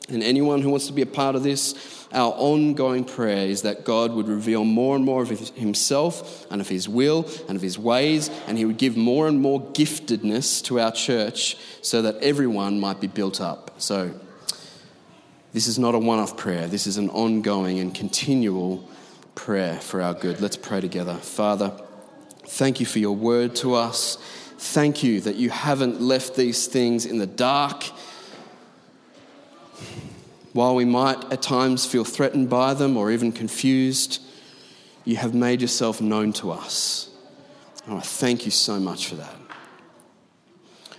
and 0.08 0.24
anyone 0.24 0.62
who 0.62 0.70
wants 0.70 0.88
to 0.88 0.94
be 0.94 1.02
a 1.02 1.06
part 1.06 1.36
of 1.36 1.44
this, 1.44 1.99
our 2.12 2.32
ongoing 2.34 3.06
prayer 3.06 3.48
is 3.48 3.62
that 3.62 3.86
God 3.86 4.14
would 4.14 4.28
reveal 4.28 4.64
more 4.64 4.96
and 4.96 5.06
more 5.06 5.22
of 5.22 5.30
Himself 5.30 6.48
and 6.52 6.60
of 6.60 6.68
His 6.68 6.90
will 6.90 7.30
and 7.48 7.56
of 7.56 7.62
His 7.62 7.78
ways, 7.78 8.30
and 8.48 8.58
He 8.58 8.66
would 8.66 8.78
give 8.78 8.98
more 8.98 9.28
and 9.28 9.40
more 9.40 9.62
giftedness 9.62 10.64
to 10.66 10.80
our 10.80 10.92
church 10.92 11.56
so 11.82 12.02
that 12.02 12.16
everyone 12.18 12.80
might 12.80 13.00
be 13.00 13.08
built 13.08 13.40
up. 13.40 13.72
So, 13.78 14.20
this 15.54 15.68
is 15.68 15.80
not 15.80 15.96
a 15.96 16.00
one 16.00 16.20
off 16.20 16.38
prayer, 16.38 16.68
this 16.68 16.88
is 16.88 16.98
an 16.98 17.10
ongoing 17.10 17.80
and 17.80 17.94
continual 17.94 18.88
prayer 19.36 19.80
for 19.80 20.02
our 20.02 20.14
good. 20.14 20.42
Let's 20.42 20.58
pray 20.58 20.82
together. 20.82 21.16
Father, 21.16 21.72
thank 22.46 22.80
you 22.80 22.86
for 22.86 23.00
your 23.00 23.16
word 23.16 23.56
to 23.58 23.76
us. 23.76 24.18
Thank 24.58 25.04
you 25.04 25.22
that 25.22 25.38
you 25.38 25.50
haven't 25.50 26.02
left 26.02 26.36
these 26.36 26.68
things 26.68 27.06
in 27.06 27.18
the 27.18 27.28
dark 27.28 27.86
while 30.54 30.76
we 30.76 30.86
might 30.86 31.32
at 31.32 31.42
times 31.42 31.86
feel 31.86 32.04
threatened 32.04 32.50
by 32.50 32.74
them 32.74 32.98
or 32.98 33.12
even 33.12 33.32
confused, 33.32 34.22
you 35.06 35.16
have 35.18 35.34
made 35.34 35.62
yourself 35.62 36.02
known 36.02 36.34
to 36.34 36.52
us. 36.52 37.10
And 37.86 37.98
I 37.98 38.02
thank 38.02 38.46
you 38.46 38.52
so 38.52 38.80
much 38.80 39.08
for 39.08 39.16
that. 39.16 39.36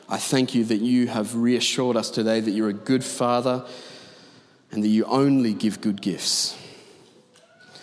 I 0.09 0.19
thank 0.19 0.55
you 0.55 0.65
that 0.65 0.81
you 0.81 1.07
have 1.07 1.37
reassured 1.37 1.97
us 1.97 2.11
today 2.11 2.41
that 2.41 2.51
you're 2.51 2.69
a 2.69 2.73
good 2.73 3.05
father 3.05 3.65
and 4.73 4.83
that 4.83 4.89
you 4.89 5.05
only 5.05 5.53
give 5.53 5.81
good 5.81 6.01
gifts. 6.03 6.57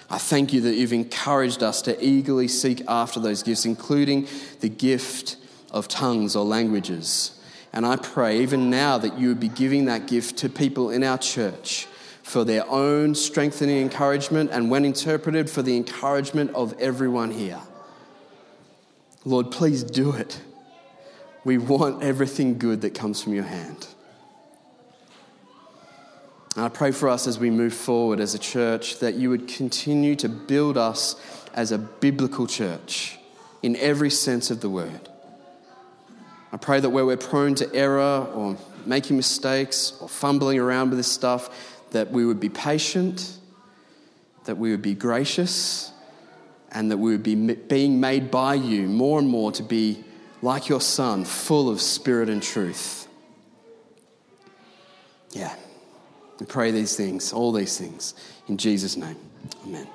I 0.10 0.18
thank 0.18 0.54
you 0.54 0.62
that 0.62 0.76
you've 0.76 0.94
encouraged 0.94 1.64
us 1.64 1.82
to 1.84 2.06
eagerly 2.06 2.48
seek 2.48 2.82
after 2.88 3.20
those 3.20 3.44
gifts, 3.44 3.66
including 3.66 4.28
the 4.62 4.70
gift 4.70 5.38
of 5.72 5.88
tongues 5.88 6.36
or 6.36 6.46
languages. 6.46 7.37
And 7.74 7.86
I 7.86 7.96
pray 7.96 8.42
even 8.42 8.70
now 8.70 8.98
that 8.98 9.20
you 9.20 9.28
would 9.30 9.40
be 9.40 9.50
giving 9.50 9.86
that 9.86 10.08
gift 10.08 10.38
to 10.38 10.50
people 10.50 10.90
in 10.90 11.04
our 11.04 11.18
church 11.18 11.88
for 12.24 12.44
their 12.44 12.70
own 12.70 13.16
strengthening 13.16 13.78
encouragement 13.78 14.52
and, 14.52 14.70
when 14.70 14.84
interpreted, 14.84 15.50
for 15.50 15.62
the 15.62 15.78
encouragement 15.78 16.52
of 16.54 16.78
everyone 16.80 17.32
here. 17.32 17.60
Lord, 19.24 19.52
please 19.52 19.84
do 19.84 20.14
it. 20.14 20.42
We 21.44 21.58
want 21.58 22.04
everything 22.04 22.58
good 22.58 22.82
that 22.82 22.94
comes 22.94 23.22
from 23.22 23.34
your 23.34 23.44
hand. 23.44 23.88
And 26.56 26.66
I 26.66 26.70
pray 26.70 26.92
for 26.92 27.08
us 27.08 27.28
as 27.28 27.38
we 27.38 27.50
move 27.50 27.74
forward 27.74 28.20
as 28.20 28.34
a 28.34 28.40
church 28.40 29.00
that 29.00 29.14
you 29.14 29.30
would 29.30 29.48
continue 29.48 30.16
to 30.16 30.28
build 30.28 30.76
us 30.76 31.16
as 31.54 31.72
a 31.72 31.78
biblical 31.78 32.48
church 32.48 33.20
in 33.62 33.76
every 33.76 34.10
sense 34.10 34.50
of 34.50 34.62
the 34.62 34.70
word. 34.70 35.08
I 36.52 36.58
pray 36.58 36.80
that 36.80 36.90
where 36.90 37.06
we're 37.06 37.18
prone 37.18 37.56
to 37.56 37.74
error 37.74 38.28
or 38.34 38.58
making 38.86 39.18
mistakes 39.18 39.94
or 40.00 40.08
fumbling 40.08 40.60
around 40.60 40.90
with 40.90 41.00
this 41.00 41.12
stuff, 41.12 41.50
that 41.92 42.12
we 42.12 42.26
would 42.26 42.40
be 42.40 42.50
patient, 42.50 43.38
that 44.46 44.58
we 44.58 44.72
would 44.72 44.82
be 44.82 44.94
gracious, 44.94 45.92
and 46.72 46.92
that 46.92 46.98
we 46.98 47.12
would 47.12 47.24
be 47.24 47.36
being 47.36 48.00
made 48.00 48.32
by 48.32 48.54
you 48.54 48.88
more 48.88 49.20
and 49.20 49.28
more 49.28 49.52
to 49.54 49.64
be 49.64 50.04
like 50.42 50.70
your 50.70 50.82
Son, 50.82 51.26
full 51.26 51.70
of 51.70 51.82
spirit 51.82 52.30
and 52.30 52.42
truth. 52.42 53.08
Yeah. 55.32 55.54
We 56.40 56.46
pray 56.46 56.72
these 56.72 56.96
things, 56.96 57.34
all 57.34 57.52
these 57.52 57.78
things, 57.78 58.14
in 58.48 58.58
Jesus' 58.58 58.96
name. 58.96 59.18
Amen. 59.66 59.88